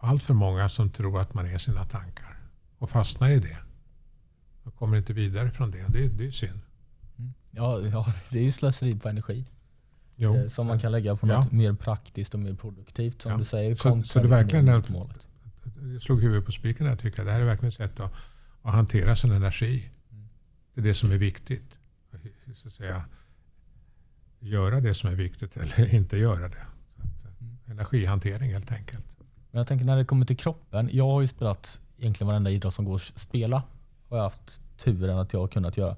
allt 0.00 0.22
för 0.22 0.34
många 0.34 0.68
som 0.68 0.90
tror 0.90 1.20
att 1.20 1.34
man 1.34 1.46
är 1.46 1.58
sina 1.58 1.84
tankar 1.84 2.38
och 2.78 2.90
fastnar 2.90 3.30
i 3.30 3.38
det. 3.38 3.58
Och 4.62 4.76
kommer 4.76 4.96
inte 4.96 5.12
vidare 5.12 5.50
från 5.50 5.70
det. 5.70 5.86
Det, 5.88 6.08
det 6.08 6.26
är 6.26 6.30
synd. 6.30 6.60
Mm. 7.18 7.32
Ja, 7.50 7.80
ja, 7.80 8.12
det 8.30 8.38
är 8.38 8.42
ju 8.42 8.52
slöseri 8.52 8.98
på 8.98 9.08
energi. 9.08 9.44
Jo, 10.16 10.36
eh, 10.36 10.46
som 10.46 10.66
man 10.66 10.80
kan 10.80 10.92
lägga 10.92 11.16
på 11.16 11.26
något 11.26 11.48
ja. 11.50 11.56
mer 11.56 11.72
praktiskt 11.72 12.34
och 12.34 12.40
mer 12.40 12.54
produktivt 12.54 13.22
som 13.22 13.32
ja. 13.32 13.38
du 13.38 13.44
säger. 13.44 13.74
Så, 13.74 14.02
så 14.02 14.22
det 14.22 14.28
verkligen 14.28 14.68
är, 14.68 14.84
målet. 14.88 15.28
Jag 15.92 16.02
slog 16.02 16.22
huvudet 16.22 16.46
på 16.46 16.52
spiken 16.52 16.86
där 16.86 16.96
tycker 16.96 17.18
jag. 17.18 17.26
Det 17.26 17.32
här 17.32 17.40
är 17.40 17.44
verkligen 17.44 17.68
ett 17.68 17.74
sätt 17.74 18.00
att, 18.00 18.14
att 18.62 18.74
hantera 18.74 19.16
sin 19.16 19.32
energi. 19.32 19.90
Det 20.74 20.80
är 20.80 20.84
det 20.84 20.94
som 20.94 21.12
är 21.12 21.16
viktigt. 21.16 21.78
Så 22.54 22.68
att 22.68 22.74
säga, 22.74 23.04
göra 24.38 24.80
det 24.80 24.94
som 24.94 25.10
är 25.10 25.14
viktigt 25.14 25.56
eller 25.56 25.94
inte 25.94 26.16
göra 26.16 26.48
det. 26.48 26.66
Att, 27.24 27.40
mm. 27.40 27.58
Energihantering 27.66 28.52
helt 28.52 28.72
enkelt. 28.72 29.04
Men 29.50 29.58
jag 29.58 29.66
tänker 29.66 29.84
när 29.84 29.96
det 29.96 30.04
kommer 30.04 30.26
till 30.26 30.36
kroppen. 30.36 30.88
Jag 30.92 31.04
har 31.04 31.20
ju 31.20 31.28
spelat 31.28 31.80
egentligen 31.98 32.28
varenda 32.28 32.50
idrott 32.50 32.74
som 32.74 32.84
går 32.84 32.96
att 32.96 33.20
spela. 33.20 33.62
Har 34.08 34.16
jag 34.16 34.24
haft 34.24 34.60
turen 34.76 35.18
att 35.18 35.32
jag 35.32 35.40
har 35.40 35.48
kunnat 35.48 35.76
göra. 35.76 35.96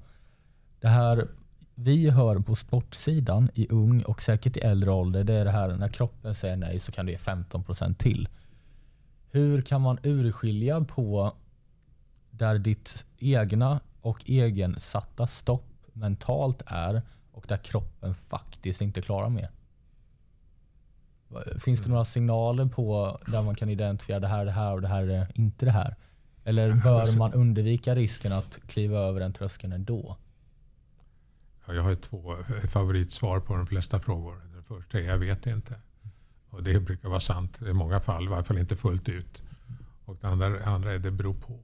Det 0.79 0.87
här 0.87 1.27
vi 1.75 2.09
hör 2.09 2.39
på 2.39 2.55
sportsidan 2.55 3.49
i 3.53 3.67
ung 3.69 4.03
och 4.03 4.21
säkert 4.21 4.57
i 4.57 4.59
äldre 4.59 4.91
ålder, 4.91 5.23
det 5.23 5.33
är 5.33 5.45
det 5.45 5.51
här 5.51 5.75
när 5.75 5.87
kroppen 5.87 6.35
säger 6.35 6.55
nej 6.55 6.79
så 6.79 6.91
kan 6.91 7.05
du 7.05 7.11
ge 7.11 7.17
15% 7.17 7.95
till. 7.95 8.29
Hur 9.31 9.61
kan 9.61 9.81
man 9.81 9.97
urskilja 10.03 10.81
på 10.81 11.35
där 12.37 12.57
ditt 12.57 13.05
egna 13.17 13.79
och 14.01 14.29
egensatta 14.29 15.27
stopp 15.27 15.65
mentalt 15.93 16.61
är 16.65 17.01
och 17.31 17.45
där 17.47 17.57
kroppen 17.57 18.15
faktiskt 18.15 18.81
inte 18.81 19.01
klarar 19.01 19.29
mer? 19.29 19.49
Finns 21.59 21.81
det 21.81 21.89
några 21.89 22.05
signaler 22.05 22.65
på 22.65 23.19
där 23.27 23.41
man 23.41 23.55
kan 23.55 23.69
identifiera 23.69 24.19
det 24.19 24.27
här 24.27 24.39
är 24.39 24.45
det 24.45 24.51
här 24.51 24.73
och 24.73 24.81
det 24.81 24.87
här 24.87 25.07
är 25.07 25.31
inte 25.35 25.65
det 25.65 25.71
här? 25.71 25.95
Eller 26.43 26.73
bör 26.83 27.17
man 27.17 27.33
undvika 27.33 27.95
risken 27.95 28.31
att 28.31 28.59
kliva 28.67 28.99
över 28.99 29.19
den 29.19 29.33
tröskeln 29.33 29.73
ändå? 29.73 30.17
Jag 31.67 31.81
har 31.81 31.95
två 31.95 32.35
favoritsvar 32.71 33.39
på 33.39 33.55
de 33.55 33.67
flesta 33.67 33.99
frågor. 33.99 34.41
Den 34.53 34.63
första 34.63 34.99
är 34.99 35.03
jag 35.03 35.17
vet 35.17 35.47
inte. 35.47 35.75
Och 36.49 36.63
det 36.63 36.79
brukar 36.79 37.09
vara 37.09 37.19
sant 37.19 37.61
i 37.61 37.73
många 37.73 37.99
fall, 37.99 38.23
i 38.23 38.27
varje 38.27 38.43
fall 38.43 38.57
inte 38.57 38.75
fullt 38.75 39.09
ut. 39.09 39.43
Och 40.05 40.17
det 40.21 40.27
andra, 40.27 40.63
andra 40.63 40.93
är 40.93 40.99
det 40.99 41.11
beror 41.11 41.33
på. 41.33 41.59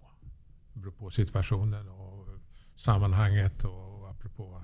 Det 0.73 0.79
beror 0.79 0.91
på 0.91 1.09
situationen 1.09 1.89
och 1.89 2.27
sammanhanget 2.75 3.63
och 3.63 4.09
apropå 4.09 4.63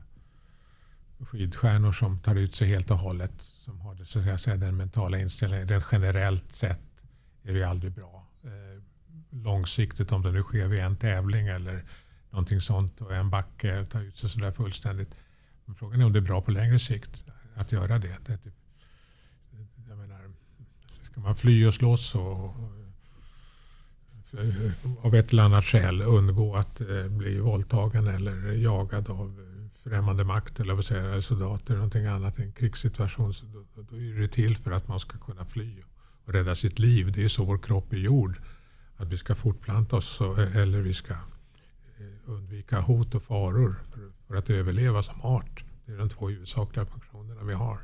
skidstjärnor 1.20 1.92
som 1.92 2.20
tar 2.20 2.36
ut 2.36 2.56
sig 2.56 2.68
helt 2.68 2.92
och 2.92 2.98
hållet. 2.98 3.32
Som 3.42 3.82
har 3.82 3.96
det, 3.96 4.06
så 4.06 4.20
att 4.20 4.42
säga, 4.42 4.58
den 4.58 4.78
mentala 4.78 5.20
inställningen. 5.20 5.68
Rent 5.68 5.86
generellt 5.92 6.54
sett 6.54 6.82
är 7.44 7.54
det 7.54 7.64
aldrig 7.64 7.92
bra. 7.92 8.28
Eh, 8.44 8.84
långsiktigt 9.30 10.12
om 10.12 10.22
det 10.22 10.32
nu 10.32 10.44
sker 10.44 10.68
vid 10.68 10.80
en 10.80 10.98
tävling 10.98 11.48
eller 11.48 11.84
någonting 12.30 12.62
sånt 12.62 13.02
och 13.02 13.16
en 13.16 13.30
backe 13.30 13.86
tar 13.86 14.02
ut 14.02 14.18
sig 14.18 14.30
sådär 14.30 14.52
fullständigt. 14.52 15.16
Men 15.66 15.76
frågan 15.76 16.02
är 16.02 16.06
om 16.06 16.14
det 16.14 16.20
är 16.20 16.22
bra 16.22 16.42
på 16.42 16.52
längre 16.52 16.80
sikt 16.80 17.24
att 17.56 17.72
göra 17.72 18.00
det. 18.00 18.18
det 18.26 18.38
typ, 18.38 18.54
jag 19.90 19.98
menar, 19.98 20.32
ska 21.04 21.22
man 21.22 21.36
fly 21.36 21.66
och 21.66 21.74
slåss 21.74 22.16
och, 22.16 22.46
av 25.02 25.16
ett 25.16 25.32
eller 25.32 25.44
annat 25.44 25.66
skäl 25.66 26.02
undgå 26.02 26.56
att 26.56 26.82
eh, 26.82 27.08
bli 27.08 27.40
våldtagen 27.40 28.08
eller 28.08 28.52
jagad 28.52 29.10
av 29.10 29.48
främmande 29.84 30.24
makt 30.24 30.60
eller 30.60 30.82
säga, 30.82 31.22
soldater 31.22 31.66
eller 31.66 31.78
någonting 31.78 32.06
annat 32.06 32.40
i 32.40 32.44
en 32.44 32.52
krigssituation. 32.52 33.34
Så 33.34 33.46
då, 33.46 33.66
då 33.90 33.96
är 33.96 34.22
det 34.22 34.28
till 34.28 34.58
för 34.58 34.72
att 34.72 34.88
man 34.88 35.00
ska 35.00 35.18
kunna 35.18 35.46
fly 35.46 35.84
och 36.26 36.34
rädda 36.34 36.56
sitt 36.56 36.80
liv. 36.80 37.12
Det 37.12 37.24
är 37.24 37.28
så 37.28 37.44
vår 37.44 37.58
kropp 37.58 37.94
är 37.94 37.98
gjord. 37.98 38.40
Att 38.98 39.08
vi 39.08 39.18
ska 39.18 39.36
fortplanta 39.36 39.96
oss 39.96 40.22
eller 40.56 40.82
vi 40.82 40.94
ska 40.94 41.14
eh, 41.14 41.20
undvika 42.26 42.80
hot 42.80 43.16
och 43.16 43.24
faror 43.24 43.76
för, 43.94 44.12
för 44.28 44.36
att 44.36 44.50
överleva 44.50 45.04
som 45.04 45.22
art. 45.22 45.64
Det 45.86 45.92
är 45.92 45.98
de 45.98 46.10
två 46.10 46.30
huvudsakliga 46.30 46.86
funktionerna 46.86 47.44
vi 47.44 47.54
har. 47.54 47.80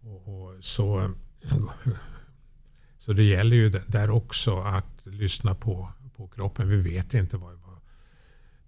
Och, 0.00 0.28
och 0.28 0.64
så, 0.64 0.98
eh, 0.98 1.08
så 2.98 3.12
det 3.12 3.22
gäller 3.22 3.56
ju 3.56 3.70
där 3.70 4.10
också 4.10 4.58
att 4.60 4.97
lyssna 5.12 5.54
på, 5.54 5.92
på 6.16 6.28
kroppen. 6.28 6.68
Vi 6.68 6.76
vet 6.76 7.14
inte 7.14 7.36
vad, 7.36 7.58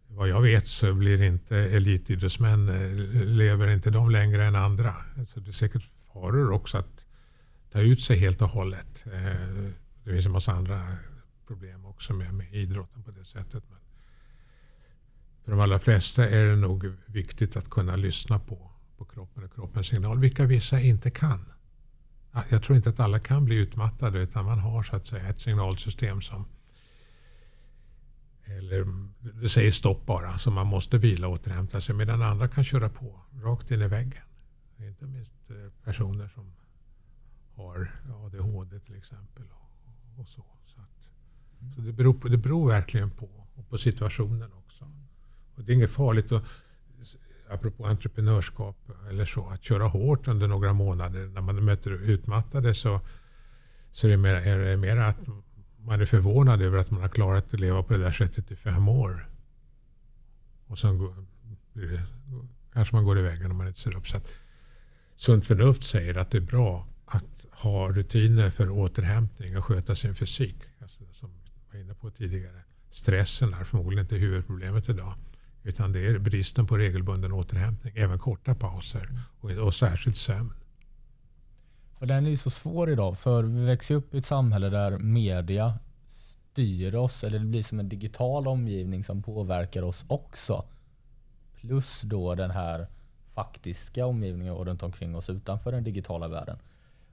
vad 0.08 0.28
jag 0.28 0.40
vet 0.40 0.66
så 0.66 0.94
blir 0.94 1.22
inte 1.22 1.56
elitidrottsmän, 1.56 2.68
eh, 2.68 3.24
lever 3.24 3.68
inte 3.68 3.90
de 3.90 4.10
längre 4.10 4.44
än 4.44 4.54
andra. 4.54 4.94
Så 5.26 5.40
det 5.40 5.50
är 5.50 5.52
säkert 5.52 5.90
faror 6.12 6.52
också 6.52 6.78
att 6.78 7.06
ta 7.72 7.80
ut 7.80 8.02
sig 8.02 8.18
helt 8.18 8.42
och 8.42 8.48
hållet. 8.48 9.04
Eh, 9.06 9.70
det 10.04 10.12
finns 10.12 10.26
en 10.26 10.32
massa 10.32 10.52
andra 10.52 10.86
problem 11.46 11.86
också 11.86 12.12
med, 12.12 12.34
med 12.34 12.54
idrotten 12.54 13.02
på 13.02 13.10
det 13.10 13.24
sättet. 13.24 13.64
Men 13.70 13.78
för 15.44 15.50
de 15.50 15.60
allra 15.60 15.78
flesta 15.78 16.28
är 16.28 16.44
det 16.44 16.56
nog 16.56 16.92
viktigt 17.06 17.56
att 17.56 17.70
kunna 17.70 17.96
lyssna 17.96 18.38
på, 18.38 18.70
på 18.96 19.04
kroppen 19.04 19.44
och 19.44 19.54
kroppens 19.54 19.86
signal, 19.86 20.18
vilka 20.18 20.46
vissa 20.46 20.80
inte 20.80 21.10
kan. 21.10 21.52
Jag 22.50 22.62
tror 22.62 22.76
inte 22.76 22.90
att 22.90 23.00
alla 23.00 23.18
kan 23.18 23.44
bli 23.44 23.56
utmattade 23.56 24.18
utan 24.18 24.44
man 24.44 24.58
har 24.58 24.82
så 24.82 24.96
att 24.96 25.06
säga 25.06 25.28
ett 25.28 25.40
signalsystem 25.40 26.20
som 26.20 26.44
eller 28.58 28.86
det 29.20 29.48
säger 29.48 29.70
stopp 29.70 30.06
bara, 30.06 30.38
så 30.38 30.50
man 30.50 30.66
måste 30.66 30.98
vila 30.98 31.28
och 31.28 31.34
återhämta 31.34 31.80
sig. 31.80 31.94
Medan 31.94 32.22
andra 32.22 32.48
kan 32.48 32.64
köra 32.64 32.88
på 32.88 33.20
rakt 33.42 33.70
in 33.70 33.82
i 33.82 33.86
väggen. 33.86 34.22
Inte 34.78 35.06
minst 35.06 35.50
eh, 35.50 35.56
personer 35.84 36.28
som 36.28 36.52
har 37.54 37.92
ADHD 38.24 38.80
till 38.80 38.96
exempel. 38.96 39.44
Och, 39.44 40.20
och 40.20 40.28
så. 40.28 40.44
Så, 40.66 40.80
att, 40.80 41.10
mm. 41.60 41.72
så 41.72 41.80
det, 41.80 41.92
beror 41.92 42.14
på, 42.14 42.28
det 42.28 42.36
beror 42.36 42.68
verkligen 42.68 43.10
på, 43.10 43.28
och 43.54 43.68
på 43.68 43.78
situationen 43.78 44.52
också. 44.52 44.90
Och 45.54 45.64
det 45.64 45.72
är 45.72 45.76
inget 45.76 45.90
farligt 45.90 46.32
att, 46.32 46.44
apropå 47.50 47.86
entreprenörskap 47.86 48.76
eller 49.10 49.24
så, 49.24 49.48
att 49.48 49.64
köra 49.64 49.84
hårt 49.84 50.28
under 50.28 50.48
några 50.48 50.72
månader. 50.72 51.26
När 51.26 51.40
man 51.40 51.64
möter 51.64 51.90
utmattade 51.90 52.74
så, 52.74 53.00
så 53.90 54.06
är 54.06 54.10
det 54.10 54.16
mer, 54.16 54.34
är 54.34 54.58
det 54.58 54.76
mer 54.76 54.96
att 54.96 55.18
man 55.78 56.00
är 56.00 56.06
förvånad 56.06 56.62
över 56.62 56.78
att 56.78 56.90
man 56.90 57.00
har 57.00 57.08
klarat 57.08 57.54
att 57.54 57.60
leva 57.60 57.82
på 57.82 57.92
det 57.92 57.98
där 57.98 58.12
sättet 58.12 58.50
i 58.50 58.56
fem 58.56 58.88
år. 58.88 59.28
Och 60.66 60.78
sen 60.78 60.98
går, 60.98 61.14
kanske 62.72 62.94
man 62.94 63.04
går 63.04 63.18
i 63.18 63.22
väggen 63.22 63.50
om 63.50 63.56
man 63.56 63.66
inte 63.66 63.80
ser 63.80 63.96
upp. 63.96 64.08
Så 64.08 64.16
att, 64.16 64.28
sunt 65.16 65.46
förnuft 65.46 65.84
säger 65.84 66.14
att 66.14 66.30
det 66.30 66.38
är 66.38 66.42
bra 66.42 66.86
att 67.04 67.46
ha 67.50 67.88
rutiner 67.92 68.50
för 68.50 68.70
återhämtning 68.70 69.58
och 69.58 69.64
sköta 69.64 69.94
sin 69.94 70.14
fysik. 70.14 70.56
Alltså, 70.82 71.04
som 71.12 71.30
jag 71.44 71.72
var 71.72 71.84
inne 71.84 71.94
på 71.94 72.10
tidigare. 72.10 72.62
Stressen 72.90 73.54
är 73.54 73.64
förmodligen 73.64 74.04
inte 74.04 74.16
huvudproblemet 74.16 74.88
idag. 74.88 75.14
Utan 75.62 75.92
det 75.92 76.06
är 76.06 76.18
bristen 76.18 76.66
på 76.66 76.76
regelbunden 76.76 77.32
återhämtning. 77.32 77.92
Även 77.96 78.18
korta 78.18 78.54
pauser 78.54 79.08
och, 79.40 79.50
och 79.50 79.74
särskilt 79.74 80.16
sömn. 80.16 80.52
För 81.98 82.06
den 82.06 82.26
är 82.26 82.30
ju 82.30 82.36
så 82.36 82.50
svår 82.50 82.90
idag. 82.90 83.18
För 83.18 83.42
vi 83.42 83.64
växer 83.64 83.94
upp 83.94 84.14
i 84.14 84.18
ett 84.18 84.24
samhälle 84.24 84.68
där 84.68 84.98
media 84.98 85.78
styr 86.52 86.94
oss. 86.94 87.24
Eller 87.24 87.38
det 87.38 87.44
blir 87.44 87.62
som 87.62 87.80
en 87.80 87.88
digital 87.88 88.48
omgivning 88.48 89.04
som 89.04 89.22
påverkar 89.22 89.82
oss 89.82 90.04
också. 90.08 90.64
Plus 91.60 92.00
då 92.00 92.34
den 92.34 92.50
här 92.50 92.86
faktiska 93.34 94.06
omgivningen 94.06 94.54
runt 94.54 94.82
omkring 94.82 95.16
oss 95.16 95.30
utanför 95.30 95.72
den 95.72 95.84
digitala 95.84 96.28
världen. 96.28 96.58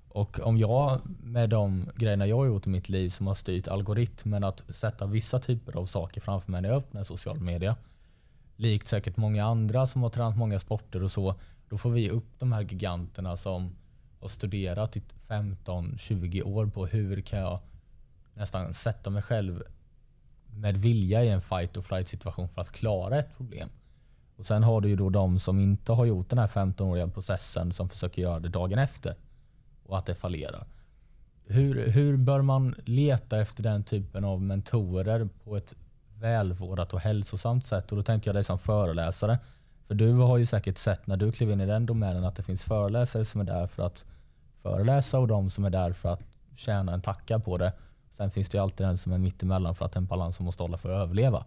Och 0.09 0.39
om 0.39 0.57
jag 0.57 1.01
med 1.23 1.49
de 1.49 1.89
grejerna 1.95 2.27
jag 2.27 2.37
har 2.37 2.45
gjort 2.45 2.67
i 2.67 2.69
mitt 2.69 2.89
liv 2.89 3.09
som 3.09 3.27
har 3.27 3.35
styrt 3.35 3.67
algoritmen 3.67 4.43
att 4.43 4.63
sätta 4.75 5.05
vissa 5.05 5.39
typer 5.39 5.77
av 5.77 5.85
saker 5.85 6.21
framför 6.21 6.51
mig 6.51 6.61
när 6.61 6.69
jag 6.69 6.77
öppnar 6.77 7.03
social 7.03 7.39
media. 7.39 7.75
Likt 8.59 8.87
säkert 8.87 9.17
många 9.17 9.45
andra 9.45 9.87
som 9.87 10.03
har 10.03 10.09
tränat 10.09 10.37
många 10.37 10.59
sporter 10.59 11.03
och 11.03 11.11
så. 11.11 11.35
Då 11.69 11.77
får 11.77 11.89
vi 11.89 12.09
upp 12.09 12.39
de 12.39 12.51
här 12.51 12.61
giganterna 12.61 13.37
som 13.37 13.75
har 14.19 14.27
studerat 14.27 14.97
i 14.97 15.03
15-20 15.27 16.43
år 16.43 16.65
på 16.65 16.85
hur 16.85 17.21
kan 17.21 17.39
jag 17.39 17.59
nästan 18.33 18.73
sätta 18.73 19.09
mig 19.09 19.21
själv 19.21 19.63
med 20.47 20.77
vilja 20.77 21.23
i 21.23 21.29
en 21.29 21.41
fight 21.41 21.77
or 21.77 21.81
flight 21.81 22.07
situation 22.07 22.49
för 22.49 22.61
att 22.61 22.71
klara 22.71 23.19
ett 23.19 23.37
problem. 23.37 23.69
Och 24.35 24.45
Sen 24.45 24.63
har 24.63 24.81
du 24.81 24.89
ju 24.89 24.95
då 24.95 25.09
de 25.09 25.39
som 25.39 25.59
inte 25.59 25.93
har 25.93 26.05
gjort 26.05 26.29
den 26.29 26.39
här 26.39 26.47
15-åriga 26.47 27.07
processen 27.07 27.71
som 27.71 27.89
försöker 27.89 28.21
göra 28.21 28.39
det 28.39 28.49
dagen 28.49 28.79
efter 28.79 29.15
och 29.83 29.97
att 29.97 30.05
det 30.05 30.15
fallerar. 30.15 30.67
Hur, 31.45 31.87
hur 31.87 32.17
bör 32.17 32.41
man 32.41 32.75
leta 32.85 33.41
efter 33.41 33.63
den 33.63 33.83
typen 33.83 34.23
av 34.23 34.41
mentorer 34.41 35.29
på 35.43 35.57
ett 35.57 35.75
välvårdat 36.20 36.93
och 36.93 36.99
hälsosamt 36.99 37.65
sätt? 37.65 37.91
Och 37.91 37.97
Då 37.97 38.03
tänker 38.03 38.28
jag 38.28 38.36
dig 38.36 38.43
som 38.43 38.59
föreläsare. 38.59 39.39
För 39.88 39.95
du 39.95 40.13
har 40.13 40.38
ju 40.38 40.45
säkert 40.45 40.78
sett 40.78 41.07
när 41.07 41.18
du 41.18 41.32
klev 41.32 41.51
in 41.51 41.61
i 41.61 41.65
den 41.65 41.86
domänen 41.86 42.24
att 42.24 42.36
det 42.36 42.43
finns 42.43 42.63
föreläsare 42.63 43.26
som 43.26 43.41
är 43.41 43.45
där 43.45 43.68
för 43.68 43.86
att 43.86 44.05
föreläsa 44.61 45.20
och 45.20 45.28
de 45.28 45.49
som 45.49 45.65
är 45.65 45.70
där 45.70 45.93
för 45.93 46.13
att 46.13 46.22
tjäna 46.55 46.93
en 46.93 47.01
tacka 47.01 47.39
på 47.39 47.57
det. 47.57 47.74
Sen 48.11 48.32
finns 48.32 48.49
det 48.49 48.57
ju 48.57 48.61
alltid 48.63 48.88
den 48.88 48.97
som 48.97 49.11
är 49.11 49.18
mittemellan 49.18 49.76
för 49.76 49.86
att 49.86 49.95
en 49.95 50.05
balans 50.05 50.36
som 50.36 50.45
måste 50.45 50.63
hålla 50.63 50.78
för 50.78 50.89
att 50.89 51.01
överleva. 51.01 51.45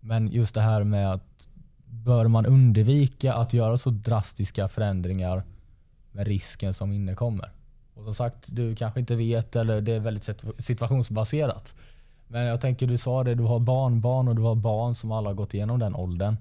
Men 0.00 0.28
just 0.28 0.54
det 0.54 0.60
här 0.60 0.84
med 0.84 1.12
att 1.12 1.48
bör 1.84 2.28
man 2.28 2.46
undvika 2.46 3.34
att 3.34 3.52
göra 3.52 3.78
så 3.78 3.90
drastiska 3.90 4.68
förändringar 4.68 5.42
med 6.12 6.26
risken 6.26 6.74
som 6.74 6.92
innekommer? 6.92 7.50
Och 7.94 8.04
som 8.04 8.14
sagt, 8.14 8.48
du 8.52 8.76
kanske 8.76 9.00
inte 9.00 9.16
vet 9.16 9.56
eller 9.56 9.80
det 9.80 9.92
är 9.92 10.00
väldigt 10.00 10.28
situationsbaserat. 10.58 11.74
Men 12.28 12.42
jag 12.42 12.60
tänker, 12.60 12.86
du 12.86 12.98
sa 12.98 13.24
det, 13.24 13.34
du 13.34 13.42
har 13.42 13.60
barnbarn 13.60 14.28
och 14.28 14.36
du 14.36 14.42
har 14.42 14.54
barn 14.54 14.94
som 14.94 15.12
alla 15.12 15.30
har 15.30 15.34
gått 15.34 15.54
igenom 15.54 15.78
den 15.78 15.94
åldern. 15.94 16.36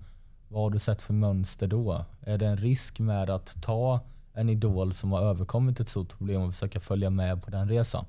Vad 0.47 0.61
har 0.63 0.69
du 0.69 0.79
sett 0.79 1.01
för 1.01 1.13
mönster 1.13 1.67
då? 1.67 2.05
Är 2.21 2.37
det 2.37 2.47
en 2.47 2.57
risk 2.57 2.99
med 2.99 3.29
att 3.29 3.61
ta 3.61 3.99
en 4.33 4.49
idol 4.49 4.93
som 4.93 5.11
har 5.11 5.21
överkommit 5.21 5.79
ett 5.79 5.89
stort 5.89 6.17
problem 6.17 6.41
och 6.41 6.53
försöka 6.53 6.79
följa 6.79 7.09
med 7.09 7.43
på 7.43 7.51
den 7.51 7.69
resan? 7.69 8.05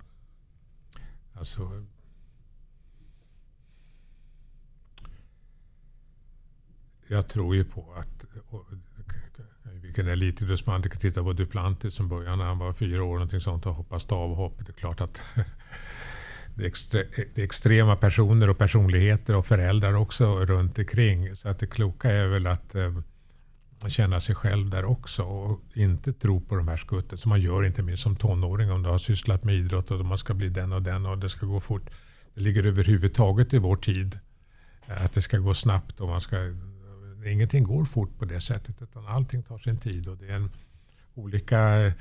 Alltså, 1.33 1.85
jag 7.09 7.29
tror 7.29 7.55
ju 7.57 7.64
på 7.64 7.85
att 7.97 8.25
vilken 9.64 10.09
elitidrottsman 10.09 10.83
kan 10.83 11.01
titta 11.01 11.22
på 11.22 11.33
Duplantis 11.33 11.95
som 11.95 12.09
började 12.09 12.37
när 12.37 12.45
han 12.45 12.59
var 12.59 12.72
fyra 12.72 13.05
år 13.05 13.14
någonting 13.14 13.41
sånt 13.41 13.66
och 13.66 13.75
hoppade 13.75 14.01
stavhopp. 14.01 14.59
Det 14.59 14.68
är 14.68 14.72
klart 14.72 15.01
att 15.01 15.22
det 16.55 16.63
är, 16.63 16.67
extre, 16.67 17.05
det 17.35 17.41
är 17.41 17.45
extrema 17.45 17.97
personer 17.97 18.51
och 18.51 18.59
personligheter 18.59 19.37
och 19.37 19.47
föräldrar 19.47 19.95
också 19.95 20.45
runt 20.45 20.79
omkring. 20.79 21.37
Så 21.37 21.49
att 21.49 21.59
det 21.59 21.67
kloka 21.67 22.11
är 22.11 22.27
väl 22.27 22.47
att 22.47 22.75
eh, 22.75 22.93
känna 23.89 24.21
sig 24.21 24.35
själv 24.35 24.71
där 24.71 24.85
också 24.85 25.23
och 25.23 25.61
inte 25.75 26.13
tro 26.13 26.41
på 26.41 26.57
de 26.57 26.69
här 26.69 26.77
skuttet 26.77 27.21
som 27.21 27.29
man 27.29 27.41
gör 27.41 27.65
inte 27.65 27.83
minst 27.83 28.03
som 28.03 28.17
tonåring 28.17 28.71
om 28.71 28.83
du 28.83 28.89
har 28.89 28.99
sysslat 28.99 29.45
med 29.45 29.55
idrott 29.55 29.91
och 29.91 30.07
man 30.07 30.19
ska 30.19 30.35
bli 30.35 30.49
den 30.49 30.73
och 30.73 30.83
den 30.83 31.07
och 31.07 31.19
det 31.19 31.29
ska 31.29 31.47
gå 31.47 31.61
fort. 31.61 31.91
Det 32.35 32.41
ligger 32.41 32.67
överhuvudtaget 32.67 33.55
i 33.55 33.59
vår 33.59 33.77
tid 33.77 34.19
eh, 34.87 35.05
att 35.05 35.13
det 35.13 35.23
ska 35.23 35.39
gå 35.39 35.55
snabbt 35.55 36.01
och 36.01 36.09
man 36.09 36.21
ska 36.21 36.37
ingenting 37.27 37.65
går 37.65 37.85
fort 37.85 38.19
på 38.19 38.25
det 38.25 38.41
sättet 38.41 38.83
utan 38.83 39.07
allting 39.07 39.43
tar 39.43 39.59
sin 39.59 39.79
tid 39.79 40.09
och 40.09 40.17
det 40.17 40.27
är 40.27 40.37
en 40.37 40.51
olika 41.15 41.81
eh, 41.81 41.93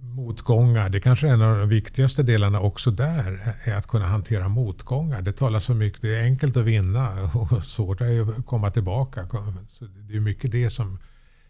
motgångar. 0.00 0.88
Det 0.88 1.00
kanske 1.00 1.28
är 1.28 1.32
en 1.32 1.42
av 1.42 1.58
de 1.58 1.68
viktigaste 1.68 2.22
delarna 2.22 2.60
också 2.60 2.90
där 2.90 3.54
är 3.64 3.74
att 3.74 3.86
kunna 3.86 4.06
hantera 4.06 4.48
motgångar. 4.48 5.22
Det 5.22 5.32
talas 5.32 5.64
så 5.64 5.74
mycket, 5.74 6.02
det 6.02 6.16
är 6.16 6.22
enkelt 6.22 6.56
att 6.56 6.64
vinna 6.64 7.30
och 7.34 7.64
svårt 7.64 8.00
att 8.00 8.46
komma 8.46 8.70
tillbaka. 8.70 9.28
Så 9.68 9.84
det 9.84 10.16
är 10.16 10.20
mycket 10.20 10.52
det 10.52 10.70
som 10.70 10.98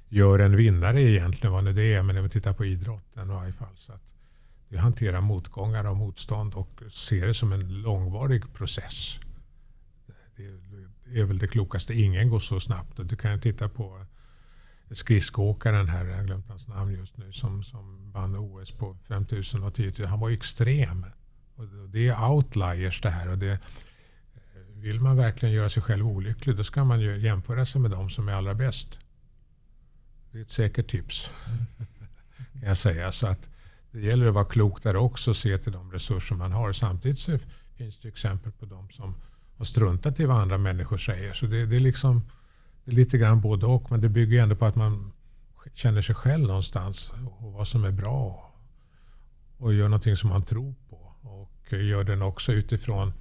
gör 0.08 0.38
en 0.38 0.56
vinnare 0.56 1.02
egentligen, 1.02 1.52
vad 1.52 1.74
det 1.74 1.94
är. 1.94 2.02
Men 2.02 2.14
när 2.14 2.22
vi 2.22 2.28
tittar 2.28 2.52
på 2.52 2.64
idrotten 2.64 3.30
i 3.30 3.32
varje 3.32 3.52
fall. 3.52 3.76
Så 3.76 3.92
att 3.92 4.02
vi 4.68 4.76
hanterar 4.76 5.20
motgångar 5.20 5.84
och 5.84 5.96
motstånd 5.96 6.54
och 6.54 6.82
ser 6.90 7.26
det 7.26 7.34
som 7.34 7.52
en 7.52 7.82
långvarig 7.82 8.54
process. 8.54 9.18
Det 11.04 11.20
är 11.20 11.24
väl 11.24 11.38
det 11.38 11.48
klokaste. 11.48 11.94
Ingen 11.94 12.28
går 12.28 12.38
så 12.38 12.60
snabbt. 12.60 13.00
Du 13.08 13.16
kan 13.16 13.40
titta 13.40 13.68
på 13.68 14.06
skridskoåkaren 14.94 15.88
här, 15.88 16.04
jag 16.04 16.16
har 16.16 16.24
glömt 16.24 16.48
hans 16.48 16.68
namn 16.68 16.94
just 16.94 17.16
nu, 17.16 17.32
som, 17.32 17.62
som 17.62 18.12
vann 18.12 18.36
OS 18.36 18.72
på 18.72 18.96
5000 19.08 19.62
och 19.62 19.74
10 19.74 19.92
000. 19.98 20.08
Han 20.08 20.20
var 20.20 20.30
extrem. 20.30 21.06
Och 21.56 21.66
det 21.88 22.08
är 22.08 22.30
outliers 22.30 23.00
det 23.00 23.10
här. 23.10 23.30
Och 23.30 23.38
det, 23.38 23.58
vill 24.84 25.00
man 25.00 25.16
verkligen 25.16 25.54
göra 25.54 25.68
sig 25.68 25.82
själv 25.82 26.06
olycklig 26.06 26.56
då 26.56 26.64
ska 26.64 26.84
man 26.84 27.00
ju 27.00 27.18
jämföra 27.18 27.66
sig 27.66 27.80
med 27.80 27.90
de 27.90 28.10
som 28.10 28.28
är 28.28 28.32
allra 28.32 28.54
bäst. 28.54 28.98
Det 30.32 30.38
är 30.38 30.42
ett 30.42 30.50
säkert 30.50 30.90
tips. 30.90 31.30
kan 32.52 32.68
jag 32.68 32.78
säga. 32.78 33.12
Så 33.12 33.26
att 33.26 33.48
det 33.90 34.00
gäller 34.00 34.26
att 34.26 34.34
vara 34.34 34.44
klok 34.44 34.82
där 34.82 34.96
också 34.96 35.30
och 35.30 35.36
se 35.36 35.58
till 35.58 35.72
de 35.72 35.92
resurser 35.92 36.34
man 36.34 36.52
har. 36.52 36.72
Samtidigt 36.72 37.18
så 37.18 37.38
finns 37.76 37.98
det 37.98 38.08
exempel 38.08 38.52
på 38.52 38.66
de 38.66 38.90
som 38.90 39.14
har 39.56 39.64
struntat 39.64 40.20
i 40.20 40.24
vad 40.24 40.36
andra 40.36 40.58
människor 40.58 40.98
säger. 40.98 41.34
Så 41.34 41.46
det, 41.46 41.66
det 41.66 41.76
är 41.76 41.80
liksom 41.80 42.22
lite 42.84 43.18
grann 43.18 43.40
både 43.40 43.66
och. 43.66 43.90
Men 43.90 44.00
det 44.00 44.08
bygger 44.08 44.42
ändå 44.42 44.56
på 44.56 44.64
att 44.64 44.76
man 44.76 45.12
känner 45.74 46.02
sig 46.02 46.14
själv 46.14 46.46
någonstans 46.46 47.12
och 47.38 47.52
vad 47.52 47.68
som 47.68 47.84
är 47.84 47.90
bra. 47.90 48.52
Och 49.56 49.74
gör 49.74 49.88
någonting 49.88 50.16
som 50.16 50.30
man 50.30 50.42
tror 50.42 50.74
på. 50.88 51.12
Och 51.22 51.72
gör 51.72 52.04
den 52.04 52.22
också 52.22 52.52
utifrån 52.52 53.12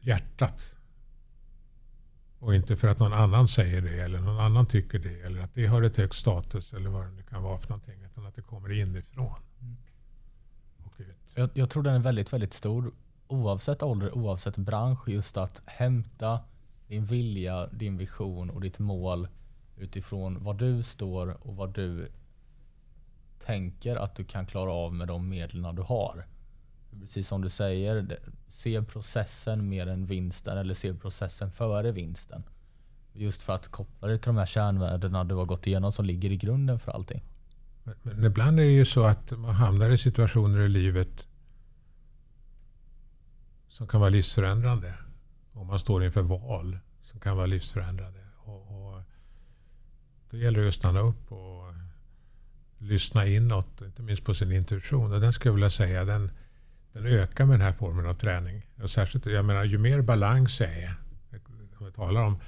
hjärtat. 0.00 0.78
Och 2.38 2.54
inte 2.54 2.76
för 2.76 2.88
att 2.88 2.98
någon 2.98 3.12
annan 3.12 3.48
säger 3.48 3.80
det 3.80 4.00
eller 4.00 4.20
någon 4.20 4.40
annan 4.40 4.66
tycker 4.66 4.98
det. 4.98 5.20
Eller 5.20 5.42
att 5.42 5.54
det 5.54 5.66
har 5.66 5.82
ett 5.82 5.96
högt 5.96 6.14
status 6.14 6.72
eller 6.72 6.90
vad 6.90 7.06
det 7.16 7.22
kan 7.22 7.42
vara 7.42 7.58
för 7.58 7.68
någonting. 7.68 8.04
Utan 8.04 8.26
att 8.26 8.34
det 8.34 8.42
kommer 8.42 8.72
inifrån. 8.72 9.34
Mm. 9.60 9.76
Jag, 11.34 11.50
jag 11.54 11.70
tror 11.70 11.82
den 11.82 11.94
är 11.94 11.98
väldigt, 11.98 12.32
väldigt 12.32 12.54
stor 12.54 12.92
oavsett 13.28 13.82
ålder, 13.82 14.16
oavsett 14.16 14.56
bransch, 14.56 15.08
just 15.08 15.36
att 15.36 15.62
hämta 15.66 16.40
din 16.88 17.04
vilja, 17.04 17.66
din 17.66 17.96
vision 17.96 18.50
och 18.50 18.60
ditt 18.60 18.78
mål 18.78 19.28
utifrån 19.76 20.44
var 20.44 20.54
du 20.54 20.82
står 20.82 21.46
och 21.46 21.56
vad 21.56 21.74
du 21.74 22.08
tänker 23.38 23.96
att 23.96 24.16
du 24.16 24.24
kan 24.24 24.46
klara 24.46 24.72
av 24.72 24.94
med 24.94 25.08
de 25.08 25.28
medlen 25.28 25.74
du 25.74 25.82
har. 25.82 26.26
Precis 27.00 27.28
som 27.28 27.42
du 27.42 27.48
säger, 27.48 28.18
se 28.48 28.82
processen 28.82 29.68
mer 29.68 29.86
än 29.86 30.06
vinsten 30.06 30.58
eller 30.58 30.74
se 30.74 30.94
processen 30.94 31.50
före 31.50 31.92
vinsten. 31.92 32.42
Just 33.12 33.42
för 33.42 33.52
att 33.52 33.68
koppla 33.68 34.08
det 34.08 34.18
till 34.18 34.26
de 34.26 34.36
här 34.36 34.46
kärnvärdena 34.46 35.24
du 35.24 35.34
har 35.34 35.44
gått 35.44 35.66
igenom 35.66 35.92
som 35.92 36.04
ligger 36.04 36.32
i 36.32 36.36
grunden 36.36 36.78
för 36.78 36.92
allting. 36.92 37.22
Men, 37.82 37.94
men 38.02 38.24
ibland 38.24 38.60
är 38.60 38.64
det 38.64 38.70
ju 38.70 38.84
så 38.84 39.04
att 39.04 39.30
man 39.30 39.54
hamnar 39.54 39.90
i 39.90 39.98
situationer 39.98 40.60
i 40.60 40.68
livet 40.68 41.28
som 43.68 43.86
kan 43.86 44.00
vara 44.00 44.10
livsförändrande. 44.10 44.94
Om 45.54 45.66
man 45.66 45.78
står 45.78 46.04
inför 46.04 46.22
val 46.22 46.78
som 47.02 47.20
kan 47.20 47.36
vara 47.36 47.46
livsförändrande. 47.46 48.20
Och, 48.36 48.60
och 48.60 49.02
då 50.30 50.36
gäller 50.36 50.60
det 50.60 50.68
att 50.68 50.74
stanna 50.74 51.00
upp 51.00 51.32
och 51.32 51.74
lyssna 52.78 53.26
inåt, 53.26 53.80
inte 53.80 54.02
minst 54.02 54.24
på 54.24 54.34
sin 54.34 54.52
intuition. 54.52 55.12
Och 55.12 55.20
den 55.20 55.32
skulle 55.32 55.48
jag 55.48 55.54
vilja 55.54 55.70
säga, 55.70 56.04
den, 56.04 56.30
den 56.92 57.06
ökar 57.06 57.44
med 57.44 57.54
den 57.54 57.66
här 57.66 57.72
formen 57.72 58.06
av 58.06 58.14
träning. 58.14 58.66
Och 58.82 58.90
särskilt, 58.90 59.26
jag 59.26 59.44
menar, 59.44 59.64
ju 59.64 59.78
mer 59.78 60.02
balans 60.02 60.60
jag 60.60 60.70
är, 60.70 60.94
om 61.78 61.86
vi 61.86 61.92
talar 61.92 62.22
om 62.22 62.40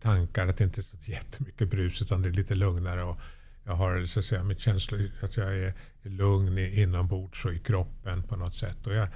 tankar, 0.00 0.46
att 0.46 0.56
det 0.56 0.64
inte 0.64 0.80
är 0.80 0.82
så 0.82 0.96
jättemycket 1.00 1.70
brus 1.70 2.02
utan 2.02 2.22
det 2.22 2.28
är 2.28 2.32
lite 2.32 2.54
lugnare. 2.54 3.02
Och 3.02 3.18
jag 3.64 3.72
har 3.72 4.06
så 4.06 4.18
att 4.18 4.24
säga, 4.24 4.42
mitt 4.42 4.60
känsla 4.60 4.98
att 5.22 5.36
jag 5.36 5.56
är 5.56 5.74
lugn 6.02 6.58
inombords 6.58 7.44
och 7.44 7.52
i 7.52 7.58
kroppen 7.58 8.22
på 8.22 8.36
något 8.36 8.54
sätt. 8.54 8.86
Och 8.86 8.94
jag, 8.94 9.08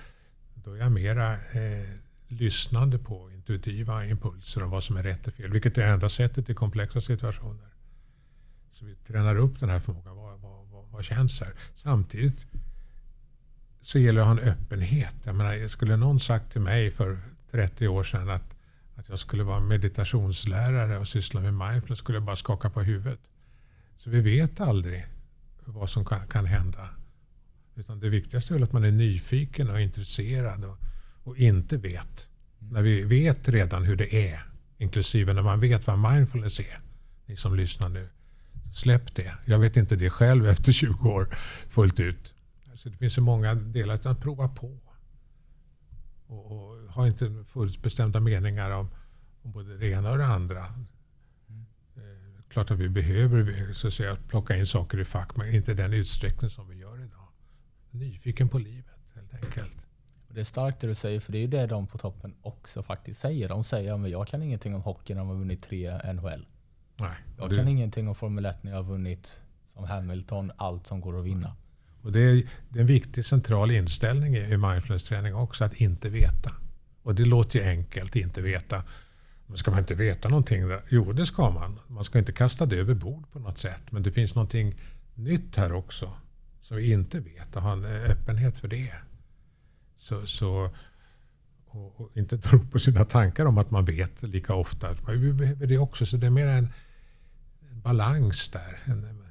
då 0.54 0.72
är 0.72 0.78
jag 0.78 0.92
mera 0.92 1.32
eh, 1.32 1.88
lyssnande 2.38 2.98
på 2.98 3.30
intuitiva 3.30 4.06
impulser 4.06 4.62
om 4.62 4.70
vad 4.70 4.84
som 4.84 4.96
är 4.96 5.02
rätt 5.02 5.26
och 5.26 5.34
fel. 5.34 5.50
Vilket 5.50 5.78
är 5.78 5.86
det 5.86 5.92
enda 5.92 6.08
sättet 6.08 6.50
i 6.50 6.54
komplexa 6.54 7.00
situationer. 7.00 7.68
Så 8.72 8.84
vi 8.84 8.94
tränar 8.94 9.36
upp 9.36 9.60
den 9.60 9.70
här 9.70 9.80
förmågan. 9.80 10.16
Vad, 10.16 10.40
vad, 10.40 10.66
vad, 10.68 10.88
vad 10.90 11.04
känns 11.04 11.40
här? 11.40 11.52
Samtidigt 11.74 12.46
så 13.82 13.98
gäller 13.98 14.20
det 14.20 14.26
att 14.30 14.38
ha 14.38 14.44
en 14.44 14.52
öppenhet. 14.52 15.14
Jag 15.24 15.34
menar, 15.34 15.68
skulle 15.68 15.96
någon 15.96 16.20
sagt 16.20 16.52
till 16.52 16.60
mig 16.60 16.90
för 16.90 17.18
30 17.50 17.88
år 17.88 18.04
sedan 18.04 18.30
att, 18.30 18.54
att 18.94 19.08
jag 19.08 19.18
skulle 19.18 19.42
vara 19.42 19.60
meditationslärare 19.60 20.98
och 20.98 21.08
syssla 21.08 21.40
med 21.40 21.54
mindfulness 21.54 21.98
skulle 21.98 22.16
jag 22.16 22.24
bara 22.24 22.36
skaka 22.36 22.70
på 22.70 22.82
huvudet. 22.82 23.20
Så 23.96 24.10
vi 24.10 24.20
vet 24.20 24.60
aldrig 24.60 25.06
vad 25.64 25.90
som 25.90 26.04
kan, 26.04 26.26
kan 26.26 26.46
hända. 26.46 26.88
Utan 27.74 28.00
det 28.00 28.08
viktigaste 28.08 28.52
är 28.52 28.54
väl 28.54 28.62
att 28.62 28.72
man 28.72 28.84
är 28.84 28.90
nyfiken 28.90 29.70
och 29.70 29.80
intresserad 29.80 30.64
och, 30.64 30.78
och 31.24 31.36
inte 31.36 31.76
vet. 31.76 32.28
När 32.58 32.82
vi 32.82 33.04
vet 33.04 33.48
redan 33.48 33.84
hur 33.84 33.96
det 33.96 34.32
är, 34.32 34.40
inklusive 34.78 35.32
när 35.32 35.42
man 35.42 35.60
vet 35.60 35.86
vad 35.86 36.12
mindfulness 36.12 36.60
är, 36.60 36.80
ni 37.26 37.36
som 37.36 37.56
lyssnar 37.56 37.88
nu, 37.88 38.08
Släpp 38.74 39.14
det. 39.14 39.34
Jag 39.44 39.58
vet 39.58 39.76
inte 39.76 39.96
det 39.96 40.10
själv 40.10 40.46
efter 40.48 40.72
20 40.72 41.08
år 41.08 41.28
fullt 41.68 42.00
ut. 42.00 42.34
Alltså 42.70 42.90
det 42.90 42.96
finns 42.96 43.14
så 43.14 43.20
många 43.20 43.54
delar. 43.54 44.00
att 44.04 44.20
prova 44.20 44.48
på. 44.48 44.78
Och, 46.26 46.52
och 46.52 46.92
ha 46.92 47.06
inte 47.06 47.44
förutbestämda 47.46 48.20
meningar 48.20 48.70
om, 48.70 48.90
om 49.42 49.52
både 49.52 49.78
det 49.78 49.88
ena 49.88 50.10
och 50.10 50.18
det 50.18 50.26
andra. 50.26 50.60
Eh, 50.60 52.42
klart 52.48 52.70
att 52.70 52.78
vi 52.78 52.88
behöver 52.88 53.72
så 53.72 53.88
att 53.88 53.94
säga, 53.94 54.16
plocka 54.28 54.56
in 54.56 54.66
saker 54.66 55.00
i 55.00 55.04
fack, 55.04 55.36
men 55.36 55.54
inte 55.54 55.72
i 55.72 55.74
den 55.74 55.92
utsträckning 55.92 56.50
som 56.50 56.68
vi 56.68 56.76
gör 56.76 57.04
idag. 57.04 57.28
Nyfiken 57.90 58.48
på 58.48 58.58
livet 58.58 59.00
helt 59.14 59.34
enkelt. 59.34 59.83
Det 60.34 60.40
är 60.40 60.44
starkt 60.44 60.80
det 60.80 60.86
du 60.86 60.94
säger, 60.94 61.20
för 61.20 61.32
det 61.32 61.38
är 61.38 61.48
det 61.48 61.66
de 61.66 61.86
på 61.86 61.98
toppen 61.98 62.34
också 62.42 62.82
faktiskt 62.82 63.20
säger. 63.20 63.48
De 63.48 63.64
säger 63.64 64.04
att 64.04 64.10
jag 64.10 64.28
kan 64.28 64.42
ingenting 64.42 64.74
om 64.74 64.82
hockey 64.82 65.14
när 65.14 65.20
de 65.20 65.28
har 65.28 65.36
vunnit 65.36 65.62
tre 65.62 66.12
NHL. 66.12 66.46
Nej, 66.96 67.16
jag 67.38 67.50
det... 67.50 67.56
kan 67.56 67.68
ingenting 67.68 68.08
om 68.08 68.14
Formel 68.14 68.46
1 68.46 68.62
när 68.62 68.70
jag 68.70 68.78
har 68.78 68.84
vunnit 68.84 69.42
som 69.74 69.84
Hamilton 69.84 70.52
allt 70.56 70.86
som 70.86 71.00
går 71.00 71.18
att 71.18 71.24
vinna. 71.24 71.56
Och 72.02 72.12
det, 72.12 72.20
är, 72.20 72.42
det 72.68 72.78
är 72.78 72.80
en 72.80 72.86
viktig 72.86 73.24
central 73.24 73.70
inställning 73.70 74.36
i 74.36 74.56
mindfulness-träning 74.56 75.34
också, 75.34 75.64
att 75.64 75.74
inte 75.74 76.08
veta. 76.08 76.50
Och 77.02 77.14
det 77.14 77.24
låter 77.24 77.58
ju 77.58 77.64
enkelt, 77.64 78.16
inte 78.16 78.40
veta. 78.40 78.82
Men 79.46 79.58
ska 79.58 79.70
man 79.70 79.80
inte 79.80 79.94
veta 79.94 80.28
någonting? 80.28 80.68
Där? 80.68 80.80
Jo, 80.88 81.12
det 81.12 81.26
ska 81.26 81.50
man. 81.50 81.78
Man 81.86 82.04
ska 82.04 82.18
inte 82.18 82.32
kasta 82.32 82.66
det 82.66 82.76
över 82.76 82.94
bord 82.94 83.32
på 83.32 83.38
något 83.38 83.58
sätt. 83.58 83.82
Men 83.90 84.02
det 84.02 84.12
finns 84.12 84.34
någonting 84.34 84.74
nytt 85.14 85.56
här 85.56 85.72
också 85.72 86.12
som 86.62 86.76
vi 86.76 86.92
inte 86.92 87.20
vet 87.20 87.56
och 87.56 87.62
ha 87.62 87.72
en 87.72 87.84
öppenhet 87.84 88.58
för 88.58 88.68
det. 88.68 88.92
Så, 90.04 90.26
så 90.26 90.70
och, 91.66 92.00
och, 92.00 92.16
inte 92.16 92.38
tro 92.38 92.66
på 92.66 92.78
sina 92.78 93.04
tankar 93.04 93.46
om 93.46 93.58
att 93.58 93.70
man 93.70 93.84
vet 93.84 94.22
lika 94.22 94.54
ofta. 94.54 94.88
Vi 95.08 95.32
behöver 95.32 95.66
det 95.66 95.78
också. 95.78 96.06
Så 96.06 96.16
det 96.16 96.26
är 96.26 96.30
mer 96.30 96.46
en, 96.46 96.68
en 97.70 97.80
balans 97.80 98.48
där. 98.48 98.82
En, 98.84 99.24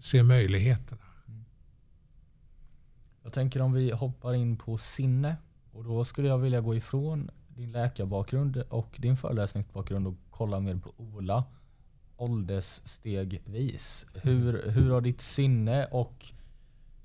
se 0.00 0.22
möjligheterna. 0.22 1.02
Mm. 1.28 1.44
Jag 3.22 3.32
tänker 3.32 3.62
om 3.62 3.72
vi 3.72 3.90
hoppar 3.90 4.34
in 4.34 4.56
på 4.56 4.78
sinne. 4.78 5.36
Och 5.72 5.84
då 5.84 6.04
skulle 6.04 6.28
jag 6.28 6.38
vilja 6.38 6.60
gå 6.60 6.74
ifrån 6.74 7.30
din 7.48 7.72
läkarbakgrund 7.72 8.56
och 8.56 8.96
din 8.98 9.16
föreläsningsbakgrund 9.16 10.06
och 10.06 10.14
kolla 10.30 10.60
mer 10.60 10.76
på 10.76 10.92
Ola 10.96 11.44
åldersstegvis. 12.16 14.06
Hur, 14.14 14.70
hur 14.70 14.90
har 14.90 15.00
ditt 15.00 15.20
sinne 15.20 15.86
och 15.86 16.32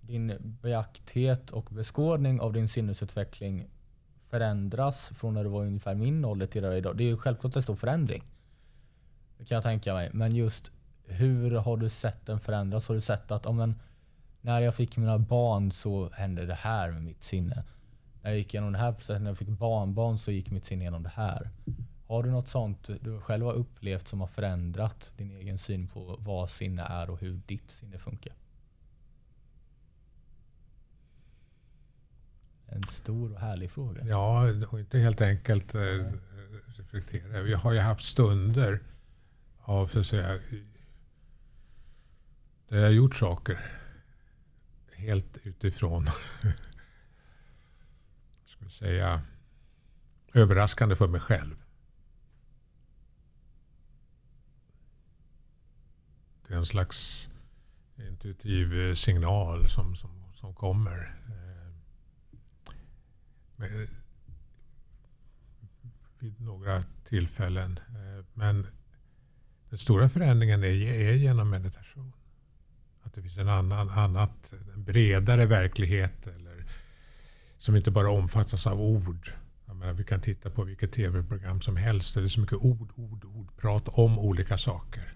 din 0.08 0.34
beakthet 0.62 1.52
och 1.52 1.66
beskådning 1.72 2.40
av 2.40 2.54
din 2.54 2.68
sinnesutveckling 2.68 3.68
förändras 4.30 5.12
från 5.16 5.34
när 5.34 5.44
du 5.44 5.50
var 5.50 5.62
ungefär 5.62 5.96
min 5.96 6.26
ålder 6.26 6.48
till 6.48 6.66
idag? 6.66 6.98
Det 6.98 7.04
är 7.04 7.08
ju 7.08 7.18
självklart 7.18 7.56
en 7.56 7.64
stor 7.64 7.76
förändring. 7.76 8.24
Det 9.38 9.46
kan 9.46 9.56
jag 9.56 9.64
tänka 9.64 9.94
mig. 9.94 10.10
Men 10.14 10.36
just 10.36 10.72
hur 11.06 11.52
har 11.52 11.78
du 11.78 11.90
sett 11.90 12.26
den 12.26 12.40
förändras? 12.40 12.88
Har 12.88 12.96
du 12.96 13.02
sett 13.02 13.32
att 13.32 13.46
om 13.46 13.76
när 14.42 14.62
jag 14.62 14.76
fick 14.76 14.98
mina 14.98 15.20
barn 15.20 15.72
så 15.72 16.10
hände 16.10 16.46
det 16.46 16.54
här 16.54 16.92
med 16.92 17.04
mitt 17.04 17.24
sinne. 17.24 17.64
När 18.22 18.30
jag 18.30 18.38
gick 18.38 18.54
igenom 18.54 18.74
det 18.74 18.80
här 18.80 18.92
processen, 18.92 19.24
när 19.24 19.32
jag 19.32 19.38
fick 19.38 19.48
barnbarn 19.48 20.18
så 20.18 20.32
gick 20.32 20.52
mitt 20.52 20.66
sinne 20.66 20.84
igenom 20.84 21.04
det 21.04 21.12
här. 21.16 21.50
Har 22.08 22.24
du 22.24 22.32
något 22.32 22.48
sånt 22.48 22.90
du 23.02 23.22
själv 23.22 23.46
har 23.46 23.54
upplevt 23.54 24.08
som 24.08 24.22
har 24.22 24.28
förändrat 24.28 25.14
din 25.18 25.32
egen 25.32 25.58
syn 25.58 25.88
på 25.88 26.16
vad 26.20 26.50
sinne 26.50 26.82
är 26.82 27.10
och 27.10 27.20
hur 27.20 27.42
ditt 27.46 27.72
sinne 27.72 27.98
funkar? 27.98 28.34
En 32.70 32.84
stor 32.84 33.34
och 33.34 33.40
härlig 33.40 33.72
fråga. 33.72 34.06
Ja, 34.06 34.44
och 34.70 34.80
inte 34.80 35.00
helt 35.00 35.22
enkelt 35.22 35.76
eh, 35.76 35.82
reflektera. 36.66 37.42
Vi 37.42 37.54
har 37.54 37.74
ju 37.74 37.80
haft 37.80 38.04
stunder 38.04 38.80
av 39.58 39.88
så 39.88 40.00
att 40.00 40.08
säga 40.08 40.40
där 42.68 42.78
jag 42.78 42.94
gjort 42.94 43.16
saker 43.16 43.72
helt 44.96 45.38
utifrån 45.44 46.06
ska 48.46 48.66
vi 48.66 48.70
säga 48.70 49.22
överraskande 50.34 50.96
för 50.96 51.08
mig 51.08 51.22
själv. 51.22 51.56
Det 56.48 56.54
är 56.54 56.58
en 56.58 56.66
slags 56.66 57.30
intuitiv 57.96 58.96
signal 58.96 59.70
som, 59.70 59.96
som, 59.96 60.34
som 60.34 60.56
kommer. 60.56 61.16
Eh, 63.60 63.90
vid 66.20 66.42
några 66.42 66.84
tillfällen. 67.10 67.80
Eh, 67.90 68.26
men 68.34 68.68
den 69.70 69.80
stora 69.80 70.10
förändringen 70.10 70.64
är, 70.64 70.68
är 70.92 71.14
genom 71.14 71.50
meditation. 71.50 72.14
Att 73.04 73.14
det 73.14 73.22
finns 73.22 73.38
en 73.38 73.50
annan, 73.50 73.90
annat, 73.90 74.54
en 74.74 74.84
bredare 74.84 75.46
verklighet 75.46 76.28
eller, 76.28 76.66
som 77.58 77.76
inte 77.76 77.92
bara 77.92 78.12
omfattas 78.12 78.68
av 78.68 78.82
ord. 78.82 79.32
Menar, 79.78 79.94
vi 79.94 80.04
kan 80.04 80.22
titta 80.22 80.50
på 80.50 80.64
vilket 80.64 80.92
tv-program 80.92 81.62
som 81.62 81.76
helst. 81.78 82.14
Det 82.14 82.22
är 82.22 82.28
så 82.28 82.40
mycket 82.40 82.58
ord, 82.58 82.92
ord, 82.96 83.26
ord. 83.26 83.58
Prat 83.58 83.88
om 83.88 84.20
olika 84.20 84.58
saker. 84.58 85.14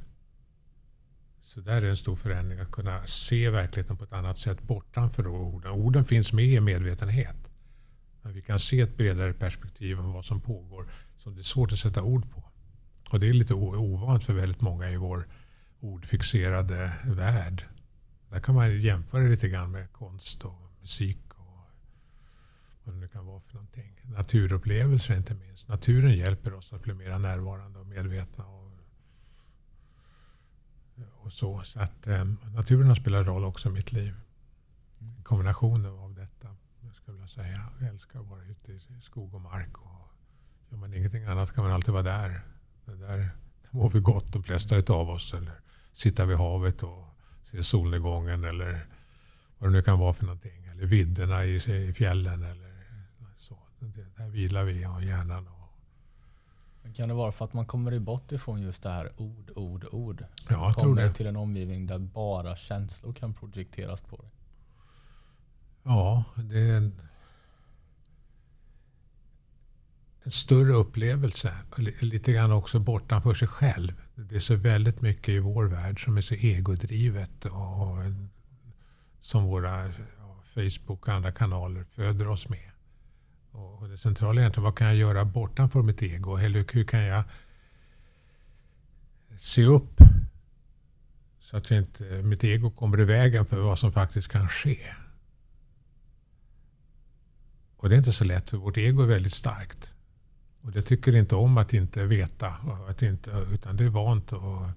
Så 1.42 1.62
där 1.62 1.82
är 1.82 1.89
en 1.89 1.98
stor 1.98 2.16
förändring. 2.16 2.60
Att 2.60 2.72
kunna 2.72 3.06
se 3.06 3.50
verkligheten 3.50 3.98
på 3.98 4.04
ett 4.04 4.14
annat 4.14 4.38
sätt 4.39 4.62
bortanför 4.62 5.28
orden. 5.28 5.72
Orden 5.72 6.06
finns 6.06 6.34
med 6.34 6.46
i 6.46 6.60
medvetenhet. 6.60 7.51
Men 8.22 8.34
vi 8.34 8.41
kan 8.41 8.59
se 8.59 8.80
ett 8.80 8.97
bredare 8.97 9.34
perspektiv 9.34 9.99
om 9.99 10.13
vad 10.13 10.26
som 10.26 10.41
pågår 10.41 10.88
som 11.17 11.36
det 11.36 11.41
är 11.41 11.43
svårt 11.43 11.72
att 11.72 11.80
sätta 11.80 12.01
ord 12.03 12.32
på. 12.32 12.43
Och 13.11 13.19
det 13.19 13.30
är 13.30 13.34
lite 13.34 13.53
ovant 13.53 14.24
för 14.24 14.34
väldigt 14.34 14.61
många 14.61 14.89
i 14.89 14.97
vår 14.97 15.28
ordfixerade 15.80 16.91
värld. 17.05 17.65
Där 18.30 18.39
kan 18.39 18.55
man 18.55 18.80
jämföra 18.80 19.24
lite 19.24 19.49
grann 19.49 19.72
med 19.72 19.91
konst 19.91 20.43
och 20.43 20.72
musik 20.82 21.19
och 21.30 21.67
vad 22.84 22.95
det 22.95 22.99
nu 22.99 23.07
kan 23.07 23.26
vara 23.26 23.39
för 23.39 23.53
någonting. 23.53 24.01
Naturupplevelser 24.03 25.15
inte 25.15 25.34
minst. 25.34 25.67
Naturen 25.67 26.17
hjälper 26.17 26.53
oss 26.53 26.74
att 26.74 26.84
bli 26.84 26.93
mer 26.93 27.19
närvarande 27.19 27.80
och 27.80 27.88
medvetna. 27.88 28.45
Och, 28.45 28.72
och 31.22 31.34
så. 31.34 31.61
så 31.63 31.80
att, 31.80 32.07
eh, 32.07 32.26
naturen 32.53 32.88
har 32.88 32.95
spelat 32.95 33.28
roll 33.28 33.43
också 33.43 33.69
i 33.69 33.72
mitt 33.72 33.91
liv. 33.91 34.13
Kombinationen 35.24 35.86
av 35.86 36.11
skulle 37.12 37.24
jag 37.24 37.30
säga. 37.30 37.70
Jag 37.80 37.89
älskar 37.89 38.20
att 38.20 38.28
vara 38.28 38.43
ute 38.43 38.72
i 38.72 38.80
skog 39.01 39.34
och 39.34 39.41
mark. 39.41 39.78
Och 39.78 40.12
gör 40.70 40.78
man 40.78 40.93
ingenting 40.93 41.24
annat 41.24 41.51
kan 41.51 41.64
man 41.64 41.74
alltid 41.74 41.93
vara 41.93 42.03
där. 42.03 42.41
Det 42.86 42.95
där 42.95 43.30
mår 43.72 43.89
vi 43.89 43.99
gott 43.99 44.34
de 44.34 44.43
flesta 44.43 44.93
av 44.93 45.09
oss. 45.09 45.34
Eller 45.34 45.53
sitta 45.93 46.26
vid 46.26 46.38
havet 46.38 46.84
och 46.84 47.05
se 47.43 47.64
solnedgången 47.64 48.43
eller 48.43 48.86
vad 49.57 49.70
det 49.70 49.74
nu 49.74 49.82
kan 49.82 49.99
vara 49.99 50.14
för 50.14 50.24
någonting. 50.26 50.66
Eller 50.66 50.86
vidderna 50.86 51.45
i, 51.45 51.55
i 51.55 51.93
fjällen. 51.93 52.43
Eller 52.43 52.86
så. 53.38 53.57
Det, 53.80 54.24
där 54.24 54.30
vilar 54.30 54.64
vi 54.64 54.86
och 54.86 55.03
hjärnan. 55.03 55.47
Och... 55.47 56.95
Kan 56.95 57.07
det 57.07 57.16
vara 57.16 57.32
för 57.32 57.45
att 57.45 57.53
man 57.53 57.66
kommer 57.66 57.99
bort 57.99 58.32
ifrån 58.32 58.62
just 58.62 58.84
det 58.84 58.89
här 58.89 59.12
ord, 59.18 59.51
ord, 59.55 59.86
ord? 59.91 60.26
Ja, 60.49 60.66
jag 60.66 60.76
tror 60.76 60.95
det. 60.95 61.14
till 61.14 61.28
en 61.28 61.36
omgivning 61.36 61.88
där 61.88 61.99
bara 61.99 62.55
känslor 62.55 63.14
kan 63.14 63.34
projekteras 63.34 64.01
på 64.01 64.18
dig? 64.18 64.32
Ja, 65.84 66.23
det 66.36 66.59
är 66.59 66.77
en, 66.77 67.01
en 70.23 70.32
större 70.32 70.73
upplevelse. 70.73 71.53
Lite 71.99 72.32
grann 72.32 72.51
också 72.51 72.79
bortanför 72.79 73.34
sig 73.34 73.47
själv. 73.47 74.01
Det 74.15 74.36
är 74.36 74.39
så 74.39 74.55
väldigt 74.55 75.01
mycket 75.01 75.29
i 75.29 75.39
vår 75.39 75.65
värld 75.65 76.03
som 76.03 76.17
är 76.17 76.21
så 76.21 76.34
egodrivet. 76.34 77.45
Och, 77.45 77.97
som 79.21 79.43
våra 79.43 79.93
Facebook 80.53 81.07
och 81.07 81.09
andra 81.09 81.32
kanaler 81.32 81.84
föder 81.84 82.27
oss 82.27 82.49
med. 82.49 82.71
Och 83.51 83.89
det 83.89 83.97
centrala 83.97 84.39
är 84.39 84.43
egentligen 84.43 84.63
vad 84.63 84.77
kan 84.77 84.88
jag 84.88 84.95
göra 84.95 85.25
bortanför 85.25 85.82
mitt 85.82 86.03
ego? 86.03 86.38
Eller 86.38 86.65
hur 86.73 86.84
kan 86.84 87.03
jag 87.03 87.23
se 89.39 89.63
upp 89.63 90.01
så 91.39 91.57
att 91.57 91.71
inte 91.71 92.03
mitt 92.03 92.43
ego 92.43 92.71
kommer 92.71 92.99
i 92.99 93.05
vägen 93.05 93.45
för 93.45 93.59
vad 93.59 93.79
som 93.79 93.91
faktiskt 93.91 94.27
kan 94.27 94.49
ske. 94.49 94.79
Och 97.82 97.89
det 97.89 97.95
är 97.95 97.97
inte 97.97 98.11
så 98.11 98.23
lätt 98.23 98.49
för 98.49 98.57
vårt 98.57 98.77
ego 98.77 99.01
är 99.03 99.07
väldigt 99.07 99.34
starkt. 99.34 99.93
Och 100.61 100.71
det 100.71 100.82
tycker 100.82 101.15
inte 101.15 101.36
om 101.36 101.57
att 101.57 101.73
inte 101.73 102.05
veta. 102.05 102.47
Att 102.89 103.01
inte, 103.01 103.32
utan 103.53 103.77
det 103.77 103.84
är 103.84 103.89
vant 103.89 104.34
att 104.34 104.73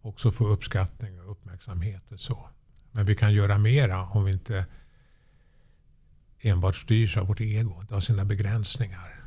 också 0.00 0.32
få 0.32 0.46
uppskattning 0.46 1.20
och 1.20 1.30
uppmärksamhet. 1.30 2.12
Och 2.12 2.20
så. 2.20 2.48
Men 2.90 3.06
vi 3.06 3.14
kan 3.14 3.34
göra 3.34 3.58
mera 3.58 4.06
om 4.06 4.24
vi 4.24 4.32
inte 4.32 4.66
enbart 6.40 6.76
styrs 6.76 7.16
av 7.16 7.26
vårt 7.26 7.40
ego. 7.40 7.82
Det 7.88 7.94
har 7.94 8.00
sina 8.00 8.24
begränsningar. 8.24 9.24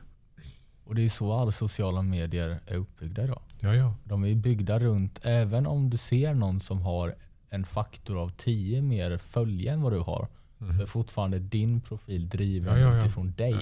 Och 0.83 0.95
det 0.95 1.05
är 1.05 1.09
så 1.09 1.33
alla 1.33 1.51
sociala 1.51 2.01
medier 2.01 2.59
är 2.65 2.75
uppbyggda 2.75 3.23
idag. 3.23 3.41
Ja, 3.59 3.75
ja. 3.75 3.95
De 4.03 4.25
är 4.25 4.35
byggda 4.35 4.79
runt, 4.79 5.19
även 5.23 5.67
om 5.67 5.89
du 5.89 5.97
ser 5.97 6.33
någon 6.33 6.59
som 6.59 6.81
har 6.81 7.15
en 7.49 7.65
faktor 7.65 8.17
av 8.17 8.29
10 8.29 8.81
mer 8.81 9.17
följare 9.17 9.73
än 9.73 9.81
vad 9.81 9.93
du 9.93 9.99
har, 9.99 10.27
mm. 10.61 10.73
så 10.73 10.81
är 10.81 10.85
fortfarande 10.85 11.39
din 11.39 11.81
profil 11.81 12.29
driven 12.29 12.73
ja, 12.73 12.79
ja, 12.79 12.93
ja. 12.95 12.99
utifrån 12.99 13.33
dig. 13.37 13.55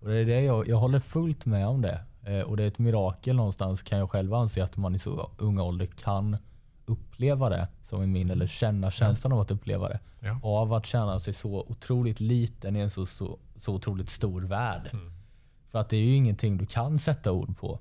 Och 0.00 0.08
det 0.08 0.16
är 0.16 0.24
det 0.24 0.40
jag, 0.40 0.68
jag 0.68 0.76
håller 0.76 1.00
fullt 1.00 1.46
med 1.46 1.68
om 1.68 1.80
det. 1.80 2.00
Eh, 2.22 2.40
och 2.40 2.56
det 2.56 2.62
är 2.62 2.68
ett 2.68 2.78
mirakel 2.78 3.36
någonstans 3.36 3.82
kan 3.82 3.98
jag 3.98 4.10
själv 4.10 4.34
anse 4.34 4.64
att 4.64 4.76
man 4.76 4.94
i 4.94 4.98
så 4.98 5.30
unga 5.38 5.62
ålder 5.62 5.86
kan 5.86 6.36
uppleva 6.86 7.48
det 7.48 7.68
som 7.82 8.02
är 8.02 8.06
min, 8.06 8.30
eller 8.30 8.46
känna 8.46 8.90
känslan 8.90 9.32
av 9.32 9.40
att 9.40 9.50
uppleva 9.50 9.88
det. 9.88 10.00
Av 10.42 10.72
att 10.72 10.86
känna 10.86 11.18
sig 11.18 11.34
så 11.34 11.60
otroligt 11.68 12.20
liten 12.20 12.76
i 12.76 12.80
en 12.80 12.90
så, 12.90 13.06
så, 13.06 13.38
så 13.56 13.74
otroligt 13.74 14.10
stor 14.10 14.42
värld. 14.42 14.90
Mm. 14.92 15.12
För 15.70 15.78
att 15.78 15.88
det 15.88 15.96
är 15.96 16.00
ju 16.00 16.14
ingenting 16.14 16.56
du 16.56 16.66
kan 16.66 16.98
sätta 16.98 17.32
ord 17.32 17.58
på. 17.58 17.78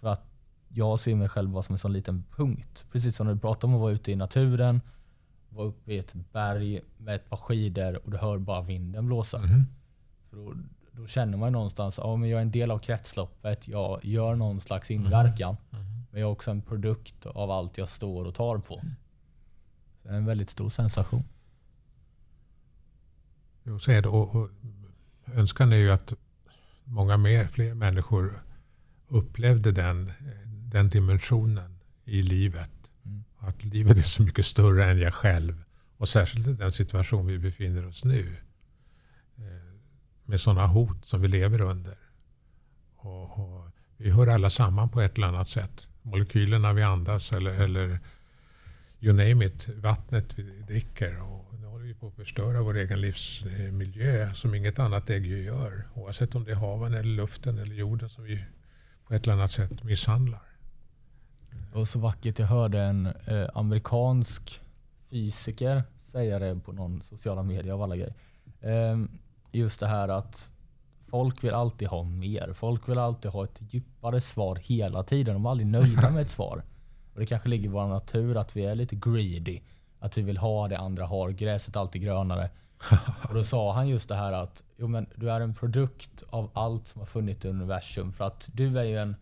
För 0.00 0.08
att 0.08 0.24
jag 0.68 1.00
ser 1.00 1.14
mig 1.14 1.28
själv 1.28 1.50
bara 1.50 1.62
som 1.62 1.72
en 1.72 1.78
sån 1.78 1.92
liten 1.92 2.24
punkt. 2.36 2.86
Precis 2.92 3.16
som 3.16 3.26
när 3.26 3.34
du 3.34 3.40
pratar 3.40 3.68
om 3.68 3.74
att 3.74 3.80
vara 3.80 3.92
ute 3.92 4.12
i 4.12 4.16
naturen, 4.16 4.80
vara 5.58 5.68
uppe 5.68 5.92
i 5.92 5.98
ett 5.98 6.14
berg 6.32 6.80
med 6.96 7.14
ett 7.14 7.30
par 7.30 7.36
skidor 7.36 8.04
och 8.04 8.10
du 8.10 8.16
hör 8.16 8.38
bara 8.38 8.62
vinden 8.62 9.06
blåsa. 9.06 9.38
Mhm. 9.38 9.66
För 10.30 10.36
då, 10.36 10.54
då 10.92 11.06
känner 11.06 11.38
man 11.38 11.52
någonstans 11.52 11.98
att 11.98 12.04
ja, 12.04 12.26
jag 12.26 12.38
är 12.38 12.42
en 12.42 12.50
del 12.50 12.70
av 12.70 12.78
kretsloppet, 12.78 13.68
jag 13.68 14.04
gör 14.04 14.34
någon 14.34 14.60
slags 14.60 14.90
inverkan. 14.90 15.56
Men 16.10 16.20
jag 16.20 16.28
är 16.28 16.32
också 16.32 16.50
en 16.50 16.62
produkt 16.62 17.26
av 17.26 17.50
allt 17.50 17.78
jag 17.78 17.88
står 17.88 18.24
och 18.24 18.34
tar 18.34 18.58
på. 18.58 18.80
Så 20.02 20.08
det 20.08 20.14
är 20.14 20.16
en 20.16 20.26
väldigt 20.26 20.50
stor 20.50 20.70
sensation. 20.70 21.24
Jo, 23.64 23.78
så 23.78 23.90
är 23.90 24.02
det. 24.02 24.08
Och, 24.08 24.34
och 24.34 24.50
önskan 25.34 25.72
är 25.72 25.76
ju 25.76 25.90
att 25.90 26.12
många 26.84 27.16
mer, 27.16 27.44
fler 27.44 27.74
människor 27.74 28.38
upplevde 29.08 29.72
den, 29.72 30.12
den 30.46 30.88
dimensionen 30.88 31.78
i 32.04 32.22
livet. 32.22 32.77
Att 33.38 33.64
livet 33.64 33.98
är 33.98 34.02
så 34.02 34.22
mycket 34.22 34.46
större 34.46 34.84
än 34.84 34.98
jag 34.98 35.14
själv. 35.14 35.64
Och 35.96 36.08
särskilt 36.08 36.46
i 36.46 36.52
den 36.52 36.72
situation 36.72 37.26
vi 37.26 37.38
befinner 37.38 37.86
oss 37.86 38.04
nu. 38.04 38.36
Eh, 39.36 39.44
med 40.24 40.40
sådana 40.40 40.66
hot 40.66 41.04
som 41.04 41.20
vi 41.20 41.28
lever 41.28 41.60
under. 41.60 41.96
Och, 42.96 43.38
och 43.38 43.70
vi 43.96 44.10
hör 44.10 44.26
alla 44.26 44.50
samman 44.50 44.88
på 44.88 45.00
ett 45.00 45.16
eller 45.16 45.26
annat 45.26 45.48
sätt. 45.48 45.88
Molekylerna 46.02 46.72
vi 46.72 46.82
andas 46.82 47.32
eller, 47.32 47.50
eller 47.50 48.00
you 49.00 49.12
name 49.12 49.46
it, 49.46 49.68
vattnet 49.68 50.38
vi 50.38 50.42
dricker. 50.42 51.22
Och 51.22 51.54
nu 51.60 51.66
håller 51.66 51.84
vi 51.84 51.94
på 51.94 52.08
att 52.08 52.14
förstöra 52.14 52.62
vår 52.62 52.76
egen 52.76 53.00
livsmiljö 53.00 54.34
som 54.34 54.54
inget 54.54 54.78
annat 54.78 55.10
ägg 55.10 55.26
gör. 55.26 55.88
Oavsett 55.94 56.34
om 56.34 56.44
det 56.44 56.50
är 56.50 56.56
haven, 56.56 56.94
eller 56.94 57.16
luften 57.16 57.58
eller 57.58 57.74
jorden 57.74 58.08
som 58.08 58.24
vi 58.24 58.44
på 59.06 59.14
ett 59.14 59.22
eller 59.22 59.34
annat 59.34 59.50
sätt 59.50 59.82
misshandlar. 59.82 60.47
Det 61.72 61.78
var 61.78 61.84
så 61.84 61.98
vackert. 61.98 62.38
Jag 62.38 62.46
hörde 62.46 62.80
en 62.80 63.06
eh, 63.06 63.48
amerikansk 63.54 64.60
fysiker 65.10 65.82
säga 66.00 66.38
det 66.38 66.60
på 66.60 66.72
någon 66.72 67.02
sociala 67.02 67.42
medier 67.42 67.72
av 67.72 67.82
alla 67.82 67.96
grejer. 67.96 68.14
Eh, 68.60 68.98
just 69.52 69.80
det 69.80 69.86
här 69.86 70.08
att 70.08 70.50
folk 71.10 71.44
vill 71.44 71.54
alltid 71.54 71.88
ha 71.88 72.02
mer. 72.02 72.52
Folk 72.52 72.88
vill 72.88 72.98
alltid 72.98 73.30
ha 73.30 73.44
ett 73.44 73.60
djupare 73.70 74.20
svar 74.20 74.56
hela 74.56 75.02
tiden. 75.02 75.34
De 75.34 75.46
är 75.46 75.50
aldrig 75.50 75.66
nöjda 75.66 76.10
med 76.10 76.22
ett 76.22 76.30
svar. 76.30 76.62
Och 77.14 77.20
Det 77.20 77.26
kanske 77.26 77.48
ligger 77.48 77.64
i 77.64 77.72
vår 77.72 77.86
natur 77.86 78.36
att 78.36 78.56
vi 78.56 78.64
är 78.64 78.74
lite 78.74 78.96
greedy. 78.96 79.60
Att 80.00 80.18
vi 80.18 80.22
vill 80.22 80.38
ha 80.38 80.68
det 80.68 80.78
andra 80.78 81.06
har. 81.06 81.30
Gräset 81.30 81.76
är 81.76 81.80
alltid 81.80 82.02
grönare. 82.02 82.50
Och 83.28 83.34
då 83.34 83.44
sa 83.44 83.72
han 83.72 83.88
just 83.88 84.08
det 84.08 84.14
här 84.14 84.32
att 84.32 84.62
jo, 84.76 84.88
men 84.88 85.06
du 85.14 85.30
är 85.30 85.40
en 85.40 85.54
produkt 85.54 86.22
av 86.30 86.50
allt 86.52 86.88
som 86.88 87.00
har 87.00 87.06
funnits 87.06 87.44
i 87.44 87.48
universum. 87.48 88.12
För 88.12 88.24
att 88.24 88.48
du 88.52 88.78
är 88.78 88.84
ju 88.84 88.98
en 88.98 89.16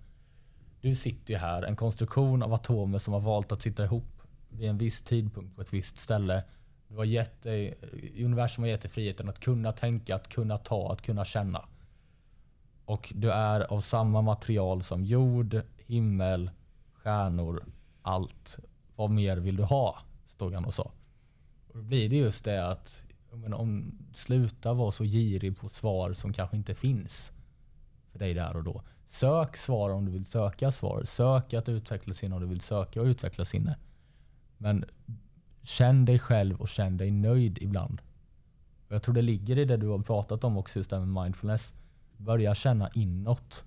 du 0.87 0.95
sitter 0.95 1.35
ju 1.35 1.39
här, 1.39 1.63
en 1.63 1.77
konstruktion 1.77 2.43
av 2.43 2.55
atomer 2.55 2.99
som 2.99 3.15
har 3.15 3.21
valt 3.21 3.53
att 3.53 3.63
sitta 3.63 3.85
ihop 3.85 4.23
vid 4.49 4.71
en 4.71 4.79
viss 4.79 5.03
tidpunkt 5.03 5.57
på 5.57 5.63
ett 5.63 5.73
visst 5.73 5.99
ställe. 5.99 6.45
Du 6.89 6.97
har 6.97 7.05
gett 7.05 7.43
dig, 7.43 7.75
universum 8.25 8.65
har 8.65 8.69
gett 8.69 8.83
dig 8.83 8.91
friheten 8.91 9.29
att 9.29 9.41
kunna 9.41 9.73
tänka, 9.73 10.17
att 10.17 10.29
kunna 10.29 10.59
ta, 10.59 10.93
att 10.93 11.03
kunna 11.03 11.25
känna. 11.25 11.65
Och 12.85 13.13
du 13.15 13.33
är 13.33 13.61
av 13.61 13.81
samma 13.81 14.23
material 14.23 14.83
som 14.83 15.05
jord, 15.05 15.61
himmel, 15.87 16.51
stjärnor, 16.93 17.65
allt. 18.03 18.59
Vad 18.97 19.11
mer 19.11 19.37
vill 19.37 19.57
du 19.57 19.63
ha? 19.63 19.99
Stod 20.27 20.55
han 20.55 20.65
och 20.65 20.75
sa. 20.75 20.93
Och 21.69 21.77
då 21.77 21.83
blir 21.83 22.09
det 22.09 22.17
just 22.17 22.45
det 22.45 22.69
att 22.69 23.05
men 23.33 23.55
om, 23.55 23.99
sluta 24.15 24.73
vara 24.73 24.93
så 24.93 25.05
girig 25.05 25.59
på 25.59 25.69
svar 25.69 26.13
som 26.13 26.33
kanske 26.33 26.57
inte 26.57 26.75
finns 26.75 27.33
för 28.13 28.19
dig 28.19 28.35
där 28.35 28.57
och 28.57 28.65
då. 28.65 28.83
Sök 29.07 29.57
svar 29.57 29.91
om 29.91 30.05
du 30.05 30.13
vill 30.13 30.27
söka 30.27 30.73
svar. 30.73 31.03
Sök 31.05 31.55
att 31.55 31.69
utveckla 31.69 32.15
sinne 32.15 32.35
om 32.35 32.41
du 32.41 32.47
vill 32.47 32.61
söka 32.61 33.01
och 33.01 33.07
utveckla 33.07 33.45
sinne. 33.45 33.77
Men 34.59 34.85
känn 35.63 36.05
dig 36.05 36.19
själv 36.19 36.61
och 36.61 36.69
känn 36.69 36.97
dig 36.97 37.11
nöjd 37.11 37.59
ibland. 37.61 38.03
Jag 38.89 39.03
tror 39.03 39.15
det 39.15 39.23
ligger 39.23 39.59
i 39.59 39.65
det 39.65 39.77
du 39.77 39.89
har 39.89 39.99
pratat 39.99 40.45
om 40.45 40.57
också, 40.57 40.79
just 40.79 40.91
det 40.91 40.97
här 40.97 41.07
med 41.07 41.25
mindfulness. 41.25 41.73
Börja 42.17 42.55
känna 42.55 42.91
inåt 42.95 43.65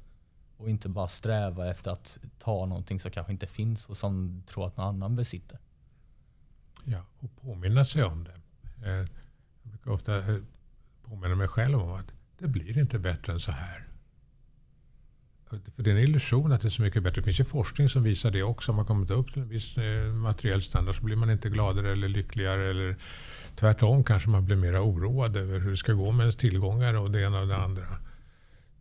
och 0.57 0.69
inte 0.69 0.89
bara 0.89 1.07
sträva 1.07 1.69
efter 1.69 1.91
att 1.91 2.17
ta 2.39 2.65
någonting 2.65 2.99
som 2.99 3.11
kanske 3.11 3.33
inte 3.33 3.47
finns 3.47 3.85
och 3.85 3.97
som 3.97 4.35
du 4.35 4.41
tror 4.41 4.67
att 4.67 4.77
någon 4.77 4.87
annan 4.87 5.15
besitter. 5.15 5.59
Ja, 6.83 7.05
och 7.19 7.35
påminna 7.41 7.85
sig 7.85 8.03
om 8.03 8.23
det. 8.23 8.39
Eh, 8.89 9.07
jag 9.63 9.71
brukar 9.71 9.91
ofta 9.91 10.11
påminna 11.03 11.35
mig 11.35 11.47
själv 11.47 11.79
om 11.79 11.91
att 11.91 12.13
det 12.37 12.47
blir 12.47 12.77
inte 12.77 12.99
bättre 12.99 13.33
än 13.33 13.39
så 13.39 13.51
här. 13.51 13.88
För 15.49 15.83
det 15.83 15.91
är 15.91 15.95
en 15.95 16.03
illusion 16.03 16.51
att 16.51 16.61
det 16.61 16.67
är 16.67 16.69
så 16.69 16.81
mycket 16.81 17.03
bättre. 17.03 17.21
Det 17.21 17.25
finns 17.25 17.39
ju 17.39 17.45
forskning 17.45 17.89
som 17.89 18.03
visar 18.03 18.31
det 18.31 18.43
också. 18.43 18.71
Om 18.71 18.75
man 18.75 18.85
kommit 18.85 19.11
upp 19.11 19.33
till 19.33 19.41
en 19.41 19.49
viss 19.49 19.77
eh, 19.77 20.13
materiell 20.13 20.61
standard 20.61 20.95
så 20.95 21.03
blir 21.03 21.15
man 21.15 21.29
inte 21.29 21.49
gladare 21.49 21.91
eller 21.91 22.07
lyckligare. 22.07 22.69
Eller 22.69 22.95
tvärtom 23.55 24.03
kanske 24.03 24.29
man 24.29 24.45
blir 24.45 24.55
mer 24.55 24.83
oroad 24.83 25.35
över 25.35 25.59
hur 25.59 25.71
det 25.71 25.77
ska 25.77 25.93
gå 25.93 26.11
med 26.11 26.23
ens 26.23 26.35
tillgångar 26.35 26.93
och 26.93 27.11
det 27.11 27.21
ena 27.21 27.41
och 27.41 27.47
det 27.47 27.57
andra. 27.57 27.85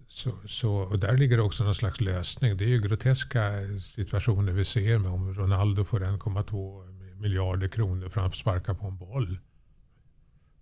Så, 0.08 0.32
så, 0.46 0.72
och 0.72 0.98
där 0.98 1.16
ligger 1.16 1.40
också 1.40 1.64
någon 1.64 1.74
slags 1.74 2.00
lösning. 2.00 2.56
Det 2.56 2.64
är 2.64 2.68
ju 2.68 2.80
groteska 2.80 3.52
situationer 3.80 4.52
vi 4.52 4.64
ser 4.64 4.98
med 4.98 5.10
om 5.10 5.34
Ronaldo 5.34 5.84
får 5.84 6.00
1,2 6.00 6.88
miljarder 7.20 7.68
kronor 7.68 8.08
för 8.08 8.20
att 8.20 8.34
sparka 8.34 8.74
på 8.74 8.86
en 8.86 8.96
boll. 8.96 9.38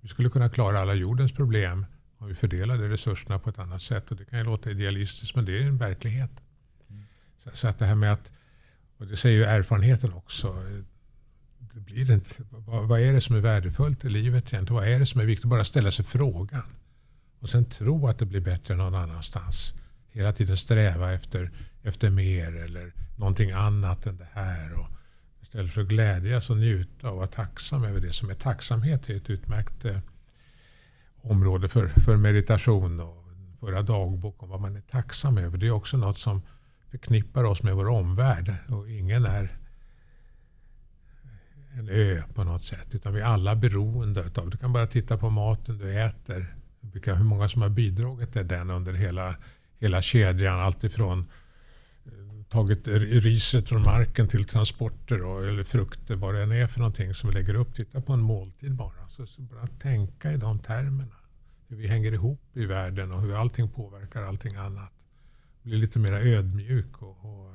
Vi 0.00 0.09
skulle 0.09 0.30
kunna 0.30 0.48
klara 0.48 0.80
alla 0.80 0.94
jordens 0.94 1.32
problem 1.32 1.86
och 2.19 2.31
vi 2.31 2.35
fördelade 2.35 2.89
resurserna 2.89 3.39
på 3.39 3.51
ett 3.51 3.59
annat 3.59 3.83
sätt. 3.83 4.11
Och 4.11 4.17
det 4.17 4.25
kan 4.25 4.39
ju 4.39 4.45
låta 4.45 4.71
idealistiskt 4.71 5.37
men 5.37 5.45
det 5.45 5.59
är 5.59 5.62
en 5.62 5.79
verklighet. 5.79 6.31
Så, 7.39 7.51
så 7.55 7.69
att 7.69 7.79
det 7.79 7.87
här 7.87 7.95
med 7.95 8.12
att, 8.12 8.33
och 8.97 9.07
det 9.07 9.17
säger 9.17 9.37
ju 9.37 9.45
erfarenheten 9.45 10.12
också, 10.12 10.55
det 11.59 11.81
blir 11.81 12.11
inte, 12.11 12.35
vad, 12.51 12.89
vad 12.89 13.01
är 13.01 13.12
det 13.12 13.21
som 13.21 13.37
är 13.37 13.41
värdefullt 13.41 14.05
i 14.05 14.09
livet 14.09 14.53
egentligen? 14.53 14.81
Vad 14.81 14.89
är 14.89 14.99
det 14.99 15.07
som 15.07 15.21
är 15.21 15.25
viktigt? 15.25 15.51
Bara 15.51 15.64
ställa 15.64 15.91
sig 15.91 16.05
frågan. 16.05 16.62
Och 17.41 17.49
sen 17.49 17.64
tro 17.64 18.07
att 18.07 18.19
det 18.19 18.27
blir 18.27 18.41
bättre 18.41 18.77
någon 18.77 18.95
annanstans. 18.95 19.75
Hela 20.09 20.33
tiden 20.33 20.57
sträva 20.57 21.12
efter, 21.12 21.51
efter 21.83 22.11
mer 22.11 22.57
eller 22.57 22.93
någonting 23.17 23.51
annat 23.51 24.07
än 24.07 24.17
det 24.17 24.29
här. 24.33 24.73
Och 24.73 24.89
istället 25.43 25.73
för 25.73 25.81
att 25.81 25.89
glädjas 25.89 26.51
och 26.51 26.57
njuta 26.57 27.11
och 27.11 27.17
vara 27.17 27.27
tacksam 27.27 27.85
över 27.85 28.01
det 28.01 28.12
som 28.12 28.31
är 28.31 28.35
tacksamhet 28.35 29.11
är 29.11 29.17
ett 29.17 29.31
utmärkt 29.31 29.85
eh, 29.85 29.99
område 31.31 31.68
för, 31.68 31.87
för 31.87 32.16
meditation 32.16 33.01
och 33.01 33.24
föra 33.61 33.83
dagbok 33.83 34.43
om 34.43 34.49
vad 34.49 34.61
man 34.61 34.77
är 34.77 34.81
tacksam 34.81 35.39
över. 35.39 35.59
Det 35.59 35.66
är 35.66 35.70
också 35.70 35.97
något 35.97 36.18
som 36.18 36.43
förknippar 36.91 37.45
oss 37.45 37.62
med 37.62 37.74
vår 37.74 37.89
omvärld. 37.89 38.55
Och 38.68 38.91
ingen 38.91 39.24
är 39.24 39.57
en 41.79 41.89
ö 41.89 42.22
på 42.35 42.45
något 42.45 42.64
sätt. 42.64 42.95
Utan 42.95 43.14
vi 43.14 43.20
är 43.20 43.24
alla 43.24 43.57
beroende 43.57 44.20
av 44.37 44.51
Du 44.51 44.57
kan 44.57 44.72
bara 44.72 44.87
titta 44.87 45.18
på 45.18 45.31
maten 45.31 45.79
du 45.79 46.01
äter. 46.01 46.57
Vilka, 46.81 47.14
hur 47.14 47.24
många 47.24 47.49
som 47.49 47.62
har 47.62 47.68
bidragit 47.68 48.33
till 48.33 48.49
den 48.49 48.70
under 48.70 48.93
hela, 48.93 49.37
hela 49.79 50.03
kedjan. 50.03 50.61
Alltifrån 50.61 51.27
eh, 52.07 52.45
tagit 52.49 52.87
riset 52.87 53.68
från 53.68 53.83
marken 53.83 54.29
till 54.29 54.45
transporter 54.45 55.22
och, 55.22 55.47
eller 55.47 55.64
frukter. 55.64 56.14
Vad 56.14 56.35
det 56.35 56.43
än 56.43 56.53
är 56.53 56.66
för 56.66 56.79
någonting 56.79 57.14
som 57.14 57.31
vi 57.31 57.35
lägger 57.35 57.55
upp. 57.55 57.74
Titta 57.74 58.01
på 58.01 58.12
en 58.12 58.20
måltid 58.20 58.74
bara. 58.74 59.09
Så, 59.09 59.27
så 59.27 59.43
bara 59.43 59.66
tänka 59.66 60.33
i 60.33 60.37
de 60.37 60.59
termerna. 60.59 61.16
Hur 61.69 61.77
vi 61.77 61.87
hänger 61.87 62.12
ihop 62.12 62.41
i 62.53 62.67
världen 62.67 63.12
och 63.12 63.21
hur 63.21 63.35
allting 63.41 63.69
påverkar 63.69 64.23
allting 64.23 64.57
annat. 64.57 64.93
Bli 65.62 65.77
lite 65.77 65.99
mer 65.99 66.12
ödmjuk 66.12 67.03
och, 67.03 67.25
och, 67.25 67.53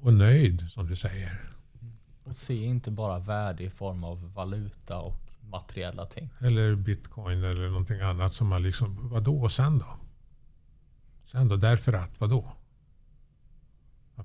och 0.00 0.12
nöjd 0.12 0.70
som 0.70 0.86
du 0.86 0.96
säger. 0.96 1.50
Och 2.24 2.36
se 2.36 2.64
inte 2.64 2.90
bara 2.90 3.18
värde 3.18 3.64
i 3.64 3.70
form 3.70 4.04
av 4.04 4.32
valuta 4.32 4.98
och 4.98 5.20
materiella 5.40 6.06
ting. 6.06 6.30
Eller 6.38 6.74
bitcoin 6.74 7.44
eller 7.44 7.68
någonting 7.68 8.00
annat 8.00 8.34
som 8.34 8.46
man 8.46 8.62
liksom, 8.62 9.08
vadå 9.08 9.42
och 9.42 9.52
sen 9.52 9.78
då? 9.78 9.98
Sen 11.26 11.48
då, 11.48 11.56
därför 11.56 11.92
att, 11.92 12.20
vadå? 12.20 12.52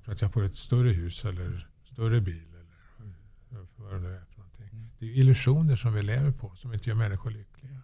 För 0.04 0.12
att 0.12 0.20
jag 0.20 0.32
får 0.32 0.44
ett 0.44 0.56
större 0.56 0.88
hus 0.88 1.24
eller 1.24 1.68
större 1.92 2.20
bil 2.20 2.48
eller 2.48 3.66
vad 3.76 3.92
det 3.92 3.98
nu 3.98 4.14
är. 4.14 4.33
Det 5.04 5.10
är 5.10 5.20
illusioner 5.20 5.76
som 5.76 5.94
vi 5.94 6.02
lever 6.02 6.30
på 6.30 6.52
som 6.56 6.74
inte 6.74 6.88
gör 6.88 6.96
människor 6.96 7.30
lyckliga. 7.30 7.80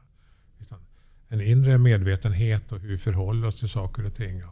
En 1.28 1.40
inre 1.40 1.78
medvetenhet 1.78 2.72
och 2.72 2.80
hur 2.80 2.88
vi 2.88 2.98
förhåller 2.98 3.48
oss 3.48 3.58
till 3.58 3.68
saker 3.68 4.06
och 4.06 4.14
ting. 4.14 4.42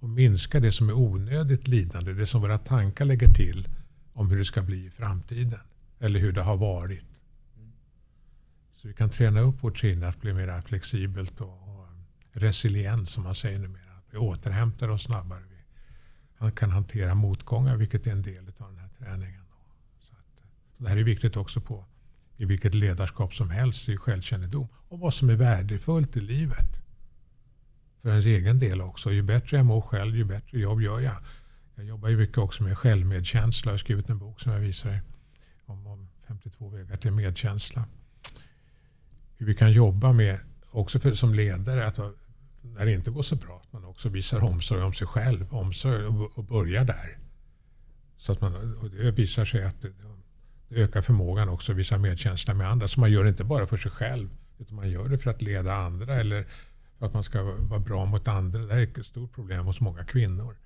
Och, 0.00 0.08
minska 0.08 0.60
det 0.60 0.72
som 0.72 0.88
är 0.88 0.92
onödigt 0.92 1.68
lidande, 1.68 2.12
det 2.12 2.26
som 2.26 2.40
våra 2.40 2.58
tankar 2.58 3.04
lägger 3.04 3.28
till 3.28 3.68
om 4.12 4.30
hur 4.30 4.38
det 4.38 4.44
ska 4.44 4.62
bli 4.62 4.86
i 4.86 4.90
framtiden. 4.90 5.60
Eller 5.98 6.20
hur 6.20 6.32
det 6.32 6.42
har 6.42 6.56
varit. 6.56 7.06
Så 8.72 8.88
vi 8.88 8.94
kan 8.94 9.10
träna 9.10 9.40
upp 9.40 9.64
vårt 9.64 9.78
sinne 9.78 10.08
att 10.08 10.20
bli 10.20 10.32
mer 10.32 10.62
flexibelt 10.62 11.40
och, 11.40 11.48
och 11.48 11.88
resilient 12.32 13.08
som 13.08 13.22
man 13.22 13.34
säger 13.34 13.58
numera. 13.58 13.92
Att 13.98 14.06
vi 14.10 14.18
återhämtar 14.18 14.88
oss 14.88 15.02
snabbare. 15.02 15.42
Vi 16.40 16.50
kan 16.50 16.70
hantera 16.70 17.14
motgångar, 17.14 17.76
vilket 17.76 18.06
är 18.06 18.12
en 18.12 18.22
del 18.22 18.52
av 18.58 18.70
den 18.70 18.78
här 18.78 18.90
träningen. 18.98 19.44
Så 20.00 20.14
att, 20.14 20.42
så 20.76 20.82
det 20.82 20.88
här 20.88 20.96
är 20.96 21.04
viktigt 21.04 21.36
också 21.36 21.60
på 21.60 21.84
i 22.36 22.44
vilket 22.44 22.74
ledarskap 22.74 23.34
som 23.34 23.50
helst, 23.50 23.88
i 23.88 23.96
självkännedom 23.96 24.68
och 24.88 24.98
vad 24.98 25.14
som 25.14 25.30
är 25.30 25.34
värdefullt 25.34 26.16
i 26.16 26.20
livet. 26.20 26.82
För 28.02 28.08
ens 28.08 28.26
egen 28.26 28.58
del 28.58 28.80
också. 28.80 29.12
Ju 29.12 29.22
bättre 29.22 29.56
jag 29.56 29.66
mår 29.66 29.80
själv, 29.80 30.16
ju 30.16 30.24
bättre 30.24 30.58
jobb 30.58 30.82
gör 30.82 31.00
jag. 31.00 31.16
Jag 31.74 31.84
jobbar 31.84 32.08
ju 32.08 32.16
mycket 32.16 32.38
också 32.38 32.62
med 32.62 32.78
självmedkänsla. 32.78 33.70
Jag 33.70 33.74
har 33.74 33.78
skrivit 33.78 34.08
en 34.08 34.18
bok 34.18 34.40
som 34.40 34.52
jag 34.52 34.60
visar 34.60 35.00
om, 35.66 35.86
om 35.86 36.08
52 36.28 36.68
vägar 36.68 36.96
till 36.96 37.12
medkänsla. 37.12 37.84
Hur 39.36 39.46
vi 39.46 39.54
kan 39.54 39.72
jobba 39.72 40.12
med, 40.12 40.38
också 40.70 41.00
för, 41.00 41.14
som 41.14 41.34
ledare, 41.34 41.86
att 41.86 41.98
när 42.62 42.86
det 42.86 42.92
inte 42.92 43.10
går 43.10 43.22
så 43.22 43.36
bra, 43.36 43.60
att 43.64 43.72
man 43.72 43.84
också 43.84 44.08
visar 44.08 44.44
omsorg 44.44 44.82
om 44.82 44.92
sig 44.92 45.06
själv. 45.06 45.54
Omsorg 45.54 46.04
och, 46.04 46.38
och 46.38 46.44
börjar 46.44 46.84
där. 46.84 47.18
Så 48.16 48.32
att 48.32 48.40
man, 48.40 48.74
och 48.76 48.90
det 48.90 49.10
visar 49.10 49.44
sig 49.44 49.64
att 49.64 49.84
det, 50.68 50.82
ökar 50.82 51.02
förmågan 51.02 51.48
också 51.48 51.72
att 51.72 51.78
visa 51.78 51.98
medkänsla 51.98 52.54
med 52.54 52.70
andra. 52.70 52.88
Så 52.88 53.00
man 53.00 53.12
gör 53.12 53.22
det 53.22 53.28
inte 53.28 53.44
bara 53.44 53.66
för 53.66 53.76
sig 53.76 53.90
själv, 53.90 54.36
utan 54.58 54.76
man 54.76 54.90
gör 54.90 55.08
det 55.08 55.18
för 55.18 55.30
att 55.30 55.42
leda 55.42 55.74
andra 55.74 56.14
eller 56.14 56.46
för 56.98 57.06
att 57.06 57.14
man 57.14 57.24
ska 57.24 57.42
vara 57.42 57.80
bra 57.80 58.04
mot 58.04 58.28
andra. 58.28 58.58
Det 58.58 58.74
här 58.74 58.80
är 58.80 59.00
ett 59.00 59.06
stort 59.06 59.32
problem 59.32 59.66
hos 59.66 59.80
många 59.80 60.04
kvinnor. 60.04 60.56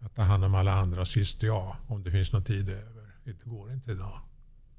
Att 0.00 0.14
ta 0.14 0.22
hand 0.22 0.44
om 0.44 0.54
alla 0.54 0.72
andra 0.72 1.00
och 1.00 1.08
sist 1.08 1.42
ja, 1.42 1.76
om 1.86 2.02
det 2.02 2.10
finns 2.10 2.32
någon 2.32 2.44
tid 2.44 2.68
över. 2.68 3.14
Det 3.24 3.44
går 3.44 3.72
inte 3.72 3.92
idag. 3.92 4.20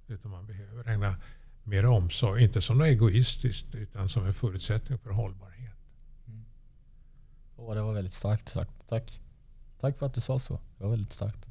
Utan 0.07 0.31
man 0.31 0.45
behöver 0.45 0.89
ägna 0.89 1.15
mer 1.63 1.85
omsorg, 1.85 2.43
inte 2.43 2.61
som 2.61 2.77
något 2.77 2.87
egoistiskt 2.87 3.75
utan 3.75 4.09
som 4.09 4.25
en 4.25 4.33
förutsättning 4.33 4.97
för 4.97 5.09
hållbarhet. 5.09 5.75
Mm. 6.27 6.45
Oh, 7.55 7.75
det 7.75 7.81
var 7.81 7.93
väldigt 7.93 8.13
starkt 8.13 8.49
sagt. 8.49 8.87
Tack. 8.89 9.21
Tack 9.79 9.97
för 9.97 10.05
att 10.05 10.13
du 10.13 10.21
sa 10.21 10.39
så. 10.39 10.53
Det 10.77 10.83
var 10.83 10.91
väldigt 10.91 11.13
starkt. 11.13 11.47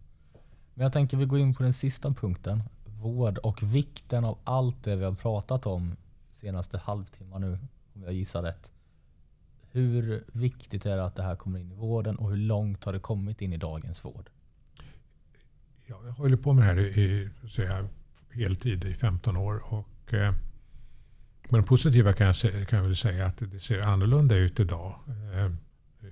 Men 0.74 0.84
jag 0.84 0.92
tänker 0.92 1.16
vi 1.16 1.24
går 1.24 1.38
in 1.38 1.54
på 1.54 1.62
den 1.62 1.72
sista 1.72 2.14
punkten. 2.14 2.62
Vård 3.00 3.38
och 3.38 3.62
vikten 3.62 4.24
av 4.24 4.38
allt 4.44 4.84
det 4.84 4.96
vi 4.96 5.04
har 5.04 5.14
pratat 5.14 5.66
om 5.66 5.96
senaste 6.32 6.78
halvtimman 6.78 7.40
nu, 7.40 7.58
om 7.94 8.02
jag 8.02 8.12
gissar 8.12 8.42
rätt. 8.42 8.72
Hur 9.72 10.24
viktigt 10.32 10.86
är 10.86 10.96
det 10.96 11.04
att 11.04 11.14
det 11.14 11.22
här 11.22 11.36
kommer 11.36 11.58
in 11.58 11.72
i 11.72 11.74
vården 11.74 12.16
och 12.16 12.30
hur 12.30 12.36
långt 12.36 12.84
har 12.84 12.92
det 12.92 12.98
kommit 12.98 13.42
in 13.42 13.52
i 13.52 13.56
dagens 13.56 14.04
vård? 14.04 14.30
Ja, 15.86 16.00
jag 16.04 16.10
har 16.10 16.16
hållit 16.16 16.42
på 16.42 16.52
med 16.52 16.62
det 16.62 16.66
här 16.66 16.98
i, 16.98 17.28
så 17.48 17.62
jag, 17.62 17.88
heltid 18.30 18.84
i 18.84 18.94
15 18.94 19.36
år. 19.36 19.62
Och, 19.74 20.14
eh, 20.14 20.34
men 21.48 21.60
det 21.60 21.66
positiva 21.66 22.12
kan 22.12 22.26
jag, 22.26 22.36
kan 22.68 22.78
jag 22.78 22.86
väl 22.86 22.96
säga 22.96 23.26
att 23.26 23.38
det 23.38 23.60
ser 23.60 23.80
annorlunda 23.80 24.36
ut 24.36 24.60
idag. 24.60 24.94
Eh, 25.34 25.52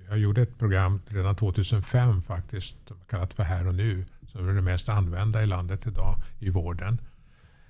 jag 0.07 0.17
gjorde 0.17 0.41
ett 0.41 0.57
program 0.57 1.01
redan 1.07 1.35
2005 1.35 2.21
faktiskt, 2.21 2.77
kallat 3.09 3.33
för 3.33 3.43
Här 3.43 3.67
och 3.67 3.75
nu, 3.75 4.05
som 4.31 4.49
är 4.49 4.53
det 4.53 4.61
mest 4.61 4.89
använda 4.89 5.43
i 5.43 5.47
landet 5.47 5.87
idag 5.87 6.15
i 6.39 6.49
vården. 6.49 7.01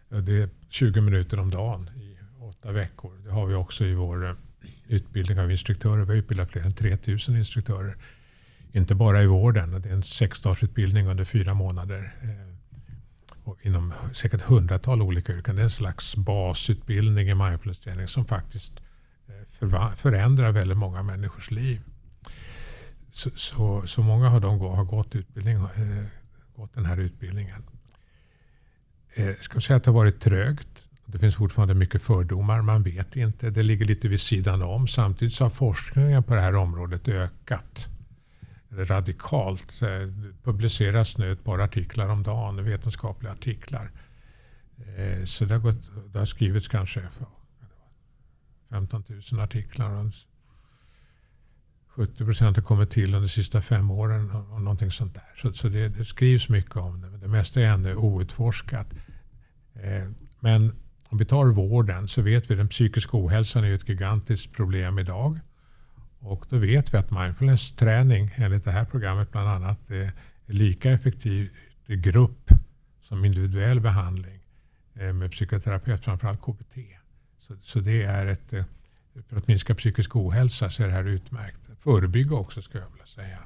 Det 0.09 0.41
är 0.41 0.49
20 0.69 1.01
minuter 1.01 1.39
om 1.39 1.51
dagen 1.51 1.89
i 1.95 2.17
åtta 2.39 2.71
veckor. 2.71 3.11
Det 3.23 3.31
har 3.31 3.45
vi 3.45 3.55
också 3.55 3.85
i 3.85 3.93
vår 3.93 4.25
eh, 4.25 4.33
utbildning 4.87 5.39
av 5.39 5.51
instruktörer. 5.51 6.05
Vi 6.05 6.13
har 6.13 6.15
utbildat 6.15 6.51
fler 6.51 6.61
än 6.61 6.73
3000 6.73 7.37
instruktörer. 7.37 7.95
Inte 8.71 8.95
bara 8.95 9.21
i 9.21 9.27
vården. 9.27 9.81
Det 9.81 9.89
är 9.89 9.93
en 9.93 10.03
sexdagsutbildning 10.03 11.07
under 11.07 11.25
fyra 11.25 11.53
månader. 11.53 12.13
Eh, 12.21 12.49
och 13.43 13.57
inom 13.61 13.93
säkert 14.13 14.41
hundratal 14.41 15.01
olika 15.01 15.33
yrken. 15.33 15.55
Det 15.55 15.61
är 15.61 15.63
en 15.63 15.71
slags 15.71 16.15
basutbildning 16.15 17.29
i 17.29 17.35
mindfulness-träning 17.35 18.07
som 18.07 18.25
faktiskt 18.25 18.73
eh, 19.27 19.95
förändrar 19.95 20.51
väldigt 20.51 20.77
många 20.77 21.03
människors 21.03 21.51
liv. 21.51 21.81
Så, 23.11 23.29
så, 23.35 23.87
så 23.87 24.01
många 24.01 24.31
av 24.31 24.41
dem 24.41 24.59
har 24.59 24.83
gått, 24.83 25.15
utbildning, 25.15 25.57
gått 26.59 26.73
den 26.73 26.85
här 26.85 26.97
utbildningen. 26.97 27.63
Jag 29.15 29.43
ska 29.43 29.61
säga 29.61 29.77
att 29.77 29.83
det 29.83 29.91
har 29.91 29.95
varit 29.95 30.19
trögt. 30.19 30.67
Det 31.05 31.19
finns 31.19 31.35
fortfarande 31.35 31.73
mycket 31.73 32.01
fördomar. 32.01 32.61
Man 32.61 32.83
vet 32.83 33.15
inte. 33.15 33.49
Det 33.49 33.63
ligger 33.63 33.85
lite 33.85 34.07
vid 34.07 34.21
sidan 34.21 34.61
om. 34.61 34.87
Samtidigt 34.87 35.33
så 35.33 35.45
har 35.45 35.49
forskningen 35.49 36.23
på 36.23 36.35
det 36.35 36.41
här 36.41 36.55
området 36.55 37.07
ökat 37.07 37.87
radikalt. 38.71 39.81
Eh, 39.81 39.87
det 39.87 40.33
publiceras 40.43 41.17
nu 41.17 41.31
ett 41.31 41.43
par 41.43 41.59
artiklar 41.59 42.09
om 42.09 42.23
dagen, 42.23 42.63
vetenskapliga 42.63 43.31
artiklar. 43.31 43.91
Eh, 44.97 45.25
så 45.25 45.45
det 45.45 45.53
har, 45.53 45.61
gått, 45.61 45.91
det 46.13 46.19
har 46.19 46.25
skrivits 46.25 46.67
kanske 46.67 47.07
15 48.69 49.03
000 49.31 49.41
artiklar. 49.41 50.11
70 51.99 52.25
procent 52.25 52.57
har 52.57 52.63
kommit 52.63 52.91
till 52.91 53.05
under 53.05 53.19
de 53.19 53.27
sista 53.27 53.61
fem 53.61 53.91
åren. 53.91 54.31
Och 54.31 54.61
någonting 54.61 54.91
sånt 54.91 55.13
där. 55.13 55.23
Så, 55.41 55.53
så 55.53 55.67
det, 55.67 55.89
det, 55.89 56.05
skrivs 56.05 56.49
mycket 56.49 56.75
om 56.75 57.01
det. 57.01 57.09
Men 57.09 57.19
det 57.19 57.27
mesta 57.27 57.61
är 57.61 57.65
ännu 57.65 57.95
outforskat. 57.95 58.87
Eh, 59.73 60.09
men 60.39 60.75
om 61.09 61.17
vi 61.17 61.25
tar 61.25 61.45
vården 61.45 62.07
så 62.07 62.21
vet 62.21 62.49
vi 62.49 62.53
att 62.53 62.59
den 62.59 62.67
psykiska 62.67 63.17
ohälsan 63.17 63.63
är 63.63 63.75
ett 63.75 63.89
gigantiskt 63.89 64.53
problem 64.53 64.99
idag. 64.99 65.39
Och 66.19 66.45
då 66.49 66.57
vet 66.57 66.93
vi 66.93 66.97
att 66.97 67.11
mindfulness-träning 67.11 68.33
enligt 68.35 68.63
det 68.63 68.71
här 68.71 68.85
programmet 68.85 69.31
bland 69.31 69.49
annat 69.49 69.89
är 69.89 70.11
lika 70.45 70.91
effektiv 70.91 71.49
i 71.87 71.95
grupp 71.95 72.51
som 73.01 73.25
individuell 73.25 73.79
behandling 73.79 74.39
eh, 74.93 75.13
med 75.13 75.31
psykoterapeut, 75.31 76.05
framförallt 76.05 76.41
KBT. 76.41 76.75
Så, 77.39 77.55
så 77.61 77.79
det 77.79 78.03
är 78.03 78.25
ett, 78.25 78.53
eh, 78.53 78.63
för 79.29 79.37
att 79.37 79.47
minska 79.47 79.75
psykisk 79.75 80.15
ohälsa 80.15 80.69
så 80.69 80.83
är 80.83 80.87
det 80.87 80.93
här 80.93 81.05
utmärkt. 81.07 81.68
Förebygga 81.79 82.35
också 82.35 82.61
skulle 82.61 82.83
jag 82.83 82.91
vilja 82.91 83.05
säga. 83.05 83.39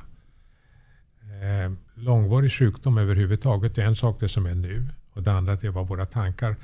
Eh, 1.44 1.72
långvarig 1.94 2.52
sjukdom 2.52 2.98
överhuvudtaget 2.98 3.78
är 3.78 3.82
en 3.82 3.96
sak 3.96 4.20
det 4.20 4.30
som 4.30 4.46
är 4.46 4.56
nu 4.56 4.88
och 5.14 5.24
det 5.24 5.32
andra 5.32 5.54
är 5.54 5.70
vad 5.70 5.88
våra 5.88 6.06
tankar 6.06 6.56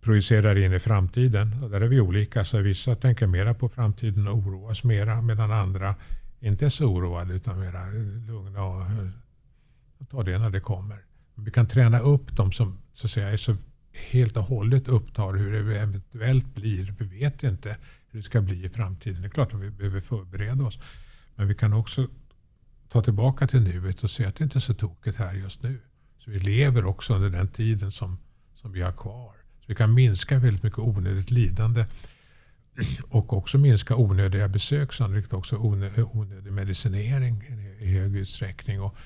projicerar 0.00 0.58
in 0.58 0.72
i 0.72 0.78
framtiden. 0.78 1.62
Och 1.62 1.70
där 1.70 1.80
är 1.80 1.88
vi 1.88 2.00
olika. 2.00 2.44
Så 2.44 2.58
vissa 2.58 2.94
tänker 2.94 3.26
mera 3.26 3.54
på 3.54 3.68
framtiden 3.68 4.28
och 4.28 4.36
oroas 4.36 4.84
mera 4.84 5.22
medan 5.22 5.52
andra 5.52 5.94
inte 6.40 6.66
är 6.66 6.70
så 6.70 6.84
oroade 6.84 7.34
utan 7.34 7.60
mera 7.60 7.86
lugna 8.26 8.64
och 8.64 10.08
tar 10.10 10.24
det 10.24 10.38
när 10.38 10.50
det 10.50 10.60
kommer. 10.60 10.98
Vi 11.34 11.50
kan 11.50 11.66
träna 11.66 11.98
upp 11.98 12.36
de 12.36 12.52
som 12.52 12.78
så 12.92 13.06
att 13.06 13.10
säga, 13.10 13.30
är 13.30 13.36
så 13.36 13.56
helt 13.92 14.36
och 14.36 14.42
hållet 14.42 14.88
upptar 14.88 15.32
hur 15.32 15.52
det 15.52 15.80
eventuellt 15.80 16.54
blir. 16.54 16.94
Vi 16.98 17.04
vet 17.04 17.42
inte 17.42 17.76
hur 18.12 18.20
det 18.20 18.24
ska 18.24 18.40
bli 18.40 18.64
i 18.64 18.68
framtiden. 18.68 19.22
Det 19.22 19.28
är 19.28 19.30
klart 19.30 19.54
att 19.54 19.60
vi 19.60 19.70
behöver 19.70 20.00
förbereda 20.00 20.64
oss. 20.64 20.78
Men 21.34 21.48
vi 21.48 21.54
kan 21.54 21.72
också 21.72 22.08
ta 22.88 23.02
tillbaka 23.02 23.46
till 23.46 23.62
nuet 23.62 24.04
och 24.04 24.10
se 24.10 24.24
att 24.24 24.36
det 24.36 24.44
inte 24.44 24.58
är 24.58 24.60
så 24.60 24.74
tokigt 24.74 25.16
här 25.16 25.34
just 25.34 25.62
nu. 25.62 25.78
Så 26.18 26.30
vi 26.30 26.38
lever 26.38 26.86
också 26.86 27.14
under 27.14 27.30
den 27.30 27.48
tiden 27.48 27.92
som, 27.92 28.18
som 28.54 28.72
vi 28.72 28.82
har 28.82 28.92
kvar. 28.92 29.32
Så 29.60 29.64
vi 29.66 29.74
kan 29.74 29.94
minska 29.94 30.38
väldigt 30.38 30.62
mycket 30.62 30.78
onödigt 30.78 31.30
lidande 31.30 31.86
och 33.08 33.32
också 33.32 33.58
minska 33.58 33.96
onödiga 33.96 34.48
besök, 34.48 34.92
sannolikt 34.92 35.32
också 35.32 35.56
onödig 35.56 36.52
medicinering 36.52 37.42
i 37.80 37.86
hög 37.86 38.16
utsträckning. 38.16 38.80
Och 38.80 38.96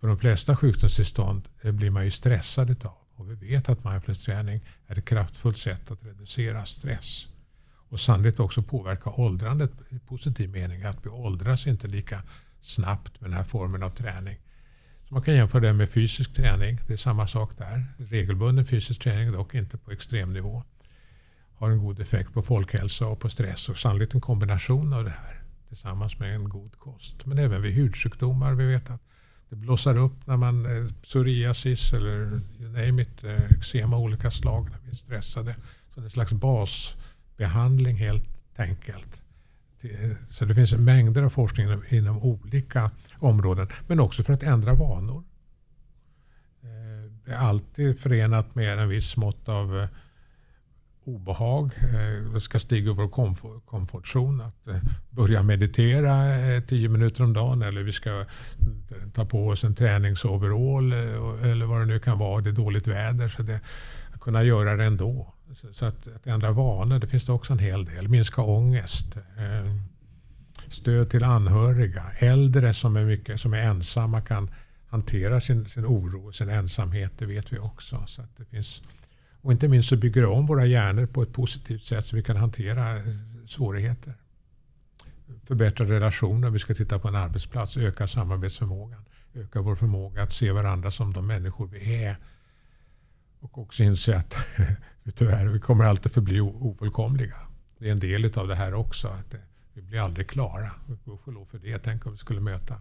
på 0.00 0.06
de 0.06 0.18
flesta 0.18 0.56
sjukdomstillstånd 0.56 1.48
eh, 1.62 1.72
blir 1.72 1.90
man 1.90 2.04
ju 2.04 2.10
stressad 2.10 2.70
utav. 2.70 2.94
Och 3.14 3.30
vi 3.30 3.34
vet 3.34 3.68
att 3.68 3.84
mindfulness-träning 3.84 4.60
är 4.86 4.98
ett 4.98 5.04
kraftfullt 5.04 5.58
sätt 5.58 5.90
att 5.90 6.04
reducera 6.04 6.64
stress. 6.64 7.28
Och 7.88 8.00
sannolikt 8.00 8.40
också 8.40 8.62
påverka 8.62 9.10
åldrandet 9.10 9.72
i 9.90 9.98
positiv 9.98 10.50
mening. 10.50 10.82
Att 10.82 11.06
vi 11.06 11.08
åldras 11.08 11.66
inte 11.66 11.88
lika 11.88 12.22
snabbt 12.60 13.20
med 13.20 13.30
den 13.30 13.36
här 13.36 13.44
formen 13.44 13.82
av 13.82 13.90
träning. 13.90 14.36
Så 15.08 15.14
man 15.14 15.22
kan 15.22 15.34
jämföra 15.34 15.60
det 15.60 15.72
med 15.72 15.90
fysisk 15.90 16.32
träning. 16.32 16.78
Det 16.86 16.92
är 16.92 16.96
samma 16.96 17.26
sak 17.26 17.58
där. 17.58 17.84
Regelbunden 17.98 18.66
fysisk 18.66 19.00
träning, 19.00 19.32
dock 19.32 19.54
inte 19.54 19.78
på 19.78 19.90
extremnivå. 19.90 20.62
Har 21.54 21.70
en 21.70 21.78
god 21.78 22.00
effekt 22.00 22.34
på 22.34 22.42
folkhälsa 22.42 23.06
och 23.06 23.20
på 23.20 23.28
stress. 23.28 23.68
Och 23.68 23.78
sannolikt 23.78 24.14
en 24.14 24.20
kombination 24.20 24.92
av 24.92 25.04
det 25.04 25.10
här 25.10 25.42
tillsammans 25.68 26.18
med 26.18 26.34
en 26.34 26.48
god 26.48 26.78
kost. 26.78 27.26
Men 27.26 27.38
även 27.38 27.62
vid 27.62 27.72
hudsjukdomar. 27.72 28.54
Vi 28.54 28.66
vet 28.66 28.90
att 28.90 29.02
det 29.48 29.56
blossar 29.56 29.96
upp 29.98 30.26
när 30.26 30.36
man 30.36 30.66
eh, 30.66 30.92
psoriasis 31.02 31.92
eller 31.92 32.40
you 32.60 32.68
name 32.68 33.02
it, 33.02 33.24
eh, 33.24 33.44
eksem 33.50 33.94
av 33.94 34.00
olika 34.00 34.30
slag 34.30 34.70
när 34.70 34.78
vi 34.84 34.90
är 34.90 34.96
stressade. 34.96 35.56
Så 35.94 36.00
det 36.00 36.00
är 36.00 36.04
en 36.04 36.10
slags 36.10 36.32
bas. 36.32 36.94
Behandling 37.38 37.96
helt 37.96 38.24
enkelt. 38.56 39.22
Eh, 39.80 40.10
så 40.28 40.44
det 40.44 40.54
finns 40.54 40.72
mängder 40.72 41.22
av 41.22 41.30
forskning 41.30 41.66
inom, 41.66 41.82
inom 41.88 42.18
olika 42.18 42.90
områden. 43.18 43.68
Men 43.86 44.00
också 44.00 44.22
för 44.22 44.32
att 44.32 44.42
ändra 44.42 44.74
vanor. 44.74 45.24
Eh, 46.62 47.12
det 47.24 47.32
är 47.32 47.36
alltid 47.36 48.00
förenat 48.00 48.54
med 48.54 48.78
en 48.78 48.88
viss 48.88 49.16
mått 49.16 49.48
av 49.48 49.78
eh, 49.78 49.88
obehag. 51.04 51.70
Det 52.34 52.40
ska 52.40 52.58
stiga 52.58 52.92
vår 52.92 53.08
komfortzon. 53.66 54.40
Att 54.40 54.82
börja 55.10 55.42
meditera 55.42 56.24
tio 56.60 56.88
minuter 56.88 57.24
om 57.24 57.32
dagen. 57.32 57.62
Eller 57.62 57.82
vi 57.82 57.92
ska 57.92 58.24
ta 59.14 59.24
på 59.24 59.48
oss 59.48 59.64
en 59.64 59.74
träningsoverall. 59.74 60.92
Eller 60.92 61.66
vad 61.66 61.80
det 61.80 61.86
nu 61.86 61.98
kan 61.98 62.18
vara. 62.18 62.40
Det 62.40 62.50
är 62.50 62.52
dåligt 62.52 62.86
väder. 62.86 63.28
Så 63.28 63.42
det, 63.42 63.60
att 64.14 64.20
kunna 64.20 64.42
göra 64.42 64.76
det 64.76 64.84
ändå. 64.84 65.34
Så 65.54 65.84
att, 65.84 66.08
att 66.16 66.26
ändra 66.26 66.52
vanor, 66.52 66.98
det 66.98 67.06
finns 67.06 67.24
det 67.24 67.32
också 67.32 67.52
en 67.52 67.58
hel 67.58 67.84
del. 67.84 68.08
Minska 68.08 68.42
ångest. 68.42 69.16
Eh, 69.16 69.74
stöd 70.68 71.10
till 71.10 71.24
anhöriga. 71.24 72.04
Äldre 72.18 72.74
som 72.74 72.96
är, 72.96 73.04
mycket, 73.04 73.40
som 73.40 73.54
är 73.54 73.58
ensamma 73.58 74.20
kan 74.20 74.50
hantera 74.88 75.40
sin, 75.40 75.68
sin 75.68 75.86
oro 75.86 76.26
och 76.26 76.34
sin 76.34 76.48
ensamhet. 76.48 77.12
Det 77.18 77.26
vet 77.26 77.52
vi 77.52 77.58
också. 77.58 78.04
Så 78.06 78.22
det 78.36 78.44
finns, 78.44 78.82
och 79.40 79.52
inte 79.52 79.68
minst 79.68 79.88
så 79.88 79.96
bygger 79.96 80.20
det 80.20 80.28
om 80.28 80.46
våra 80.46 80.66
hjärnor 80.66 81.06
på 81.06 81.22
ett 81.22 81.32
positivt 81.32 81.84
sätt 81.84 82.06
så 82.06 82.16
vi 82.16 82.22
kan 82.22 82.36
hantera 82.36 82.96
eh, 82.96 83.02
svårigheter. 83.46 84.14
Förbättra 85.44 85.86
relationer. 85.86 86.50
Vi 86.50 86.58
ska 86.58 86.74
titta 86.74 86.98
på 86.98 87.08
en 87.08 87.14
arbetsplats. 87.14 87.76
Öka 87.76 88.08
samarbetsförmågan. 88.08 89.04
Öka 89.34 89.60
vår 89.60 89.76
förmåga 89.76 90.22
att 90.22 90.32
se 90.32 90.52
varandra 90.52 90.90
som 90.90 91.12
de 91.12 91.26
människor 91.26 91.66
vi 91.66 92.04
är. 92.04 92.16
Och 93.40 93.58
också 93.58 93.82
inse 93.82 94.16
att 94.16 94.36
tyvärr, 95.12 95.46
vi 95.46 95.60
kommer 95.60 95.84
alltid 95.84 96.12
förbli 96.12 96.40
ofullkomliga. 96.40 97.36
Det 97.78 97.88
är 97.88 97.92
en 97.92 98.00
del 98.00 98.38
av 98.38 98.48
det 98.48 98.54
här 98.54 98.74
också. 98.74 99.08
Att 99.08 99.34
vi 99.72 99.82
blir 99.82 100.00
aldrig 100.00 100.28
klara. 100.28 100.70
Gudskelov 101.04 101.44
för 101.44 101.58
det. 101.58 101.78
Tänk 101.78 102.06
om 102.06 102.12
vi 102.12 102.18
skulle 102.18 102.40
möta 102.40 102.80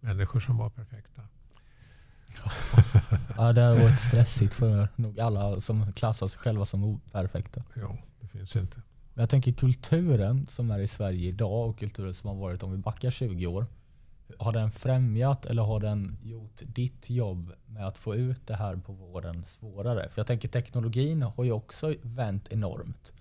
människor 0.00 0.40
som 0.40 0.56
var 0.56 0.70
perfekta. 0.70 1.22
ja, 3.36 3.52
det 3.52 3.60
har 3.60 3.74
varit 3.74 4.00
stressigt 4.00 4.54
för 4.54 4.88
nog 4.96 5.20
alla 5.20 5.60
som 5.60 5.92
klassar 5.92 6.28
sig 6.28 6.38
själva 6.38 6.66
som 6.66 6.84
operfekta. 6.84 7.62
Ja, 7.74 7.98
det 8.20 8.26
finns 8.26 8.56
inte. 8.56 8.82
Men 9.14 9.22
jag 9.22 9.30
tänker 9.30 9.52
kulturen 9.52 10.46
som 10.46 10.70
är 10.70 10.78
i 10.78 10.88
Sverige 10.88 11.28
idag 11.28 11.68
och 11.68 11.78
kulturen 11.78 12.14
som 12.14 12.28
har 12.28 12.36
varit 12.36 12.62
om 12.62 12.72
vi 12.72 12.78
backar 12.78 13.10
20 13.10 13.46
år. 13.46 13.66
Har 14.38 14.52
den 14.52 14.70
främjat 14.70 15.46
eller 15.46 15.62
har 15.62 15.80
den 15.80 16.18
gjort 16.22 16.60
ditt 16.62 17.10
jobb 17.10 17.52
med 17.66 17.86
att 17.86 17.98
få 17.98 18.14
ut 18.14 18.46
det 18.46 18.54
här 18.54 18.76
på 18.76 18.92
vården 18.92 19.44
svårare? 19.44 20.08
För 20.08 20.20
jag 20.20 20.26
tänker 20.26 20.48
teknologin 20.48 21.22
har 21.22 21.44
ju 21.44 21.52
också 21.52 21.94
vänt 22.02 22.48
enormt. 22.50 23.12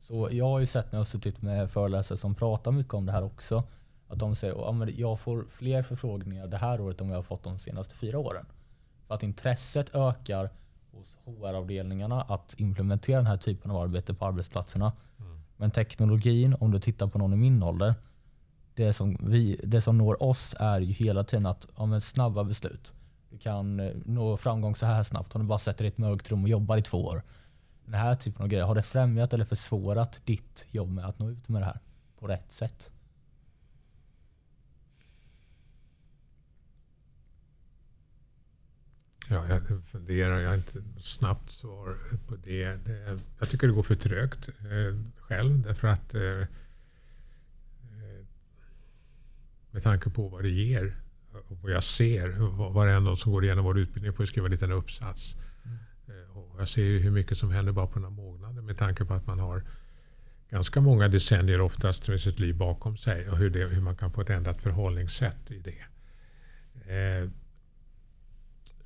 Så 0.00 0.28
jag 0.32 0.44
har 0.44 0.58
ju 0.58 0.66
sett 0.66 0.92
när 0.92 0.96
jag 0.96 1.00
har 1.00 1.04
suttit 1.04 1.42
med 1.42 1.70
föreläsare 1.70 2.18
som 2.18 2.34
pratar 2.34 2.72
mycket 2.72 2.94
om 2.94 3.06
det 3.06 3.12
här 3.12 3.24
också. 3.24 3.64
Att 4.08 4.18
de 4.18 4.36
säger 4.36 4.82
att 4.82 4.98
jag 4.98 5.20
får 5.20 5.44
fler 5.50 5.82
förfrågningar 5.82 6.46
det 6.46 6.56
här 6.56 6.80
året 6.80 7.00
än 7.00 7.08
vad 7.08 7.14
jag 7.14 7.18
har 7.18 7.22
fått 7.22 7.42
de 7.42 7.58
senaste 7.58 7.94
fyra 7.94 8.18
åren. 8.18 8.46
För 9.06 9.14
att 9.14 9.22
intresset 9.22 9.94
ökar 9.94 10.50
hos 10.92 11.18
HR-avdelningarna 11.24 12.22
att 12.22 12.54
implementera 12.58 13.16
den 13.16 13.26
här 13.26 13.36
typen 13.36 13.70
av 13.70 13.76
arbete 13.76 14.14
på 14.14 14.26
arbetsplatserna. 14.26 14.92
Mm. 15.18 15.40
Men 15.56 15.70
teknologin, 15.70 16.56
om 16.60 16.70
du 16.70 16.80
tittar 16.80 17.06
på 17.06 17.18
någon 17.18 17.32
i 17.32 17.36
min 17.36 17.62
ålder, 17.62 17.94
det 18.74 18.92
som, 18.92 19.16
vi, 19.20 19.60
det 19.64 19.80
som 19.80 19.98
når 19.98 20.22
oss 20.22 20.54
är 20.58 20.80
ju 20.80 20.92
hela 20.92 21.24
tiden 21.24 21.46
att 21.46 21.66
ja, 21.76 22.00
snabba 22.00 22.44
beslut. 22.44 22.92
Du 23.30 23.38
kan 23.38 23.80
eh, 23.80 23.92
nå 24.04 24.36
framgång 24.36 24.76
så 24.76 24.86
här 24.86 25.02
snabbt 25.02 25.34
om 25.34 25.40
du 25.40 25.46
bara 25.46 25.58
sätter 25.58 25.84
dig 25.84 25.86
i 25.86 25.92
ett 25.92 25.98
mörkt 25.98 26.30
rum 26.30 26.42
och 26.42 26.48
jobbar 26.48 26.76
i 26.76 26.82
två 26.82 27.04
år. 27.04 27.22
Den 27.84 27.94
här 27.94 28.14
typen 28.14 28.42
av 28.42 28.48
grejer, 28.48 28.64
har 28.64 28.74
det 28.74 28.82
främjat 28.82 29.32
eller 29.32 29.44
försvårat 29.44 30.20
ditt 30.24 30.66
jobb 30.70 30.90
med 30.90 31.04
att 31.04 31.18
nå 31.18 31.30
ut 31.30 31.48
med 31.48 31.62
det 31.62 31.66
här 31.66 31.80
på 32.18 32.26
rätt 32.26 32.52
sätt? 32.52 32.90
Ja, 39.28 39.48
jag 39.48 39.84
funderar, 39.86 40.38
jag 40.38 40.48
har 40.48 40.56
inte 40.56 40.82
snabbt 41.00 41.50
svar 41.50 41.98
på 42.26 42.36
det. 42.36 42.78
jag 43.38 43.50
tycker 43.50 43.66
det 43.66 43.72
går 43.72 43.82
för 43.82 43.94
trögt 43.94 44.48
eh, 44.48 44.96
själv 45.18 45.62
därför 45.62 45.88
att 45.88 46.14
eh, 46.14 46.40
eh 46.40 46.46
med 49.74 49.82
tanke 49.82 50.10
på 50.10 50.28
vad 50.28 50.42
det 50.42 50.50
ger 50.50 50.96
och 51.48 51.58
vad 51.62 51.72
jag 51.72 51.84
ser. 51.84 52.28
Varenda 52.72 53.16
som 53.16 53.32
går 53.32 53.44
igenom 53.44 53.64
vår 53.64 53.78
utbildning 53.78 54.12
får 54.12 54.26
skriva 54.26 54.46
en 54.46 54.52
liten 54.52 54.72
uppsats. 54.72 55.36
Mm. 55.64 56.30
Och 56.30 56.60
jag 56.60 56.68
ser 56.68 56.82
ju 56.82 56.98
hur 56.98 57.10
mycket 57.10 57.38
som 57.38 57.50
händer 57.50 57.72
bara 57.72 57.86
på 57.86 57.98
några 57.98 58.10
månader 58.10 58.62
med 58.62 58.78
tanke 58.78 59.04
på 59.04 59.14
att 59.14 59.26
man 59.26 59.38
har 59.38 59.62
ganska 60.50 60.80
många 60.80 61.08
decennier 61.08 61.60
oftast 61.60 62.08
med 62.08 62.20
sitt 62.20 62.40
liv 62.40 62.56
bakom 62.56 62.96
sig 62.96 63.30
och 63.30 63.36
hur, 63.36 63.50
det, 63.50 63.64
hur 63.64 63.80
man 63.80 63.96
kan 63.96 64.12
få 64.12 64.20
ett 64.20 64.30
ändrat 64.30 64.62
förhållningssätt 64.62 65.50
i 65.50 65.58
det. 65.58 65.84
Eh, 66.94 67.30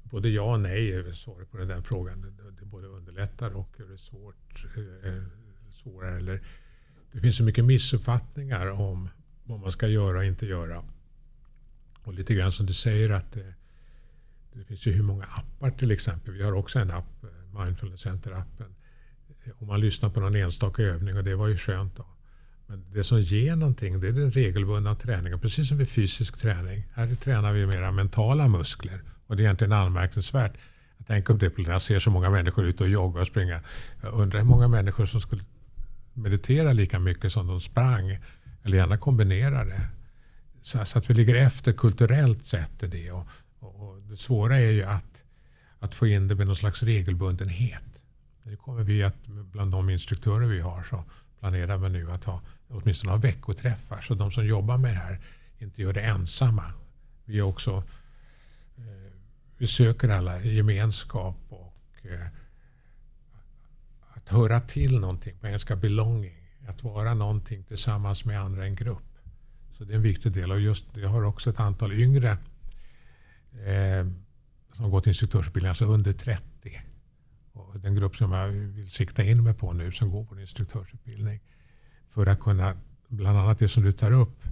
både 0.02 0.28
ja 0.28 0.52
och 0.52 0.60
nej 0.60 0.92
är 0.92 1.12
svaret 1.12 1.50
på 1.50 1.56
den 1.56 1.68
där 1.68 1.80
frågan. 1.80 2.20
Det, 2.20 2.50
det 2.60 2.64
både 2.64 2.86
underlättar 2.86 3.56
och 3.56 3.76
gör 3.78 3.86
det 3.86 3.98
svårt, 3.98 4.64
eh, 5.04 5.22
svårare. 5.70 6.16
Eller, 6.16 6.42
det 7.12 7.20
finns 7.20 7.36
så 7.36 7.42
mycket 7.42 7.64
missuppfattningar 7.64 8.66
om 8.66 9.08
vad 9.48 9.60
man 9.60 9.72
ska 9.72 9.88
göra 9.88 10.18
och 10.18 10.24
inte 10.24 10.46
göra. 10.46 10.84
Och 12.04 12.14
lite 12.14 12.34
grann 12.34 12.52
som 12.52 12.66
du 12.66 12.74
säger 12.74 13.10
att 13.10 13.32
det, 13.32 13.54
det 14.52 14.64
finns 14.64 14.86
ju 14.86 14.92
hur 14.92 15.02
många 15.02 15.24
appar 15.24 15.70
till 15.70 15.90
exempel. 15.90 16.34
Vi 16.34 16.42
har 16.42 16.52
också 16.52 16.78
en 16.78 16.90
app, 16.90 17.24
eh, 17.24 17.60
Mindfulness 17.64 18.06
Center-appen. 18.06 18.74
Eh, 19.44 19.52
om 19.58 19.66
man 19.66 19.80
lyssnar 19.80 20.10
på 20.10 20.20
någon 20.20 20.34
enstaka 20.34 20.82
övning 20.82 21.16
och 21.16 21.24
det 21.24 21.34
var 21.34 21.48
ju 21.48 21.56
skönt 21.56 21.96
då. 21.96 22.06
Men 22.66 22.84
det 22.92 23.04
som 23.04 23.20
ger 23.20 23.56
någonting 23.56 24.00
det 24.00 24.08
är 24.08 24.12
den 24.12 24.30
regelbundna 24.30 24.94
träningen. 24.94 25.40
Precis 25.40 25.68
som 25.68 25.78
vid 25.78 25.88
fysisk 25.88 26.38
träning. 26.38 26.84
Här 26.94 27.14
tränar 27.14 27.52
vi 27.52 27.66
mera 27.66 27.92
mentala 27.92 28.48
muskler. 28.48 29.00
Och 29.26 29.36
det 29.36 29.42
är 29.42 29.44
egentligen 29.44 29.72
anmärkningsvärt. 29.72 30.52
Jag 30.98 31.06
tänker 31.06 31.34
på 31.34 31.62
det, 31.62 31.70
jag 31.70 31.82
ser 31.82 31.98
så 31.98 32.10
många 32.10 32.30
människor 32.30 32.64
ute 32.64 32.84
och 32.84 32.90
jogga 32.90 33.20
och 33.20 33.26
springa. 33.26 33.60
Jag 34.02 34.12
undrar 34.12 34.38
hur 34.40 34.46
många 34.46 34.68
människor 34.68 35.06
som 35.06 35.20
skulle 35.20 35.42
meditera 36.12 36.72
lika 36.72 36.98
mycket 36.98 37.32
som 37.32 37.46
de 37.46 37.60
sprang. 37.60 38.18
Eller 38.68 38.78
gärna 38.78 38.98
kombinera 38.98 39.64
det. 39.64 39.88
Så, 40.60 40.84
så 40.84 40.98
att 40.98 41.10
vi 41.10 41.14
ligger 41.14 41.34
efter 41.34 41.72
kulturellt 41.72 42.46
sett 42.46 42.82
i 42.82 42.86
det. 42.86 43.10
Och, 43.10 43.26
och, 43.60 44.02
det 44.02 44.16
svåra 44.16 44.56
är 44.56 44.70
ju 44.70 44.82
att, 44.82 45.24
att 45.78 45.94
få 45.94 46.06
in 46.06 46.28
det 46.28 46.34
med 46.34 46.46
någon 46.46 46.56
slags 46.56 46.82
regelbundenhet. 46.82 48.02
Det 48.42 48.56
kommer 48.56 48.82
vi 48.82 49.02
att, 49.02 49.26
bland 49.26 49.72
de 49.72 49.90
instruktörer 49.90 50.46
vi 50.46 50.60
har 50.60 50.82
så 50.82 51.04
planerar 51.40 51.76
vi 51.76 51.88
nu 51.88 52.10
att 52.10 52.24
ha 52.24 52.40
åtminstone 52.68 53.12
ha 53.12 53.18
veckoträffar. 53.18 54.00
Så 54.00 54.14
de 54.14 54.32
som 54.32 54.46
jobbar 54.46 54.78
med 54.78 54.94
det 54.94 55.00
här 55.00 55.20
inte 55.58 55.82
gör 55.82 55.92
det 55.92 56.02
ensamma. 56.02 56.72
Vi 57.24 57.38
är 57.38 57.42
också 57.42 57.82
eh, 58.76 59.12
vi 59.58 59.66
söker 59.66 60.08
alla 60.08 60.40
gemenskap 60.40 61.36
och 61.48 62.06
eh, 62.06 62.26
att 64.14 64.28
höra 64.28 64.60
till 64.60 65.00
någonting. 65.00 65.38
På 65.40 65.46
engelska 65.46 65.76
belonging. 65.76 66.37
Att 66.68 66.82
vara 66.82 67.14
någonting 67.14 67.64
tillsammans 67.64 68.24
med 68.24 68.40
andra 68.40 68.64
i 68.64 68.68
en 68.68 68.74
grupp. 68.74 69.18
Så 69.72 69.84
det 69.84 69.92
är 69.92 69.96
en 69.96 70.02
viktig 70.02 70.32
del. 70.32 70.52
Och 70.52 70.60
just, 70.60 70.84
jag 70.94 71.08
har 71.08 71.22
också 71.22 71.50
ett 71.50 71.60
antal 71.60 71.92
yngre 71.92 72.30
eh, 73.66 74.06
som 74.72 74.90
gått 74.90 75.06
instruktörsutbildning, 75.06 75.68
alltså 75.68 75.84
under 75.84 76.12
30. 76.12 76.82
Och 77.52 77.80
den 77.80 77.94
grupp 77.94 78.16
som 78.16 78.32
jag 78.32 78.48
vill 78.48 78.90
sikta 78.90 79.22
in 79.22 79.44
mig 79.44 79.54
på 79.54 79.72
nu 79.72 79.92
som 79.92 80.10
går 80.10 80.24
på 80.24 80.34
en 80.34 80.40
instruktörsutbildning. 80.40 81.40
För 82.10 82.26
att 82.26 82.40
kunna, 82.40 82.74
bland 83.08 83.38
annat 83.38 83.58
det 83.58 83.68
som 83.68 83.82
du 83.82 83.92
tar 83.92 84.12
upp, 84.12 84.42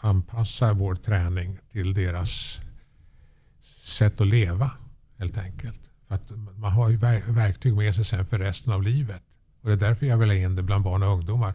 anpassa 0.00 0.72
vår 0.72 0.94
träning 0.94 1.58
till 1.72 1.94
deras 1.94 2.60
sätt 3.84 4.20
att 4.20 4.26
leva 4.26 4.70
helt 5.16 5.38
enkelt. 5.38 5.80
För 6.08 6.14
att 6.14 6.30
man 6.56 6.72
har 6.72 6.88
ju 6.88 6.96
verktyg 6.96 7.76
med 7.76 7.94
sig 7.94 8.04
sen 8.04 8.26
för 8.26 8.38
resten 8.38 8.72
av 8.72 8.82
livet. 8.82 9.22
Och 9.60 9.68
det 9.68 9.72
är 9.72 9.88
därför 9.88 10.06
jag 10.06 10.18
vill 10.18 10.28
ha 10.28 10.36
in 10.36 10.56
det 10.56 10.62
bland 10.62 10.84
barn 10.84 11.02
och 11.02 11.12
ungdomar. 11.12 11.54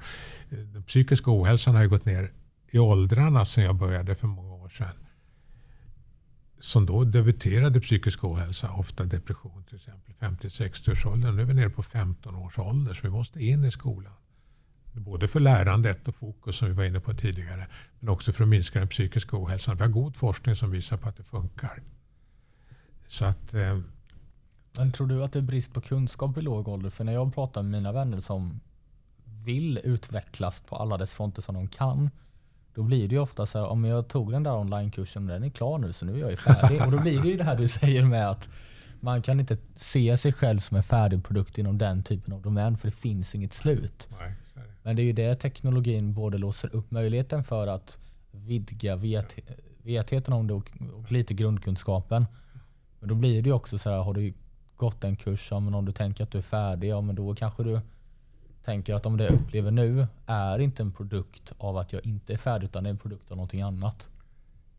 Den 0.50 0.84
psykiska 0.84 1.32
ohälsan 1.32 1.76
har 1.76 1.84
ju 1.84 1.90
gått 1.90 2.06
ner 2.06 2.32
i 2.72 2.80
åldrarna 2.80 3.46
sedan 3.46 3.64
jag 3.64 3.76
började 3.76 4.16
för 4.16 4.28
många 4.28 4.54
år 4.54 4.70
sedan. 4.70 4.96
Som 6.60 6.86
då 6.86 7.04
debuterade 7.04 7.82
psykisk 7.82 8.24
ohälsa, 8.24 8.72
ofta 8.72 9.04
depression 9.04 9.64
till 9.64 9.76
exempel, 9.76 10.14
50-60 10.20 10.92
års 10.92 11.06
ålder. 11.06 11.32
Nu 11.32 11.42
är 11.42 11.46
vi 11.46 11.54
nere 11.54 11.70
på 11.70 11.84
15 11.84 12.36
års 12.36 12.60
ålder 12.60 12.94
så 12.94 13.00
vi 13.04 13.10
måste 13.10 13.44
in 13.44 13.64
i 13.64 13.72
skolan. 13.72 14.14
Både 14.94 15.28
för 15.28 15.40
lärandet 15.40 16.08
och 16.08 16.16
fokus 16.16 16.56
som 16.56 16.68
vi 16.68 16.74
var 16.74 16.84
inne 16.84 17.00
på 17.00 17.14
tidigare. 17.14 17.68
Men 18.00 18.10
också 18.10 18.34
för 18.34 18.44
att 18.44 18.50
minska 18.50 18.80
den 18.80 18.88
psykiska 18.88 19.38
ohälsan. 19.38 19.78
Vi 19.78 19.84
har 19.84 19.90
god 19.90 20.16
forskning 20.16 20.56
som 20.56 20.72
visar 20.72 20.98
på 20.98 21.10
att 21.10 21.18
det 21.18 21.24
funkar. 21.24 21.84
Så 23.08 23.26
att, 23.26 23.54
eh, 23.54 23.80
men 24.78 24.92
tror 24.92 25.08
du 25.08 25.24
att 25.24 25.34
det 25.34 25.40
är 25.40 25.44
brist 25.44 25.74
på 25.74 25.82
kunskap 25.82 26.38
i 26.38 26.42
låg 26.42 26.68
ålder? 26.68 26.90
För 26.90 27.04
när 27.04 27.14
jag 27.14 27.36
pratar 27.36 27.62
med 27.62 27.72
mina 27.72 27.92
vänner 27.92 28.20
som 28.20 28.60
vill 29.46 29.80
utvecklas 29.84 30.62
på 30.62 30.76
alla 30.76 30.98
dess 30.98 31.14
fronter 31.14 31.42
som 31.42 31.56
de 31.56 31.68
kan. 31.68 32.10
Då 32.74 32.84
blir 32.84 33.08
det 33.08 33.16
ju 33.16 33.22
ofta 33.22 33.46
så 33.46 33.60
här, 33.60 33.68
om 33.68 33.86
jag 33.86 34.08
tog 34.08 34.32
den 34.32 34.44
där 34.44 34.58
onlinekursen, 34.58 35.26
den 35.26 35.44
är 35.44 35.50
klar 35.50 35.78
nu 35.78 35.94
så 35.94 36.06
nu 36.06 36.16
är 36.16 36.18
jag 36.18 36.32
ju 36.32 36.38
färdig. 36.38 36.82
Och 36.86 36.92
då 36.92 37.02
blir 37.02 37.22
det 37.22 37.28
ju 37.28 37.38
det 37.38 37.44
här 37.44 37.56
du 37.56 37.68
säger 37.68 38.06
med 38.06 38.30
att 38.30 38.50
man 39.00 39.22
kan 39.22 39.40
inte 39.40 39.58
se 39.76 40.18
sig 40.18 40.34
själv 40.34 40.60
som 40.60 40.78
en 40.78 40.84
färdig 40.84 41.24
produkt 41.24 41.58
inom 41.58 41.78
den 41.78 42.04
typen 42.04 42.34
av 42.34 42.42
domän 42.42 42.78
för 42.78 42.88
det 42.88 42.96
finns 42.96 43.36
inget 43.36 43.54
slut. 43.54 44.10
Nej, 44.20 44.34
Men 44.84 44.96
det 44.96 45.02
är 45.02 45.04
ju 45.04 45.14
det 45.14 45.36
teknologin 45.36 46.14
både 46.14 46.38
låser 46.38 46.76
upp 46.76 46.92
möjligheten 46.92 47.44
för 47.44 47.68
att 47.68 48.00
vidga 48.32 48.96
vet, 48.96 49.36
vetheten 49.84 50.34
om 50.34 50.48
det 50.48 50.54
och, 50.54 50.72
och 50.94 51.12
lite 51.12 51.34
grundkunskapen. 51.34 52.26
Men 53.00 53.10
då 53.10 53.16
blir 53.16 53.42
det 53.42 53.50
ju 53.50 53.54
också 53.54 53.78
så 53.78 53.90
här, 53.90 53.98
har 53.98 54.14
du 54.14 54.34
gått 54.78 55.04
en 55.04 55.16
kurs, 55.16 55.48
ja, 55.52 55.60
men 55.60 55.74
om 55.74 55.86
du 55.86 55.92
tänker 55.92 56.24
att 56.24 56.32
du 56.32 56.38
är 56.38 56.42
färdig, 56.42 56.88
ja, 56.88 57.02
men 57.02 57.16
då 57.16 57.36
kanske 57.36 57.64
du 57.64 57.80
tänker 58.66 58.96
att 58.96 59.06
om 59.06 59.18
det 59.18 59.24
jag 59.24 59.34
upplever 59.34 59.72
nu 59.72 60.08
är 60.26 60.60
inte 60.60 60.84
en 60.84 60.92
produkt 60.92 61.54
av 61.58 61.78
att 61.78 61.94
jag 61.94 62.06
inte 62.06 62.34
är 62.34 62.38
färdig 62.38 62.66
utan 62.66 62.84
det 62.84 62.90
är 62.90 62.92
en 62.92 62.98
produkt 62.98 63.32
av 63.32 63.38
någonting 63.38 63.62
annat. 63.62 64.10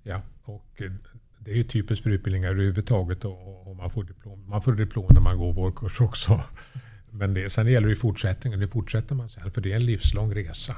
Ja, 0.03 0.23
och 0.45 0.83
eh, 0.83 0.93
det 1.39 1.51
är 1.51 1.57
ju 1.57 1.63
typiskt 1.63 2.03
för 2.03 2.11
utbildningar 2.11 2.51
överhuvudtaget 2.51 3.25
och, 3.25 3.69
och 3.69 3.77
man, 3.77 3.91
får 3.91 4.05
diplom. 4.05 4.49
man 4.49 4.63
får 4.63 4.73
diplom 4.73 5.07
när 5.11 5.21
man 5.21 5.39
går 5.39 5.53
vår 5.53 5.73
kurs 5.73 6.01
också. 6.01 6.41
Men 7.11 7.35
det, 7.35 7.51
sen 7.51 7.67
gäller 7.67 7.87
det 7.87 7.93
i 7.93 7.97
fortsättningen, 7.97 8.61
det 8.61 8.69
fortsätter 8.69 9.15
man 9.15 9.29
sen 9.29 9.51
för 9.51 9.61
det 9.61 9.73
är 9.73 9.77
en 9.77 9.87
livslång 9.87 10.35
resa. 10.35 10.77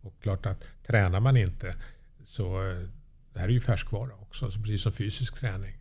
Och 0.00 0.14
klart 0.22 0.46
att 0.46 0.64
tränar 0.86 1.20
man 1.20 1.36
inte 1.36 1.74
så 2.24 2.70
eh, 2.70 2.78
det 3.32 3.40
här 3.40 3.48
är 3.48 3.52
ju 3.52 3.60
färskvara 3.60 4.14
också, 4.14 4.50
så 4.50 4.60
precis 4.60 4.82
som 4.82 4.92
fysisk 4.92 5.40
träning. 5.40 5.77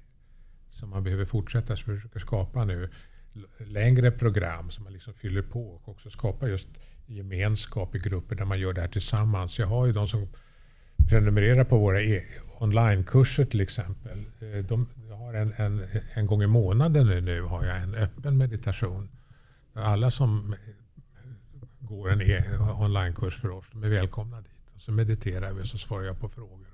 Som 0.79 0.89
man 0.89 1.03
behöver 1.03 1.25
fortsätta 1.25 1.75
så 1.75 1.83
försöka 1.83 2.19
skapa 2.19 2.65
nu 2.65 2.89
längre 3.57 4.11
program 4.11 4.71
som 4.71 4.83
man 4.83 4.93
liksom 4.93 5.13
fyller 5.13 5.41
på 5.41 5.61
och 5.69 5.89
också 5.89 6.09
skapa 6.09 6.47
just 6.47 6.67
gemenskap 7.05 7.95
i 7.95 7.99
grupper 7.99 8.35
där 8.35 8.45
man 8.45 8.59
gör 8.59 8.73
det 8.73 8.81
här 8.81 8.87
tillsammans. 8.87 9.59
Jag 9.59 9.67
har 9.67 9.87
ju 9.87 9.93
de 9.93 10.07
som 10.07 10.27
prenumererar 11.09 11.63
på 11.63 11.77
våra 11.77 12.01
e 12.01 12.23
onlinekurser 12.59 13.45
till 13.45 13.61
exempel. 13.61 14.25
Eh, 14.39 14.65
de, 14.65 14.87
har 15.11 15.33
en, 15.33 15.53
en, 15.57 15.85
en 16.13 16.27
gång 16.27 16.43
i 16.43 16.47
månaden 16.47 17.07
nu, 17.07 17.21
nu 17.21 17.41
har 17.41 17.65
jag 17.65 17.81
en 17.81 17.95
öppen 17.95 18.37
meditation. 18.37 19.09
Alla 19.73 20.11
som 20.11 20.55
går 21.79 22.11
en 22.11 22.21
e 22.21 22.43
onlinekurs 22.79 23.41
för 23.41 23.49
oss, 23.49 23.65
de 23.71 23.83
är 23.83 23.89
välkomna 23.89 24.41
dit. 24.41 24.75
Och 24.75 24.81
så 24.81 24.91
mediterar 24.91 25.53
vi 25.53 25.61
och 25.61 25.67
så 25.67 25.77
svarar 25.77 26.03
jag 26.03 26.19
på 26.19 26.29
frågor. 26.29 26.66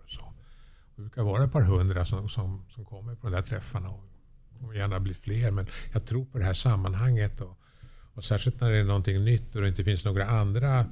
Det 0.96 1.02
brukar 1.02 1.24
vara 1.24 1.44
ett 1.44 1.52
par 1.52 1.62
hundra 1.62 2.06
som, 2.06 2.30
som, 2.30 2.66
som 2.70 2.86
kommer 2.86 3.16
på 3.16 3.28
de 3.28 3.36
där 3.36 3.41
träffarna. 3.41 3.89
Och 3.89 4.04
kommer 4.64 4.74
gärna 4.76 5.00
bli 5.00 5.14
fler. 5.14 5.52
Men 5.52 5.68
jag 5.94 6.06
tror 6.06 6.26
på 6.26 6.38
det 6.38 6.44
här 6.44 6.54
sammanhanget. 6.54 7.41
Och, 7.41 7.58
och 8.14 8.24
särskilt 8.24 8.62
när 8.62 8.72
det 8.72 8.78
är 8.78 8.84
någonting 8.84 9.26
nytt 9.26 9.56
och 9.56 9.62
det 9.62 9.68
inte 9.68 9.84
finns 9.84 10.06
några 10.06 10.26
andra 10.26 10.86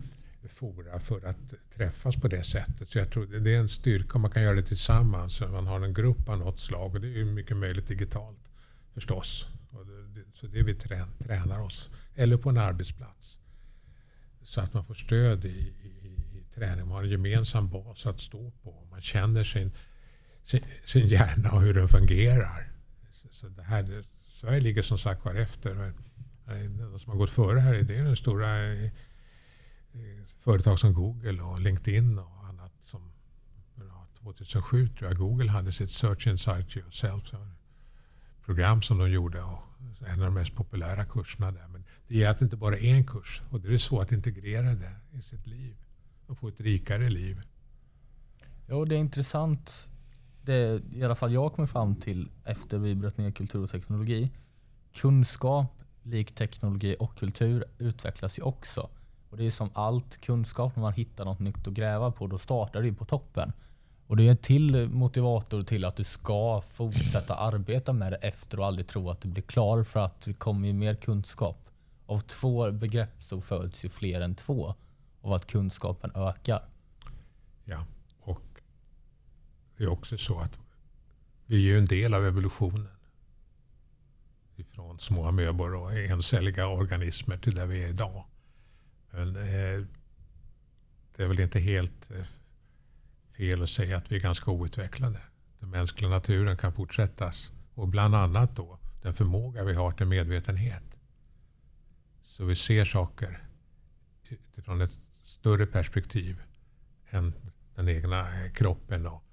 fora 0.49 0.99
för 0.99 1.26
att 1.26 1.54
träffas 1.76 2.16
på 2.16 2.28
det 2.28 2.43
sättet. 2.43 2.89
Så 2.89 2.97
jag 2.97 3.10
tror 3.10 3.26
det 3.26 3.56
är 3.56 3.60
en 3.60 3.70
styrka 3.70 4.16
om 4.16 4.22
man 4.22 4.32
kan 4.32 4.43
göra 4.43 4.56
det 4.56 4.64
tillsammans. 4.64 5.34
Så 5.36 5.47
man 5.47 5.68
har 5.68 5.82
en 5.82 5.93
grupp 5.93 6.30
av 6.30 6.38
något 6.38 6.60
slag. 6.60 6.95
Och 6.95 7.02
det 7.02 7.08
är 7.08 7.18
ju 7.18 7.26
mycket 7.26 7.58
möjligt 7.58 7.88
digitalt 7.88 8.39
förstås. 8.93 9.47
Det, 10.16 10.24
så 10.34 10.47
det 10.47 10.64
vi 10.64 10.76
tränar 11.20 11.60
oss. 11.60 11.89
Eller 12.16 12.38
på 12.38 12.49
en 12.49 12.58
arbetsplats. 12.58 13.38
Så 14.43 14.62
att 14.62 14.74
man 14.74 14.86
får 14.86 14.93
stöd 14.93 15.45
i, 15.45 15.74
i, 15.84 16.38
i 16.38 16.43
träning. 16.56 16.88
Man 16.88 16.95
har 16.95 17.04
en 17.04 17.10
gemensam 17.10 17.70
bas 17.70 18.06
att 18.06 18.20
stå 18.20 18.52
på. 18.64 18.88
Man 18.91 19.02
känner 19.02 19.43
sin, 19.43 19.72
sin, 20.44 20.64
sin 20.86 21.08
hjärna 21.08 21.52
och 21.52 21.62
hur 21.62 21.74
den 21.74 21.88
fungerar. 21.88 22.72
Så 23.32 23.48
det 23.48 23.64
här, 23.64 24.04
Sverige 24.28 24.60
ligger 24.60 24.82
som 24.82 24.98
sagt 24.98 25.26
var 25.26 25.36
efter. 25.36 25.94
De 26.92 27.00
som 27.00 27.12
har 27.12 27.18
gått 27.18 27.30
före 27.30 27.60
här 27.60 27.74
det 27.82 27.98
är 27.98 28.04
de 28.04 28.16
stora 28.16 28.74
eh, 28.74 28.92
företag 30.39 30.80
som 30.80 30.94
Google 30.94 31.42
och 31.42 31.60
LinkedIn 31.60 32.20
och 32.20 32.46
annat. 32.50 32.74
Som 32.82 33.12
2007 34.24 34.88
tror 34.88 35.10
jag 35.10 35.18
Google 35.18 35.52
hade 35.52 35.72
sitt 35.72 35.92
Search 35.92 36.28
Insight 36.28 36.78
Yourself 36.78 37.34
program 38.46 38.82
som 38.82 38.98
de 38.98 39.12
gjorde. 39.12 39.42
Och 39.44 39.60
en 40.08 40.20
av 40.20 40.26
de 40.26 40.34
mest 40.34 40.56
populära 40.56 41.06
kurserna 41.06 41.52
där. 41.52 41.68
Men 41.68 41.84
det 42.08 42.24
är 42.24 42.30
att 42.30 42.39
det 42.39 42.46
inte 42.46 42.58
bara 42.58 42.78
är 42.78 42.96
en 42.96 43.08
kurs. 43.08 43.42
Och 43.50 43.62
det 43.62 43.74
är 43.74 43.78
svårt 43.78 44.04
att 44.04 44.12
integrera 44.12 44.74
det 44.74 44.96
i 45.12 45.22
sitt 45.22 45.48
liv. 45.48 45.76
Och 46.28 46.38
få 46.38 46.48
ett 46.48 46.62
rikare 46.62 47.10
liv. 47.10 47.42
Jo, 48.68 48.86
det 48.86 48.96
är 48.96 49.00
intressant. 49.00 49.89
Det 50.42 50.82
i 50.94 51.04
alla 51.04 51.16
fall 51.16 51.34
jag 51.34 51.54
kommer 51.54 51.68
fram 51.68 51.96
till 51.96 52.30
efter 52.46 52.78
vi 52.78 52.96
bröt 52.96 53.18
ner 53.18 53.32
kultur 53.32 53.64
och 53.64 53.70
teknologi. 53.70 54.30
Kunskap, 54.94 55.82
lik 56.04 56.36
teknologi 56.36 56.96
och 57.00 57.18
kultur 57.18 57.66
utvecklas 57.78 58.39
ju 58.39 58.44
också. 58.44 58.89
Och 59.30 59.38
Det 59.38 59.44
är 59.44 59.52
som 59.52 59.70
allt 59.74 60.22
kunskap, 60.22 60.76
när 60.76 60.82
man 60.82 60.94
hittar 60.94 61.26
något 61.26 61.39
nytt 61.39 61.68
att 61.68 61.74
gräva 61.74 62.12
på, 62.12 62.28
då 62.28 62.38
startar 62.38 62.82
det 62.82 62.94
på 62.94 63.06
toppen. 63.06 63.54
Och 64.08 64.18
Det 64.18 64.28
är 64.28 64.32
en 64.32 64.38
till 64.38 64.89
motivator 64.89 65.64
till 65.64 65.86
att 65.86 65.96
du 65.96 66.04
ska 66.04 66.62
fortsätta 66.62 67.36
arbeta 67.36 67.94
med 67.94 68.12
det 68.12 68.18
efter 68.18 68.60
och 68.60 68.66
aldrig 68.66 68.88
tro 68.88 69.10
att 69.10 69.22
du 69.22 69.28
blir 69.28 69.44
klar 69.44 69.84
för 69.84 70.00
att 70.00 70.22
det 70.22 70.34
kommer 70.34 70.68
ju 70.68 70.74
mer 70.74 70.96
kunskap. 70.96 71.70
Av 72.06 72.20
två 72.20 72.72
begrepp 72.72 73.24
så 73.24 73.42
föds 73.42 73.86
ju 73.86 73.89
fler 73.89 74.22
än 74.22 74.36
två 74.36 74.76
av 75.22 75.34
att 75.34 75.48
kunskapen 75.48 76.12
ökar. 76.16 76.62
Ja, 77.64 77.86
är 79.84 79.90
också 79.90 80.18
så 80.18 80.40
att 80.40 80.60
vi 81.46 81.56
är 81.56 81.60
ju 81.60 81.78
en 81.78 81.86
del 81.86 82.14
av 82.14 82.26
evolutionen. 82.26 82.88
Från 84.70 85.00
små 85.00 85.28
amöbor 85.28 85.76
och 85.76 85.94
encelliga 85.94 86.68
organismer 86.68 87.38
till 87.38 87.56
där 87.56 87.68
vi 87.68 87.84
är 87.84 87.88
idag. 87.88 88.26
Men 89.12 89.36
eh, 89.36 89.86
det 91.16 91.24
är 91.24 91.28
väl 91.28 91.40
inte 91.40 91.60
helt 91.60 92.12
eh, 92.12 92.26
fel 93.38 93.64
att 93.64 93.70
säga 93.70 93.98
att 93.98 94.12
vi 94.12 94.16
är 94.16 94.20
ganska 94.20 94.52
outvecklade. 94.52 95.22
Den 95.60 95.70
mänskliga 95.70 96.10
naturen 96.10 96.58
kan 96.58 96.74
fortsättas. 96.74 97.52
Och 97.74 97.88
bland 97.88 98.16
annat 98.16 98.56
då 98.56 98.80
den 99.02 99.14
förmåga 99.14 99.64
vi 99.64 99.74
har 99.74 99.92
till 99.92 100.06
medvetenhet. 100.06 101.00
Så 102.22 102.46
vi 102.46 102.56
ser 102.56 102.86
saker 102.86 103.40
utifrån 104.30 104.82
ett 104.82 104.98
större 105.24 105.66
perspektiv 105.66 106.42
än 107.10 107.34
den 107.76 107.90
egna 107.90 108.50
kroppen 108.50 109.08
och 109.08 109.24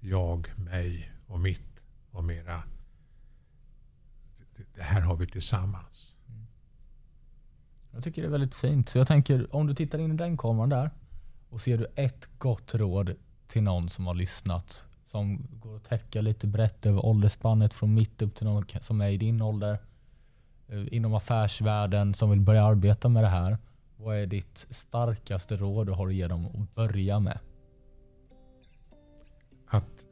jag, 0.00 0.58
mig 0.58 1.12
och 1.26 1.40
mitt 1.40 1.80
och 2.10 2.24
mera. 2.24 2.62
Det 4.74 4.82
här 4.82 5.00
har 5.00 5.16
vi 5.16 5.26
tillsammans. 5.26 6.14
Mm. 6.28 6.46
Jag 7.90 8.04
tycker 8.04 8.22
det 8.22 8.28
är 8.28 8.32
väldigt 8.32 8.54
fint. 8.54 8.88
Så 8.88 8.98
jag 8.98 9.06
tänker, 9.06 9.56
om 9.56 9.66
du 9.66 9.74
tittar 9.74 9.98
in 9.98 10.12
i 10.12 10.16
den 10.16 10.36
kameran 10.36 10.68
där 10.68 10.90
och 11.48 11.60
ser 11.60 11.78
du 11.78 11.86
ett 11.94 12.28
gott 12.38 12.74
råd 12.74 13.14
till 13.46 13.62
någon 13.62 13.88
som 13.88 14.06
har 14.06 14.14
lyssnat 14.14 14.86
som 15.10 15.46
går 15.50 15.76
att 15.76 15.84
täcka 15.84 16.20
lite 16.20 16.46
brett 16.46 16.86
över 16.86 17.06
åldersspannet 17.06 17.74
från 17.74 17.94
mitt 17.94 18.22
upp 18.22 18.34
till 18.34 18.46
någon 18.46 18.64
som 18.80 19.00
är 19.00 19.08
i 19.08 19.16
din 19.16 19.42
ålder. 19.42 19.78
Eh, 20.68 20.94
inom 20.94 21.14
affärsvärlden 21.14 22.14
som 22.14 22.30
vill 22.30 22.40
börja 22.40 22.64
arbeta 22.64 23.08
med 23.08 23.24
det 23.24 23.28
här. 23.28 23.58
Vad 23.96 24.16
är 24.16 24.26
ditt 24.26 24.66
starkaste 24.70 25.56
råd 25.56 25.86
du 25.86 25.92
har 25.92 26.08
att 26.08 26.14
ge 26.14 26.26
dem 26.28 26.46
att 26.46 26.74
börja 26.74 27.20
med? 27.20 27.38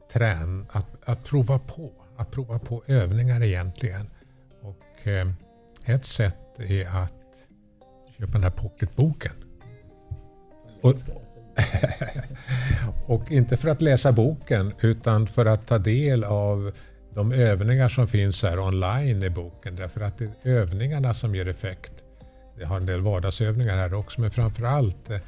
Att 0.09 0.13
träna, 0.13 0.65
att, 0.71 0.87
att 1.05 1.23
prova 1.23 1.59
på. 1.59 1.91
Att 2.17 2.31
prova 2.31 2.59
på 2.59 2.83
övningar 2.87 3.43
egentligen. 3.43 4.09
Och 4.61 5.07
eh, 5.07 5.27
ett 5.85 6.05
sätt 6.05 6.59
är 6.59 6.85
att 6.85 7.13
köpa 8.17 8.31
den 8.31 8.43
här 8.43 8.49
pocketboken. 8.49 9.31
Och, 10.81 10.95
och 13.05 13.31
inte 13.31 13.57
för 13.57 13.69
att 13.69 13.81
läsa 13.81 14.11
boken 14.11 14.73
utan 14.81 15.27
för 15.27 15.45
att 15.45 15.67
ta 15.67 15.77
del 15.77 16.23
av 16.23 16.71
de 17.13 17.31
övningar 17.31 17.89
som 17.89 18.07
finns 18.07 18.43
här 18.43 18.59
online 18.59 19.23
i 19.23 19.29
boken. 19.29 19.75
Därför 19.75 20.01
att 20.01 20.17
det 20.17 20.25
är 20.25 20.51
övningarna 20.51 21.13
som 21.13 21.35
ger 21.35 21.47
effekt. 21.47 21.93
Jag 22.59 22.67
har 22.67 22.77
en 22.77 22.85
del 22.85 23.01
vardagsövningar 23.01 23.77
här 23.77 23.93
också 23.93 24.21
men 24.21 24.31
framförallt 24.31 25.09
eh, 25.09 25.19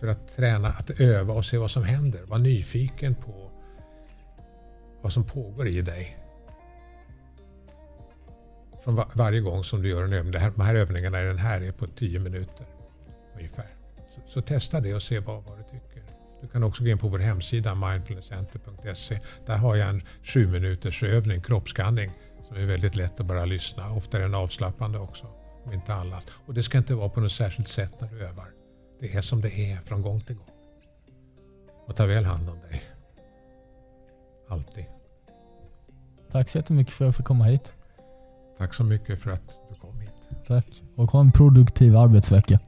för 0.00 0.06
att 0.06 0.36
träna 0.36 0.68
att 0.68 1.00
öva 1.00 1.34
och 1.34 1.44
se 1.44 1.58
vad 1.58 1.70
som 1.70 1.84
händer. 1.84 2.20
Var 2.26 2.38
nyfiken 2.38 3.14
på 3.14 3.45
vad 5.06 5.12
som 5.12 5.24
pågår 5.24 5.68
i 5.68 5.82
dig. 5.82 6.18
Från 8.84 8.94
var 8.94 9.06
varje 9.14 9.40
gång 9.40 9.64
som 9.64 9.82
du 9.82 9.88
gör 9.88 10.04
en 10.04 10.12
övning. 10.12 10.32
de 10.32 10.60
här 10.60 10.74
övningarna 10.74 11.22
i 11.22 11.24
den 11.24 11.38
här 11.38 11.60
är 11.60 11.72
på 11.72 11.86
10 11.86 12.20
minuter 12.20 12.66
ungefär. 13.34 13.66
Så, 14.14 14.20
så, 14.26 14.42
testa 14.42 14.80
det 14.80 14.94
och 14.94 15.02
se 15.02 15.18
vad, 15.18 15.44
vad 15.44 15.58
du 15.58 15.62
tycker. 15.62 16.02
Du 16.40 16.48
kan 16.48 16.62
också 16.62 16.84
gå 16.84 16.90
in 16.90 16.98
på 16.98 17.08
vår 17.08 17.18
hemsida 17.18 17.74
mindfulnesscenter.se. 17.74 19.20
Där 19.46 19.56
har 19.56 19.76
jag 19.76 19.88
en 19.88 20.02
7 20.22 20.46
minuters 20.46 21.02
övning, 21.02 21.42
kroppsskanning, 21.42 22.10
som 22.48 22.56
är 22.56 22.66
väldigt 22.66 22.96
lätt 22.96 23.20
att 23.20 23.26
bara 23.26 23.44
lyssna. 23.44 23.92
Ofta 23.92 24.16
är 24.16 24.22
den 24.22 24.34
avslappnande 24.34 24.98
också, 24.98 25.26
om 25.64 25.72
inte 25.72 25.94
annat. 25.94 26.26
Och 26.46 26.54
det 26.54 26.62
ska 26.62 26.78
inte 26.78 26.94
vara 26.94 27.08
på 27.08 27.20
något 27.20 27.32
särskilt 27.32 27.68
sätt 27.68 28.00
när 28.00 28.08
du 28.08 28.26
övar. 28.26 28.48
Det 29.00 29.14
är 29.14 29.20
som 29.20 29.40
det 29.40 29.72
är 29.72 29.76
från 29.76 30.02
gång 30.02 30.20
till 30.20 30.36
gång. 30.36 30.50
Och 31.86 31.96
ta 31.96 32.06
väl 32.06 32.24
hand 32.24 32.48
om 32.48 32.60
dig. 32.60 32.82
Alltid. 34.48 34.95
Tack 36.36 36.48
så 36.48 36.58
jättemycket 36.58 36.94
för 36.94 37.04
att 37.04 37.08
jag 37.08 37.14
fick 37.14 37.26
komma 37.26 37.44
hit. 37.44 37.74
Tack 38.58 38.74
så 38.74 38.84
mycket 38.84 39.20
för 39.22 39.30
att 39.30 39.58
du 39.68 39.74
kom 39.74 40.00
hit. 40.00 40.10
Tack. 40.46 40.82
Och 40.96 41.10
ha 41.10 41.20
en 41.20 41.32
produktiv 41.32 41.96
arbetsvecka. 41.96 42.60